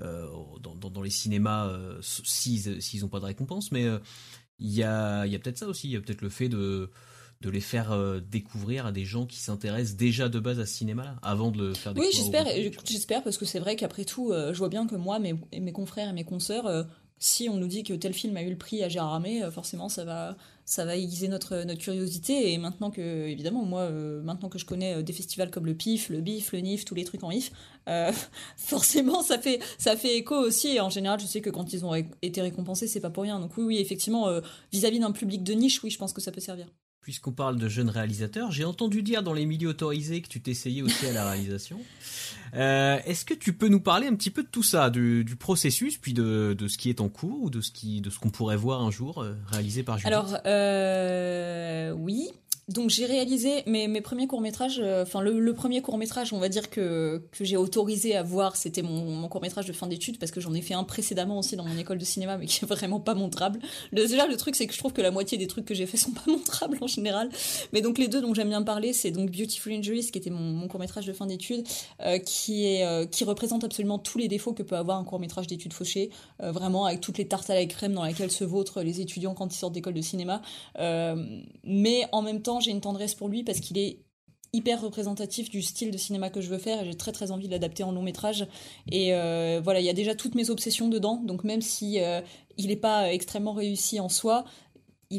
euh, 0.02 0.28
dans, 0.60 1.02
les 1.04 1.12
cinémas 1.12 1.72
s'ils 2.02 3.02
n'ont 3.02 3.10
pas 3.10 3.20
de 3.20 3.26
récompense, 3.26 3.72
mais 3.72 3.86
il 4.58 4.72
y 4.72 4.82
a, 4.82 5.28
y 5.28 5.36
a 5.36 5.40
peut-être 5.40 5.60
ça 5.60 5.68
aussi, 5.68 5.88
il 5.88 5.92
y 5.92 5.98
a 5.98 6.02
peut-être 6.02 6.24
le 6.24 6.30
fait 6.30 6.50
de 6.50 6.90
de 7.44 7.50
les 7.50 7.60
faire 7.60 7.92
euh, 7.92 8.20
découvrir 8.20 8.86
à 8.86 8.92
des 8.92 9.04
gens 9.04 9.26
qui 9.26 9.38
s'intéressent 9.38 9.98
déjà 9.98 10.30
de 10.30 10.40
base 10.40 10.60
à 10.60 10.66
ce 10.66 10.76
cinéma-là, 10.76 11.18
avant 11.22 11.52
de 11.52 11.58
le 11.58 11.74
faire 11.74 11.94
découvrir. 11.94 12.14
Oui, 12.14 12.18
j'espère, 12.18 12.48
j'espère, 12.86 13.24
parce 13.24 13.38
que 13.38 13.46
c'est 13.46 13.60
vrai 13.60 13.76
qu'après 13.76 14.06
tout, 14.06 14.32
euh, 14.32 14.54
je 14.54 14.60
vois 14.60 14.70
bien 14.70 14.88
que 14.88 14.96
moi, 14.96 15.20
mes, 15.20 15.36
mes 15.60 15.72
confrères 15.74 16.10
et 16.10 16.14
mes 16.14 16.24
consoeurs, 16.24 16.68
euh, 16.68 16.84
si 17.20 17.50
on 17.50 17.56
nous 17.56 17.68
dit 17.68 17.84
que 17.84 17.94
tel 17.94 18.14
film 18.14 18.36
a 18.38 18.44
eu 18.44 18.50
le 18.50 18.58
prix 18.58 18.82
à 18.84 18.90
Gérard 18.90 19.22
forcément, 19.52 19.88
ça 19.88 20.04
va, 20.04 20.36
ça 20.66 20.84
va 20.84 20.96
aiguiser 20.98 21.28
notre, 21.28 21.64
notre 21.64 21.80
curiosité. 21.80 22.52
Et 22.52 22.58
maintenant 22.58 22.92
que, 22.92 23.28
évidemment, 23.28 23.64
moi, 23.64 23.90
maintenant 23.90 24.50
que 24.50 24.60
je 24.60 24.66
connais 24.66 25.02
des 25.04 25.14
festivals 25.14 25.50
comme 25.50 25.66
le 25.66 25.74
PIF, 25.74 26.10
le 26.10 26.20
BIF, 26.20 26.52
le 26.52 26.60
NIF, 26.60 26.84
tous 26.84 26.96
les 26.96 27.06
trucs 27.06 27.24
en 27.24 27.32
IF, 27.32 27.54
forcément, 28.58 29.22
ça 29.22 29.38
fait, 29.40 29.62
ça 29.78 29.96
fait 29.96 30.18
écho 30.18 30.36
aussi. 30.36 30.76
Et 30.76 30.82
en 30.82 30.90
général, 30.90 31.18
je 31.22 31.26
sais 31.26 31.40
que 31.40 31.50
quand 31.50 31.72
ils 31.72 31.86
ont 31.86 31.94
été 31.94 32.42
récompensés, 32.42 32.88
c'est 32.88 33.00
pas 33.00 33.10
pour 33.10 33.24
rien. 33.24 33.40
Donc 33.40 33.56
oui, 33.56 33.64
oui, 33.64 33.78
effectivement, 33.78 34.28
vis-à-vis 34.74 35.00
d'un 35.00 35.14
public 35.14 35.44
de 35.44 35.54
niche, 35.54 35.82
oui, 35.82 35.92
je 35.92 35.98
pense 35.98 36.12
que 36.12 36.20
ça 36.20 36.34
peut 36.34 36.42
servir. 36.42 36.68
Puisqu'on 37.04 37.34
parle 37.34 37.58
de 37.58 37.68
jeunes 37.68 37.90
réalisateurs, 37.90 38.52
j'ai 38.52 38.64
entendu 38.64 39.04
dire 39.04 39.24
dans 39.24 39.34
les 39.34 39.46
milieux 39.46 39.68
autorisés 39.68 40.22
que 40.22 40.30
tu 40.30 40.40
t'essayais 40.40 40.82
aussi 40.82 41.06
à 41.06 41.12
la 41.12 41.30
réalisation. 41.30 41.80
Euh, 42.56 43.00
est-ce 43.06 43.26
que 43.26 43.34
tu 43.34 43.54
peux 43.54 43.68
nous 43.68 43.80
parler 43.80 44.06
un 44.06 44.16
petit 44.16 44.30
peu 44.30 44.44
de 44.44 44.48
tout 44.48 44.62
ça, 44.62 44.92
du, 44.92 45.26
processus, 45.40 45.98
puis 45.98 46.14
de, 46.14 46.56
ce 46.68 46.78
qui 46.78 46.90
est 46.90 47.02
en 47.02 47.10
cours 47.10 47.42
ou 47.42 47.50
de 47.50 47.62
ce 47.62 47.72
qui, 47.72 48.00
de 48.00 48.12
ce 48.12 48.20
qu'on 48.20 48.30
pourrait 48.30 48.58
voir 48.58 48.84
un 48.84 48.92
jour 48.92 49.24
euh, 49.24 49.34
réalisé 49.48 49.82
par 49.82 49.98
Juliette 49.98 50.14
Alors 50.14 50.38
euh, 50.46 51.92
oui, 51.94 52.30
donc 52.70 52.90
j'ai 52.90 53.06
réalisé 53.06 53.64
mes, 53.66 53.90
mes 53.90 54.00
premiers 54.00 54.26
courts-métrages, 54.26 54.80
euh, 54.82 55.04
enfin 55.04 55.22
le, 55.22 55.54
premier 55.54 55.82
court-métrage, 55.82 56.32
on 56.32 56.40
va 56.40 56.48
dire 56.48 56.70
que, 56.70 57.22
que 57.32 57.44
j'ai 57.44 57.58
autorisé 57.58 58.16
à 58.16 58.24
voir, 58.24 58.56
c'était 58.56 58.82
mon, 58.82 59.28
court-métrage 59.28 59.66
de 59.66 59.74
fin 59.74 59.86
d'études, 59.88 60.18
parce 60.18 60.32
que 60.32 60.40
j'en 60.40 60.54
ai 60.54 60.62
fait 60.62 60.74
un 60.74 60.86
précédemment 60.86 61.40
aussi 61.40 61.58
dans 61.58 61.66
mon 61.66 61.78
école 61.78 61.98
de 61.98 62.06
cinéma, 62.06 62.38
mais 62.38 62.46
qui 62.46 62.64
est 62.64 62.68
vraiment 62.68 63.02
pas 63.02 63.16
montrable. 63.16 63.60
Le, 63.92 64.08
déjà, 64.08 64.28
le 64.28 64.38
truc, 64.38 64.56
c'est 64.56 64.66
que 64.66 64.74
je 64.74 64.78
trouve 64.78 64.94
que 64.94 65.02
la 65.02 65.12
moitié 65.12 65.38
des 65.38 65.48
trucs 65.48 65.66
que 65.66 65.74
j'ai 65.74 65.86
fait 65.86 65.98
sont 65.98 66.12
pas 66.12 66.24
montrables 66.28 66.78
en 66.80 66.88
général. 66.88 67.30
Mais 67.74 67.82
donc 67.82 67.98
les 67.98 68.08
deux 68.08 68.22
dont 68.22 68.34
j'aime 68.34 68.50
bien 68.50 68.64
parler, 68.64 68.94
c'est 68.94 69.12
donc 69.12 69.30
Beautiful 69.30 69.74
Injuries, 69.74 70.10
qui 70.12 70.18
était 70.18 70.30
mon, 70.30 70.68
court-métrage 70.70 71.06
de 71.06 71.14
fin 71.14 71.26
d'études, 71.26 71.68
euh, 72.02 72.18
qui, 72.20 72.82
euh, 72.82 73.06
qui 73.06 73.26
représente 73.26 73.66
absolument 73.66 74.00
tous 74.00 74.18
les 74.18 74.30
défauts 74.30 74.54
que 74.54 74.64
peut 74.64 74.78
avoir 74.78 74.98
un 74.98 75.04
court-métrage 75.04 75.48
d'études 75.48 75.74
fauchées, 75.74 76.12
vraiment 76.40 76.86
avec 76.86 77.02
toutes 77.02 77.18
les 77.18 77.28
tartes 77.28 77.50
à 77.50 77.56
la 77.56 77.66
crème 77.66 77.94
dans 77.94 78.06
lesquelles 78.06 78.32
se 78.32 78.44
vautrent 78.44 78.82
les 78.82 79.02
étudiants 79.02 79.34
quand 79.34 79.54
ils 79.54 79.58
sortent 79.58 79.74
d'école 79.74 79.94
de 79.94 80.02
cinéma. 80.02 80.42
mais 80.78 82.06
en 82.12 82.22
même 82.22 82.42
temps, 82.42 82.53
j'ai 82.60 82.72
une 82.72 82.82
tendresse 82.82 83.16
pour 83.16 83.30
lui 83.30 83.44
parce 83.44 83.60
qu'il 83.60 83.78
est 83.78 84.00
hyper 84.54 84.82
représentatif 84.82 85.50
du 85.50 85.64
style 85.64 85.90
de 85.90 85.98
cinéma 85.98 86.30
que 86.30 86.40
je 86.40 86.50
veux 86.50 86.60
faire 86.60 86.82
et 86.82 86.86
j'ai 86.86 86.96
très 86.96 87.12
très 87.12 87.32
envie 87.32 87.48
de 87.48 87.52
l'adapter 87.52 87.84
en 87.84 87.92
long 87.92 88.04
métrage. 88.04 88.48
Et 88.92 89.14
euh, 89.14 89.60
voilà 89.64 89.80
il 89.80 89.86
y 89.86 89.90
a 89.90 89.94
déjà 89.94 90.16
toutes 90.16 90.36
mes 90.36 90.50
obsessions 90.50 90.90
dedans. 90.90 91.18
Donc 91.18 91.44
même 91.44 91.62
si 91.62 92.00
euh, 92.00 92.22
il 92.58 92.68
n'est 92.68 92.76
pas 92.76 93.12
extrêmement 93.12 93.54
réussi 93.54 94.00
en 94.00 94.10
soi 94.10 94.46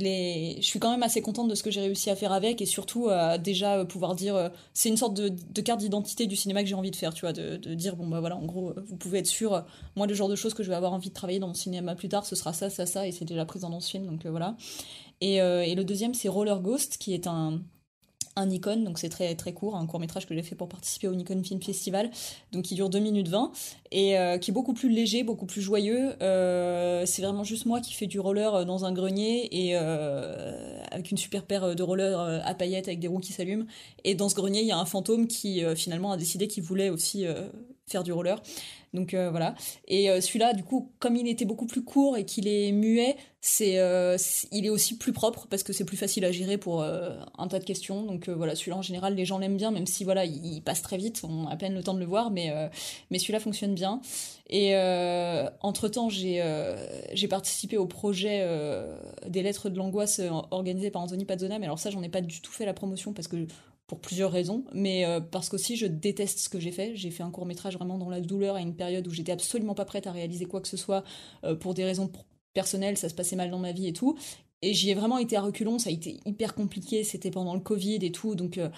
je 0.01 0.59
suis 0.63 0.81
quand 0.81 0.91
même 0.91 1.03
assez 1.03 1.23
contente 1.23 1.49
de 1.49 1.55
ce 1.55 1.63
que 1.63 1.71
j'ai 1.71 1.81
réussi 1.81 2.11
à 2.11 2.17
faire 2.17 2.33
avec 2.33 2.61
et 2.61 2.67
surtout 2.67 3.09
déjà 3.43 3.85
pouvoir 3.85 4.15
dire 4.15 4.35
euh, 4.35 4.49
c'est 4.73 4.89
une 4.89 4.97
sorte 4.97 5.15
de, 5.15 5.61
carte 5.61 5.81
d'identité 5.81 6.27
du 6.27 6.37
cinéma 6.37 6.63
que 6.63 6.69
j'ai 6.69 6.75
envie 6.75 6.91
de 6.91 6.97
faire 6.97 7.15
tu 7.15 7.23
vois 7.23 7.33
de, 7.33 7.57
dire 7.75 7.97
bon 7.97 8.07
bah 8.07 8.21
voilà 8.21 8.37
en 8.37 8.45
gros 8.45 8.75
vous 8.87 8.97
pouvez 8.97 9.19
être 9.19 9.27
sûr 9.27 9.65
moi 9.97 10.07
le 10.07 10.15
genre 10.15 10.29
de 10.29 10.37
choses 10.37 10.55
que 10.55 10.63
je 10.63 10.69
vais 10.69 10.75
avoir 10.75 10.93
envie 10.93 11.09
de 11.11 11.15
travailler 11.15 11.39
dans 11.39 11.49
mon 11.49 11.55
cinéma 11.55 11.95
plus 11.95 12.09
tard 12.09 12.27
ce 12.27 12.37
sera 12.37 12.53
ça 12.53 12.71
ça 12.71 12.87
ça 12.87 13.07
et 13.07 13.13
c'est 13.13 13.25
déjà 13.25 13.45
présent 13.45 13.71
dans 13.71 13.81
ce 13.81 13.91
film 13.91 14.07
donc 14.07 14.27
voilà 14.27 14.57
euh, 15.25 15.63
et, 15.63 15.75
le 15.75 15.85
deuxième, 15.85 16.15
c'est 16.15 16.29
Roller 16.29 16.61
Ghost, 16.61 16.99
qui 16.99 17.15
est 17.15 17.27
un, 17.27 17.61
Nikon, 18.37 18.83
donc 18.83 18.99
c'est 18.99 19.11
très 19.11 19.37
très 19.37 19.53
court, 19.53 19.77
un 19.77 19.87
court 19.87 20.01
métrage 20.01 20.27
que 20.27 20.35
j'ai 20.35 20.43
fait 20.43 20.57
pour 20.57 20.69
participer 20.69 21.07
au 21.07 21.15
Nikon 21.15 21.41
Film 21.45 21.63
Festival, 21.63 22.11
donc 22.51 22.65
qui 22.65 22.75
dure 22.75 22.91
2 22.91 22.99
minutes 22.99 23.29
20, 23.29 23.53
et 23.93 24.19
euh, 24.19 24.39
qui 24.39 24.51
est 24.51 24.53
beaucoup 24.53 24.75
plus 24.75 24.89
léger, 24.89 25.23
beaucoup 25.23 25.47
plus 25.47 25.63
joyeux. 25.63 26.21
Euh, 26.21 27.07
c'est 27.07 27.23
vraiment 27.23 27.45
juste 27.45 27.65
moi 27.65 27.81
qui 27.81 27.95
fais 27.95 28.09
du 28.09 28.19
roller 28.19 28.67
dans 28.67 28.85
un 28.85 28.93
grenier, 28.93 29.49
et 29.53 29.77
avec 29.77 31.13
une 31.13 31.17
super 31.17 31.45
paire 31.45 31.77
de 31.77 31.83
rollers 31.85 32.19
à 32.45 32.55
paillettes 32.55 32.89
avec 32.89 32.99
des 32.99 33.07
roues 33.07 33.21
qui 33.21 33.33
s'allument. 33.33 33.67
Et 34.03 34.17
dans 34.17 34.29
ce 34.29 34.35
grenier, 34.35 34.63
il 34.63 34.67
y 34.67 34.73
a 34.73 34.79
un 34.79 34.85
fantôme 34.85 35.29
qui 35.29 35.63
finalement 35.77 36.11
a 36.11 36.17
décidé 36.17 36.49
qu'il 36.49 36.65
voulait 36.65 36.91
aussi 36.91 37.27
faire 37.87 38.03
du 38.03 38.13
roller. 38.13 38.43
Donc 38.95 39.13
euh, 39.13 39.31
voilà. 39.31 39.55
Et 39.89 40.09
euh, 40.09 40.21
celui-là, 40.21 40.55
du 40.55 40.63
coup, 40.63 40.93
comme 41.01 41.17
il 41.17 41.29
était 41.29 41.45
beaucoup 41.45 41.67
plus 41.67 41.83
court 41.83 42.17
et 42.17 42.25
qu'il 42.25 42.47
est 42.47 42.71
muet, 42.71 43.17
c'est, 43.41 43.79
euh, 43.79 44.17
il 44.53 44.65
est 44.65 44.71
aussi 44.71 44.97
plus 44.97 45.13
propre 45.13 45.47
parce 45.51 45.63
que 45.65 45.73
c'est 45.73 45.85
plus 45.85 45.97
facile 45.97 46.25
à 46.25 46.33
gérer 46.33 46.57
pour 46.57 46.83
un 46.83 47.49
tas 47.49 47.59
de 47.59 47.65
questions. 47.65 48.03
Donc 48.05 48.29
voilà, 48.31 48.55
celui-là 48.55 48.79
en 48.79 48.83
général, 48.83 49.15
les 49.17 49.27
gens 49.27 49.39
l'aiment 49.39 49.59
bien, 49.59 49.71
même 49.71 49.87
si 49.87 50.05
voilà, 50.05 50.25
il, 50.25 50.63
passe 50.63 50.81
très 50.81 50.97
vite, 50.97 51.23
on 51.25 51.47
a 51.49 51.53
à 51.53 51.57
peine 51.57 51.75
le 51.75 51.83
temps 51.83 51.93
de 51.93 51.99
le 51.99 52.07
voir, 52.07 52.31
mais 52.31 52.55
mais 53.11 53.19
celui-là 53.19 53.41
fonctionne 53.41 53.75
bien. 53.75 54.01
Et 54.49 54.75
entre 55.61 55.89
temps, 55.89 56.09
j'ai 56.09 56.43
j'ai 57.13 57.29
participé 57.29 57.77
au 57.77 57.87
projet 57.87 58.49
des 59.29 59.43
lettres 59.43 59.69
de 59.69 59.77
l'angoisse 59.77 60.23
organisé 60.51 60.91
par 60.91 61.03
Anthony 61.03 61.27
Pazzona, 61.27 61.59
mais 61.59 61.67
alors 61.67 61.79
ça, 61.79 61.91
j'en 61.91 62.03
ai 62.03 62.09
pas 62.09 62.23
du 62.23 62.41
tout 62.41 62.53
fait 62.53 62.65
la 62.65 62.75
promotion 62.75 63.13
parce 63.13 63.29
que 63.29 63.47
pour 63.87 64.01
plusieurs 64.01 64.33
raisons, 64.33 64.65
mais 64.73 65.05
euh, 65.05 65.21
parce 65.21 65.49
qu'aussi 65.49 65.77
je 65.77 65.87
déteste 65.87 66.39
ce 66.39 66.49
que 66.49 66.59
j'ai 66.59 66.73
fait. 66.73 66.97
J'ai 66.97 67.11
fait 67.11 67.23
un 67.23 67.31
court 67.31 67.47
métrage 67.47 67.75
vraiment 67.75 67.99
dans 67.99 68.09
la 68.09 68.21
douleur 68.21 68.57
à 68.57 68.61
une 68.61 68.75
période 68.75 69.07
où 69.07 69.11
j'étais 69.11 69.33
absolument 69.33 69.75
pas 69.75 69.85
prête 69.85 70.07
à 70.07 70.13
réaliser 70.13 70.47
quoi 70.47 70.61
que 70.61 70.69
ce 70.69 70.77
soit 70.77 71.05
euh, 71.45 71.55
pour 71.55 71.75
des 71.75 71.85
raisons 71.85 72.11
personnelles, 72.55 72.97
ça 72.97 73.09
se 73.09 73.15
passait 73.15 73.37
mal 73.37 73.51
dans 73.51 73.59
ma 73.59 73.73
vie 73.73 73.89
et 73.89 73.93
tout. 73.93 74.17
Et 74.63 74.73
j'y 74.73 74.91
ai 74.91 74.95
vraiment 74.95 75.19
été 75.19 75.37
à 75.37 75.43
reculons, 75.43 75.79
ça 75.79 75.91
a 75.91 75.93
été 75.93 76.21
hyper 76.25 76.55
compliqué, 76.55 77.05
c'était 77.05 77.31
pendant 77.31 77.53
le 77.53 77.61
Covid 77.61 77.99
et 78.01 78.13
tout, 78.13 78.35
donc 78.35 78.57
euh, 78.57 78.71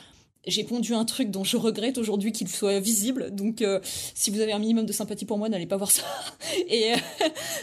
j'ai 0.47 0.65
pondu 0.65 0.95
un 0.95 1.05
truc 1.05 1.31
dont 1.31 1.45
je 1.45 1.57
regrette 1.57 1.99
aujourd'hui 1.99 2.33
qu'il 2.33 2.49
soit 2.49 2.79
visible. 2.79 3.35
Donc, 3.35 3.63
euh, 3.63 3.81
si 3.83 4.31
vous 4.31 4.41
avez 4.41 4.53
un 4.53 4.59
minimum 4.59 4.87
de 4.87 4.93
sympathie 4.93 5.25
pour 5.25 5.39
moi, 5.39 5.49
n'allez 5.49 5.67
pas 5.67 5.77
voir 5.77 5.91
ça. 5.91 6.03
Euh, 6.73 6.97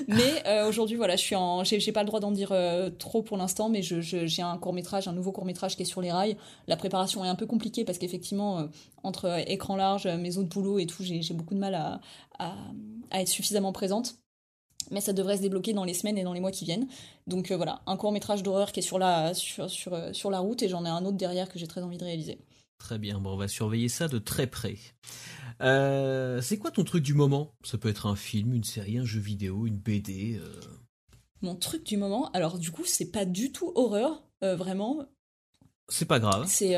mais 0.08 0.44
euh, 0.46 0.68
aujourd'hui, 0.68 0.98
voilà, 0.98 1.16
je 1.16 1.22
suis 1.22 1.36
en, 1.36 1.64
j'ai 1.64 1.92
pas 1.92 2.02
le 2.02 2.08
droit 2.08 2.20
d'en 2.20 2.32
dire 2.32 2.54
trop 3.00 3.22
pour 3.22 3.38
l'instant, 3.38 3.70
mais 3.70 3.82
j'ai 3.82 4.42
un 4.42 4.58
court 4.58 4.74
métrage, 4.74 5.08
un 5.08 5.14
nouveau 5.14 5.32
court 5.32 5.46
métrage 5.46 5.76
qui 5.76 5.84
est 5.84 5.86
sur 5.86 6.02
les 6.02 6.12
rails. 6.12 6.38
La 6.68 6.76
préparation 6.76 7.24
est 7.24 7.28
un 7.28 7.36
peu 7.36 7.46
compliquée 7.46 7.86
parce 7.86 7.98
qu'effectivement, 7.98 8.68
entre 9.04 9.44
écran 9.48 9.76
large, 9.76 10.08
mes 10.08 10.38
autres 10.38 10.50
boulots 10.50 10.80
et 10.80 10.86
tout, 10.86 11.04
j'ai 11.04 11.34
beaucoup 11.34 11.54
de 11.54 11.60
mal 11.60 11.76
à, 11.76 12.56
être 13.14 13.28
suffisamment 13.28 13.72
présente 13.72 14.16
mais 14.92 15.00
ça 15.00 15.14
devrait 15.14 15.38
se 15.38 15.42
débloquer 15.42 15.74
dans 15.74 15.86
les 15.86 15.94
semaines 15.94 16.18
et 16.18 16.24
dans 16.24 16.34
les 16.34 16.42
mois 16.42 16.52
qui 16.52 16.66
viennent. 16.66 16.88
Donc 17.26 17.52
voilà, 17.52 17.82
un 17.88 17.96
court 17.96 18.12
métrage 18.12 18.44
d'horreur 18.44 18.72
qui 18.72 18.82
est 18.82 18.84
sur 18.84 19.00
la, 19.00 19.34
sur, 19.34 19.70
sur 19.70 20.32
la 20.32 20.40
route 20.40 20.62
et 20.62 20.70
j'en 20.70 20.86
ai 20.86 20.90
un 20.90 21.06
autre 21.06 21.18
derrière 21.18 21.48
que 21.50 21.58
j'ai 21.58 21.68
très 21.68 21.82
envie 21.82 21.98
de 21.98 22.04
réaliser. 22.04 22.38
Très 22.78 23.00
bien, 23.00 23.20
bon, 23.20 23.32
on 23.32 23.38
va 23.38 23.48
surveiller 23.48 23.88
ça 23.88 24.08
de 24.08 24.20
très 24.20 24.48
près. 24.48 24.78
Euh, 25.62 26.42
c'est 26.42 26.58
quoi 26.58 26.72
ton 26.72 26.84
truc 26.84 27.04
du 27.04 27.14
moment? 27.14 27.54
Ça 27.64 27.78
peut 27.78 27.90
être 27.90 28.08
un 28.08 28.16
film, 28.16 28.54
une 28.54 28.64
série, 28.64 28.98
un 28.98 29.06
jeu 29.06 29.20
vidéo, 29.20 29.66
une 29.66 29.78
BD. 29.78 30.40
Euh. 30.42 30.62
Mon 31.42 31.56
truc 31.56 31.86
du 31.86 31.98
moment, 31.98 32.30
alors 32.32 32.58
du 32.58 32.72
coup, 32.72 32.86
c'est 32.86 33.12
pas 33.12 33.26
du 33.26 33.52
tout 33.52 33.72
horreur, 33.76 34.24
euh, 34.44 34.56
vraiment. 34.56 35.06
C'est 35.88 36.06
pas 36.06 36.20
grave. 36.20 36.46
C'est 36.48 36.78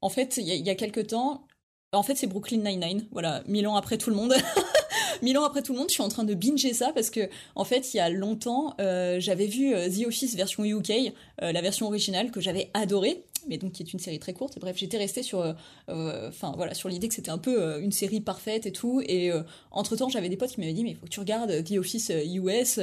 en 0.00 0.08
fait, 0.08 0.36
il 0.36 0.48
y, 0.48 0.56
y, 0.56 0.70
a 0.70 0.74
quelques 0.74 1.08
temps, 1.08 1.46
en 1.92 2.02
fait, 2.02 2.14
c'est 2.14 2.26
Brooklyn 2.26 2.58
Nine-Nine. 2.58 3.06
Voilà, 3.10 3.42
mille 3.46 3.66
ans 3.66 3.76
après 3.76 3.98
tout 3.98 4.10
le 4.10 4.16
monde. 4.16 4.34
mille 5.22 5.36
ans 5.36 5.44
après 5.44 5.62
tout 5.62 5.72
le 5.72 5.78
monde, 5.78 5.88
je 5.88 5.94
suis 5.94 6.02
en 6.02 6.08
train 6.08 6.24
de 6.24 6.34
binger 6.34 6.72
ça 6.72 6.92
parce 6.92 7.10
que, 7.10 7.28
en 7.54 7.64
fait, 7.64 7.92
il 7.92 7.98
y 7.98 8.00
a 8.00 8.08
longtemps, 8.10 8.74
j'avais 8.78 9.46
vu 9.46 9.72
The 9.72 10.06
Office 10.06 10.34
version 10.36 10.64
UK, 10.64 11.12
la 11.40 11.60
version 11.60 11.86
originale 11.86 12.30
que 12.30 12.40
j'avais 12.40 12.70
adorée 12.74 13.24
mais 13.48 13.58
donc 13.58 13.72
qui 13.72 13.82
est 13.82 13.92
une 13.92 13.98
série 13.98 14.18
très 14.18 14.32
courte. 14.32 14.58
bref, 14.58 14.76
j'étais 14.76 14.96
restée 14.96 15.22
sur, 15.22 15.40
euh, 15.40 15.52
euh, 15.88 16.28
enfin 16.28 16.52
voilà, 16.56 16.74
sur 16.74 16.88
l'idée 16.88 17.08
que 17.08 17.14
c'était 17.14 17.30
un 17.30 17.38
peu 17.38 17.62
euh, 17.62 17.80
une 17.80 17.92
série 17.92 18.20
parfaite 18.20 18.66
et 18.66 18.72
tout. 18.72 19.02
Et 19.06 19.30
entre 19.70 19.96
temps, 19.96 20.08
j'avais 20.08 20.28
des 20.28 20.36
potes 20.36 20.50
qui 20.50 20.60
m'avaient 20.60 20.72
dit 20.72 20.84
mais 20.84 20.90
il 20.90 20.96
faut 20.96 21.06
que 21.06 21.10
tu 21.10 21.20
regardes 21.20 21.64
The 21.64 21.72
Office 21.78 22.10
US. 22.10 22.78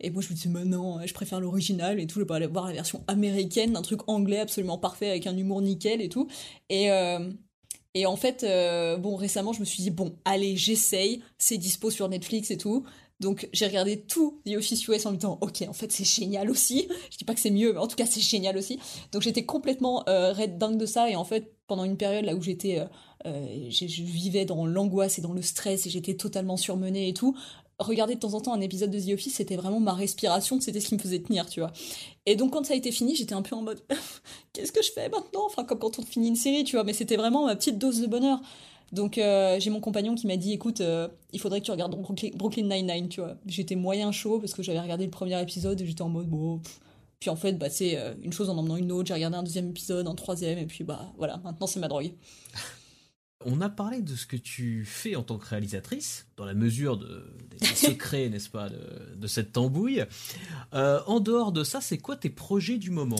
et 0.00 0.10
moi 0.10 0.22
je 0.22 0.28
me 0.30 0.34
disais 0.34 0.48
mais 0.48 0.64
non, 0.64 1.04
je 1.04 1.14
préfère 1.14 1.40
l'original 1.40 2.00
et 2.00 2.06
tout. 2.06 2.14
Je 2.16 2.20
vais 2.20 2.26
pas 2.26 2.36
aller 2.36 2.46
voir 2.46 2.66
la 2.66 2.72
version 2.72 3.02
américaine 3.06 3.72
d'un 3.72 3.82
truc 3.82 4.00
anglais 4.08 4.38
absolument 4.38 4.78
parfait 4.78 5.10
avec 5.10 5.26
un 5.26 5.36
humour 5.36 5.62
nickel 5.62 6.00
et 6.00 6.08
tout. 6.08 6.28
Et 6.68 6.88
et 7.94 8.06
en 8.06 8.16
fait, 8.16 8.46
bon, 9.00 9.16
récemment, 9.16 9.52
je 9.52 9.60
me 9.60 9.66
suis 9.66 9.82
dit, 9.82 9.90
bon, 9.90 10.16
allez, 10.24 10.56
j'essaye, 10.56 11.22
c'est 11.36 11.58
dispo 11.58 11.90
sur 11.90 12.08
Netflix 12.08 12.50
et 12.50 12.56
tout. 12.56 12.84
Donc 13.22 13.48
j'ai 13.52 13.66
regardé 13.66 14.00
tout 14.00 14.40
The 14.44 14.56
Office 14.56 14.86
US 14.88 15.06
en 15.06 15.12
me 15.12 15.16
disant 15.16 15.38
ok 15.40 15.62
en 15.68 15.72
fait 15.72 15.90
c'est 15.92 16.04
génial 16.04 16.50
aussi. 16.50 16.88
Je 17.10 17.16
dis 17.16 17.24
pas 17.24 17.34
que 17.34 17.40
c'est 17.40 17.52
mieux 17.52 17.72
mais 17.72 17.78
en 17.78 17.86
tout 17.86 17.94
cas 17.94 18.04
c'est 18.04 18.20
génial 18.20 18.58
aussi. 18.58 18.80
Donc 19.12 19.22
j'étais 19.22 19.44
complètement 19.44 20.02
euh, 20.08 20.32
red 20.32 20.58
dingue 20.58 20.76
de 20.76 20.86
ça 20.86 21.08
et 21.08 21.14
en 21.14 21.24
fait 21.24 21.54
pendant 21.68 21.84
une 21.84 21.96
période 21.96 22.24
là 22.24 22.34
où 22.34 22.42
j'étais 22.42 22.80
euh, 22.80 22.84
euh, 23.26 23.70
je 23.70 24.02
vivais 24.02 24.44
dans 24.44 24.66
l'angoisse 24.66 25.20
et 25.20 25.22
dans 25.22 25.32
le 25.32 25.40
stress 25.40 25.86
et 25.86 25.90
j'étais 25.90 26.14
totalement 26.14 26.56
surmenée 26.56 27.08
et 27.08 27.14
tout. 27.14 27.36
Regarder 27.78 28.16
de 28.16 28.20
temps 28.20 28.34
en 28.34 28.40
temps 28.40 28.52
un 28.52 28.60
épisode 28.60 28.90
de 28.90 29.00
The 29.00 29.14
Office, 29.14 29.34
c'était 29.34 29.56
vraiment 29.56 29.80
ma 29.80 29.94
respiration, 29.94 30.60
c'était 30.60 30.80
ce 30.80 30.88
qui 30.88 30.94
me 30.94 31.00
faisait 31.00 31.20
tenir, 31.20 31.48
tu 31.48 31.60
vois. 31.60 31.72
Et 32.26 32.36
donc 32.36 32.52
quand 32.52 32.66
ça 32.66 32.74
a 32.74 32.76
été 32.76 32.92
fini, 32.92 33.14
j'étais 33.14 33.34
un 33.34 33.42
peu 33.42 33.54
en 33.54 33.62
mode 33.62 33.80
qu'est-ce 34.52 34.72
que 34.72 34.82
je 34.82 34.90
fais 34.90 35.08
maintenant? 35.08 35.46
Enfin 35.46 35.64
comme 35.64 35.78
quand 35.78 36.00
on 36.00 36.02
finit 36.02 36.28
une 36.28 36.36
série, 36.36 36.64
tu 36.64 36.74
vois, 36.74 36.84
mais 36.84 36.92
c'était 36.92 37.16
vraiment 37.16 37.46
ma 37.46 37.54
petite 37.54 37.78
dose 37.78 38.00
de 38.00 38.08
bonheur. 38.08 38.40
Donc 38.92 39.16
euh, 39.16 39.58
j'ai 39.58 39.70
mon 39.70 39.80
compagnon 39.80 40.14
qui 40.14 40.26
m'a 40.26 40.36
dit 40.36 40.52
écoute, 40.52 40.82
euh, 40.82 41.08
il 41.32 41.40
faudrait 41.40 41.60
que 41.60 41.64
tu 41.64 41.70
regardes 41.70 41.96
Brooklyn 42.34 42.64
Nine-Nine, 42.64 43.08
tu 43.08 43.20
vois. 43.20 43.36
J'étais 43.46 43.74
moyen 43.74 44.12
chaud 44.12 44.38
parce 44.38 44.52
que 44.52 44.62
j'avais 44.62 44.80
regardé 44.80 45.04
le 45.04 45.10
premier 45.10 45.40
épisode 45.40 45.80
et 45.80 45.86
j'étais 45.86 46.02
en 46.02 46.10
mode 46.10 46.28
bon. 46.28 46.60
Puis 47.18 47.30
en 47.30 47.36
fait, 47.36 47.54
bah, 47.54 47.70
c'est 47.70 47.96
euh, 47.96 48.14
une 48.22 48.32
chose 48.32 48.50
en 48.50 48.58
emmenant 48.58 48.76
une 48.76 48.92
autre. 48.92 49.08
J'ai 49.08 49.14
regardé 49.14 49.36
un 49.38 49.42
deuxième 49.42 49.70
épisode, 49.70 50.06
un 50.06 50.14
troisième, 50.14 50.58
et 50.58 50.66
puis 50.66 50.84
bah 50.84 51.12
voilà, 51.16 51.38
maintenant 51.38 51.66
c'est 51.66 51.80
ma 51.80 51.88
drogue. 51.88 52.12
On 53.44 53.60
a 53.60 53.68
parlé 53.68 54.02
de 54.02 54.14
ce 54.14 54.24
que 54.24 54.36
tu 54.36 54.84
fais 54.84 55.16
en 55.16 55.24
tant 55.24 55.36
que 55.36 55.46
réalisatrice, 55.46 56.28
dans 56.36 56.44
la 56.44 56.54
mesure 56.54 56.96
de, 56.96 57.24
des 57.58 57.66
secrets, 57.74 58.28
n'est-ce 58.28 58.48
pas, 58.48 58.68
de, 58.68 59.16
de, 59.16 59.26
cette 59.26 59.52
tambouille. 59.52 60.04
en 60.72 61.18
dehors 61.18 61.50
de 61.50 61.64
ça, 61.64 61.80
c'est 61.80 61.98
quoi 61.98 62.14
tes 62.14 62.30
projets 62.30 62.78
du 62.78 62.90
moment? 62.90 63.16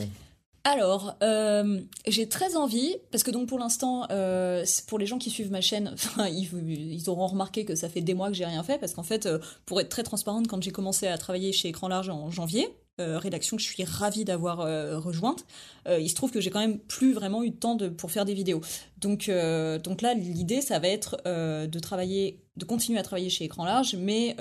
Alors, 0.64 1.16
euh, 1.24 1.80
j'ai 2.06 2.28
très 2.28 2.54
envie, 2.54 2.96
parce 3.10 3.24
que 3.24 3.32
donc 3.32 3.48
pour 3.48 3.58
l'instant, 3.58 4.06
euh, 4.10 4.64
pour 4.86 4.98
les 4.98 5.06
gens 5.06 5.18
qui 5.18 5.28
suivent 5.28 5.50
ma 5.50 5.60
chaîne, 5.60 5.96
ils, 6.30 7.10
auront 7.10 7.26
remarqué 7.26 7.64
que 7.64 7.74
ça 7.74 7.88
fait 7.88 8.00
des 8.00 8.14
mois 8.14 8.28
que 8.28 8.34
j'ai 8.34 8.44
rien 8.44 8.62
fait, 8.62 8.78
parce 8.78 8.94
qu'en 8.94 9.02
fait, 9.02 9.26
euh, 9.26 9.38
pour 9.66 9.80
être 9.80 9.88
très 9.88 10.04
transparente, 10.04 10.46
quand 10.46 10.62
j'ai 10.62 10.70
commencé 10.70 11.08
à 11.08 11.18
travailler 11.18 11.52
chez 11.52 11.68
Écran 11.68 11.88
Large 11.88 12.10
en 12.10 12.30
janvier, 12.30 12.68
rédaction 12.98 13.56
que 13.56 13.62
je 13.62 13.66
suis 13.66 13.82
ravie 13.82 14.24
d'avoir 14.24 14.58
rejointe. 15.02 15.44
Il 15.88 16.08
se 16.08 16.14
trouve 16.14 16.30
que 16.30 16.40
j'ai 16.40 16.50
quand 16.50 16.60
même 16.60 16.78
plus 16.78 17.14
vraiment 17.14 17.42
eu 17.42 17.50
de 17.50 17.56
temps 17.56 17.76
pour 17.76 18.12
faire 18.12 18.24
des 18.24 18.34
vidéos. 18.34 18.60
Donc 18.98 19.26
là, 19.26 20.14
l'idée, 20.14 20.60
ça 20.60 20.78
va 20.78 20.86
être 20.86 21.20
de 21.24 21.78
travailler, 21.80 22.41
de 22.56 22.64
continuer 22.64 22.98
à 22.98 23.02
travailler 23.02 23.30
chez 23.30 23.44
Écran 23.44 23.64
Large, 23.64 23.96
mais 23.96 24.36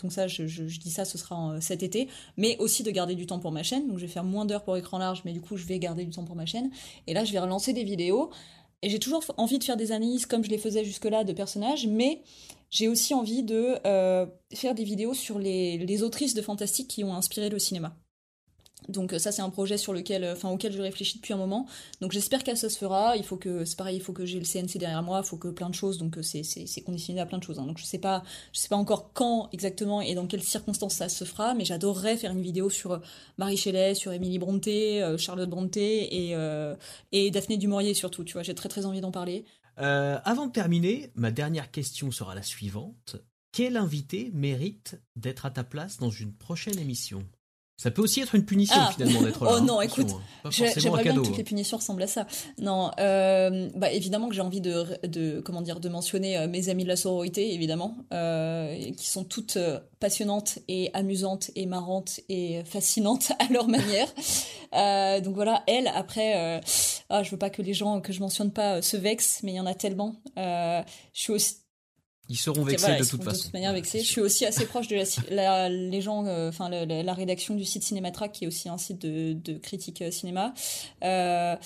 donc 0.00 0.12
ça, 0.12 0.26
je, 0.26 0.42
dis 0.78 0.90
ça, 0.90 1.04
ce 1.04 1.18
sera 1.18 1.60
cet 1.60 1.82
été, 1.82 2.08
mais 2.36 2.56
aussi 2.58 2.82
de 2.82 2.90
garder 2.90 3.14
du 3.14 3.26
temps 3.26 3.38
pour 3.38 3.52
ma 3.52 3.62
chaîne. 3.62 3.86
Donc 3.86 3.98
je 3.98 4.06
vais 4.06 4.12
faire 4.12 4.24
moins 4.24 4.46
d'heures 4.46 4.64
pour 4.64 4.76
Écran 4.76 4.98
Large, 4.98 5.22
mais 5.24 5.32
du 5.32 5.40
coup, 5.40 5.56
je 5.56 5.66
vais 5.66 5.78
garder 5.78 6.04
du 6.04 6.10
temps 6.10 6.24
pour 6.24 6.36
ma 6.36 6.46
chaîne. 6.46 6.70
Et 7.06 7.14
là, 7.14 7.24
je 7.24 7.32
vais 7.32 7.38
relancer 7.38 7.72
des 7.72 7.84
vidéos. 7.84 8.30
Et 8.84 8.90
j'ai 8.90 8.98
toujours 8.98 9.24
envie 9.38 9.58
de 9.58 9.64
faire 9.64 9.78
des 9.78 9.92
analyses 9.92 10.26
comme 10.26 10.44
je 10.44 10.50
les 10.50 10.58
faisais 10.58 10.84
jusque-là 10.84 11.24
de 11.24 11.32
personnages, 11.32 11.86
mais 11.86 12.22
j'ai 12.68 12.88
aussi 12.88 13.14
envie 13.14 13.42
de 13.42 13.76
euh, 13.86 14.26
faire 14.52 14.74
des 14.74 14.84
vidéos 14.84 15.14
sur 15.14 15.38
les, 15.38 15.78
les, 15.78 16.02
autrices 16.02 16.34
de 16.34 16.42
fantastique 16.42 16.88
qui 16.88 17.04
ont 17.04 17.14
inspiré 17.14 17.48
le 17.48 17.58
cinéma. 17.58 17.96
Donc 18.88 19.12
euh, 19.12 19.18
ça 19.18 19.32
c'est 19.32 19.42
un 19.42 19.50
projet 19.50 19.76
sur 19.76 19.92
lequel, 19.92 20.24
enfin 20.32 20.50
auquel 20.50 20.72
je 20.72 20.80
réfléchis 20.80 21.18
depuis 21.18 21.32
un 21.32 21.36
moment. 21.36 21.66
Donc 22.00 22.12
j'espère 22.12 22.44
que 22.44 22.54
ça 22.54 22.68
se 22.68 22.78
fera. 22.78 23.16
Il 23.16 23.24
faut 23.24 23.36
que 23.36 23.64
c'est 23.64 23.76
pareil, 23.76 23.96
il 23.96 24.02
faut 24.02 24.12
que 24.12 24.24
j'ai 24.26 24.38
le 24.38 24.44
CNC 24.44 24.78
derrière 24.78 25.02
moi, 25.02 25.20
il 25.24 25.26
faut 25.26 25.36
que 25.36 25.48
plein 25.48 25.70
de 25.70 25.74
choses. 25.74 25.98
Donc 25.98 26.18
euh, 26.18 26.22
c'est 26.22 26.42
c'est 26.42 26.80
conditionné 26.82 27.20
à 27.20 27.26
plein 27.26 27.38
de 27.38 27.44
choses. 27.44 27.58
Hein. 27.58 27.66
Donc 27.66 27.78
je 27.78 27.84
sais 27.84 27.98
pas, 27.98 28.22
je 28.52 28.60
sais 28.60 28.68
pas 28.68 28.76
encore 28.76 29.12
quand 29.12 29.48
exactement 29.52 30.00
et 30.00 30.14
dans 30.14 30.26
quelles 30.26 30.42
circonstances 30.42 30.94
ça 30.94 31.08
se 31.08 31.24
fera, 31.24 31.54
mais 31.54 31.64
j'adorerais 31.64 32.16
faire 32.16 32.32
une 32.32 32.42
vidéo 32.42 32.70
sur 32.70 33.00
Marie 33.38 33.56
Shelley, 33.56 33.94
sur 33.94 34.12
Émilie 34.12 34.38
Bronté, 34.38 35.14
Charlotte 35.18 35.48
Bronté 35.48 36.30
et 36.30 36.36
et 37.12 37.30
Daphné 37.30 37.56
du 37.56 37.68
surtout. 37.94 38.24
Tu 38.24 38.34
vois, 38.34 38.42
j'ai 38.42 38.54
très 38.54 38.68
très 38.68 38.86
envie 38.86 39.00
d'en 39.00 39.10
parler. 39.10 39.44
Euh, 39.78 40.18
avant 40.24 40.46
de 40.46 40.52
terminer, 40.52 41.10
ma 41.14 41.30
dernière 41.30 41.70
question 41.70 42.10
sera 42.10 42.34
la 42.34 42.42
suivante. 42.42 43.16
Quel 43.52 43.76
invité 43.76 44.30
mérite 44.34 45.00
d'être 45.16 45.46
à 45.46 45.50
ta 45.50 45.64
place 45.64 45.98
dans 45.98 46.10
une 46.10 46.34
prochaine 46.34 46.78
émission? 46.78 47.24
Ça 47.76 47.90
peut 47.90 48.02
aussi 48.02 48.20
être 48.20 48.36
une 48.36 48.44
punition 48.44 48.76
ah. 48.78 48.92
finalement 48.92 49.22
d'être 49.22 49.44
là. 49.44 49.50
oh 49.54 49.60
non, 49.60 49.80
écoute, 49.80 50.06
hein. 50.44 50.50
j'aimerais 50.50 51.02
bien 51.02 51.14
que 51.14 51.20
toutes 51.20 51.36
les 51.36 51.44
punitions 51.44 51.76
ressemblent 51.76 52.04
à 52.04 52.06
ça. 52.06 52.26
Non, 52.58 52.92
euh, 53.00 53.68
bah 53.74 53.90
évidemment 53.90 54.28
que 54.28 54.34
j'ai 54.34 54.42
envie 54.42 54.60
de, 54.60 54.84
de, 55.06 55.40
comment 55.40 55.60
dire, 55.60 55.80
de 55.80 55.88
mentionner 55.88 56.38
euh, 56.38 56.46
mes 56.46 56.68
amis 56.68 56.84
de 56.84 56.88
la 56.88 56.96
sororité, 56.96 57.52
évidemment, 57.52 57.96
qui 58.96 59.08
sont 59.08 59.24
toutes 59.24 59.58
passionnantes 59.98 60.60
et 60.68 60.90
amusantes 60.94 61.50
et 61.56 61.66
marrantes 61.66 62.20
et 62.28 62.62
fascinantes 62.64 63.32
à 63.40 63.52
leur 63.52 63.66
manière. 63.66 64.08
donc 65.22 65.34
voilà, 65.34 65.64
elle. 65.66 65.88
Après, 65.88 66.60
ah, 67.08 67.22
je 67.24 67.30
veux 67.30 67.38
pas 67.38 67.50
que 67.50 67.62
les 67.62 67.74
gens 67.74 68.00
que 68.00 68.12
je 68.12 68.20
mentionne 68.20 68.52
pas 68.52 68.82
se 68.82 68.96
vexent, 68.96 69.40
mais 69.42 69.52
il 69.52 69.56
y 69.56 69.60
en 69.60 69.66
a 69.66 69.74
tellement. 69.74 70.14
je 70.36 70.84
suis 71.12 71.32
aussi 71.32 71.63
ils 72.28 72.36
seront 72.36 72.62
vexés 72.62 72.96
de 72.96 73.04
toute 73.04 73.22
façon. 73.22 73.38
De 73.38 73.42
toute 73.44 73.52
manière 73.52 73.72
vexés. 73.72 74.00
Je 74.00 74.06
suis 74.06 74.20
aussi 74.20 74.46
assez 74.46 74.64
proche 74.64 74.88
de 74.88 74.96
la, 75.30 75.68
les 75.68 76.00
gens, 76.00 76.24
euh, 76.26 76.48
enfin 76.48 76.68
la, 76.70 77.14
rédaction 77.14 77.54
du 77.54 77.64
site 77.64 77.82
Cinématrack 77.82 78.32
qui 78.32 78.44
est 78.44 78.46
aussi 78.46 78.68
un 78.68 78.78
site 78.78 79.02
de, 79.02 79.34
de 79.34 79.58
critique 79.58 80.00
euh, 80.00 80.10
cinéma. 80.10 80.54
Euh, 81.02 81.56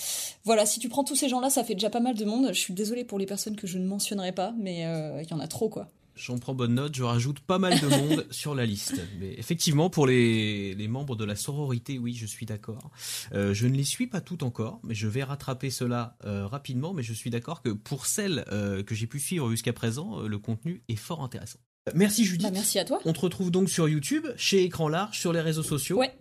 voilà, 0.44 0.66
si 0.66 0.80
tu 0.80 0.88
prends 0.88 1.04
tous 1.04 1.14
ces 1.14 1.28
gens-là, 1.28 1.48
ça 1.50 1.62
fait 1.62 1.74
déjà 1.74 1.90
pas 1.90 2.00
mal 2.00 2.16
de 2.16 2.24
monde. 2.24 2.48
Je 2.48 2.58
suis 2.58 2.74
désolée 2.74 3.04
pour 3.04 3.18
les 3.18 3.26
personnes 3.26 3.56
que 3.56 3.66
je 3.66 3.78
ne 3.78 3.86
mentionnerai 3.86 4.32
pas, 4.32 4.52
mais 4.58 4.80
il 5.22 5.30
y 5.30 5.34
en 5.34 5.40
a 5.40 5.46
trop 5.46 5.68
quoi. 5.68 5.88
J'en 6.18 6.38
prends 6.38 6.54
bonne 6.54 6.74
note, 6.74 6.94
je 6.96 7.04
rajoute 7.04 7.38
pas 7.40 7.58
mal 7.58 7.78
de 7.80 7.86
monde 7.86 8.26
sur 8.30 8.54
la 8.54 8.66
liste. 8.66 9.00
Mais 9.20 9.34
effectivement, 9.38 9.88
pour 9.88 10.06
les, 10.06 10.74
les 10.74 10.88
membres 10.88 11.14
de 11.16 11.24
la 11.24 11.36
sororité, 11.36 11.98
oui, 11.98 12.14
je 12.14 12.26
suis 12.26 12.44
d'accord. 12.44 12.90
Euh, 13.32 13.54
je 13.54 13.66
ne 13.66 13.76
les 13.76 13.84
suis 13.84 14.08
pas 14.08 14.20
toutes 14.20 14.42
encore, 14.42 14.80
mais 14.82 14.94
je 14.94 15.06
vais 15.06 15.22
rattraper 15.22 15.70
cela 15.70 16.16
euh, 16.24 16.46
rapidement. 16.46 16.92
Mais 16.92 17.02
je 17.02 17.12
suis 17.12 17.30
d'accord 17.30 17.62
que 17.62 17.70
pour 17.70 18.06
celles 18.06 18.44
euh, 18.50 18.82
que 18.82 18.94
j'ai 18.94 19.06
pu 19.06 19.20
suivre 19.20 19.48
jusqu'à 19.50 19.72
présent, 19.72 20.22
le 20.22 20.38
contenu 20.38 20.82
est 20.88 20.96
fort 20.96 21.22
intéressant. 21.22 21.60
Merci 21.94 22.24
Judith. 22.24 22.48
Bah, 22.48 22.52
merci 22.52 22.78
à 22.78 22.84
toi. 22.84 23.00
On 23.04 23.12
te 23.12 23.20
retrouve 23.20 23.50
donc 23.50 23.70
sur 23.70 23.88
YouTube, 23.88 24.26
chez 24.36 24.64
Écran 24.64 24.88
Large, 24.88 25.18
sur 25.18 25.32
les 25.32 25.40
réseaux 25.40 25.62
sociaux. 25.62 25.98
Ouais. 25.98 26.12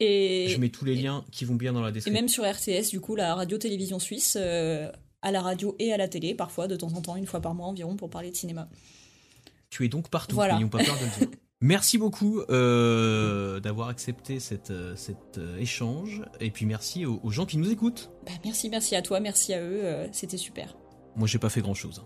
Et 0.00 0.46
je 0.48 0.58
mets 0.58 0.70
tous 0.70 0.84
les 0.84 0.94
liens 0.94 1.24
qui 1.32 1.44
vont 1.44 1.54
bien 1.54 1.72
dans 1.72 1.82
la 1.82 1.90
description. 1.90 2.16
Et 2.16 2.20
même 2.20 2.28
sur 2.28 2.44
RTS, 2.44 2.90
du 2.90 3.00
coup, 3.00 3.16
la 3.16 3.34
radio-télévision 3.34 3.98
suisse, 3.98 4.36
à 4.36 5.30
la 5.30 5.40
radio 5.40 5.76
et 5.78 5.92
à 5.92 5.96
la 5.96 6.08
télé, 6.08 6.34
parfois, 6.34 6.66
de 6.66 6.76
temps 6.76 6.92
en 6.94 7.02
temps, 7.02 7.16
une 7.16 7.26
fois 7.26 7.40
par 7.40 7.54
mois 7.54 7.66
environ, 7.66 7.96
pour 7.96 8.10
parler 8.10 8.30
de 8.30 8.36
cinéma. 8.36 8.68
Tu 9.72 9.86
es 9.86 9.88
donc 9.88 10.10
partout, 10.10 10.34
voilà. 10.34 10.56
n'ayons 10.56 10.68
pas 10.68 10.84
peur 10.84 10.94
de 10.98 11.04
le 11.04 11.26
dire. 11.26 11.38
Merci 11.62 11.96
beaucoup 11.96 12.42
euh, 12.50 13.58
d'avoir 13.58 13.88
accepté 13.88 14.38
cette, 14.38 14.70
euh, 14.70 14.94
cet 14.96 15.38
euh, 15.38 15.56
échange 15.58 16.22
et 16.40 16.50
puis 16.50 16.66
merci 16.66 17.06
aux, 17.06 17.30
gens 17.30 17.46
qui 17.46 17.56
nous 17.56 17.70
écoutent. 17.70 18.10
Bah, 18.26 18.32
merci, 18.44 18.68
merci 18.68 18.96
à 18.96 19.02
toi, 19.02 19.20
merci 19.20 19.54
à 19.54 19.62
eux, 19.62 20.08
c'était 20.10 20.36
super. 20.36 20.76
Moi 21.14 21.28
j'ai 21.28 21.38
pas 21.38 21.50
fait 21.50 21.60
grand 21.60 21.74
chose. 21.74 22.02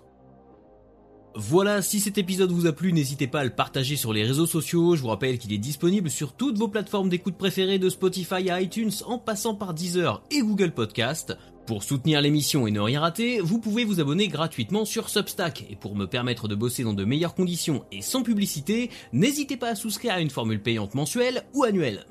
Voilà, 1.34 1.80
si 1.80 2.00
cet 2.00 2.18
épisode 2.18 2.52
vous 2.52 2.66
a 2.66 2.72
plu, 2.72 2.92
n'hésitez 2.92 3.26
pas 3.26 3.40
à 3.40 3.44
le 3.44 3.50
partager 3.50 3.96
sur 3.96 4.12
les 4.12 4.24
réseaux 4.24 4.46
sociaux. 4.46 4.94
Je 4.94 5.00
vous 5.00 5.08
rappelle 5.08 5.38
qu'il 5.38 5.54
est 5.54 5.58
disponible 5.58 6.10
sur 6.10 6.34
toutes 6.34 6.58
vos 6.58 6.68
plateformes 6.68 7.08
d'écoute 7.08 7.38
préférées 7.38 7.78
de 7.78 7.88
Spotify 7.88 8.50
à 8.50 8.60
iTunes 8.60 8.92
en 9.06 9.18
passant 9.18 9.54
par 9.54 9.72
Deezer 9.72 10.22
et 10.30 10.40
Google 10.40 10.72
Podcast. 10.72 11.36
Pour 11.66 11.82
soutenir 11.82 12.20
l'émission 12.20 12.68
et 12.68 12.70
ne 12.70 12.78
rien 12.78 13.00
rater, 13.00 13.40
vous 13.40 13.58
pouvez 13.58 13.84
vous 13.84 13.98
abonner 13.98 14.28
gratuitement 14.28 14.84
sur 14.84 15.08
Substack. 15.08 15.66
Et 15.68 15.74
pour 15.74 15.96
me 15.96 16.06
permettre 16.06 16.46
de 16.46 16.54
bosser 16.54 16.84
dans 16.84 16.92
de 16.92 17.04
meilleures 17.04 17.34
conditions 17.34 17.84
et 17.90 18.02
sans 18.02 18.22
publicité, 18.22 18.88
n'hésitez 19.12 19.56
pas 19.56 19.70
à 19.70 19.74
souscrire 19.74 20.14
à 20.14 20.20
une 20.20 20.30
formule 20.30 20.62
payante 20.62 20.94
mensuelle 20.94 21.42
ou 21.54 21.64
annuelle. 21.64 22.06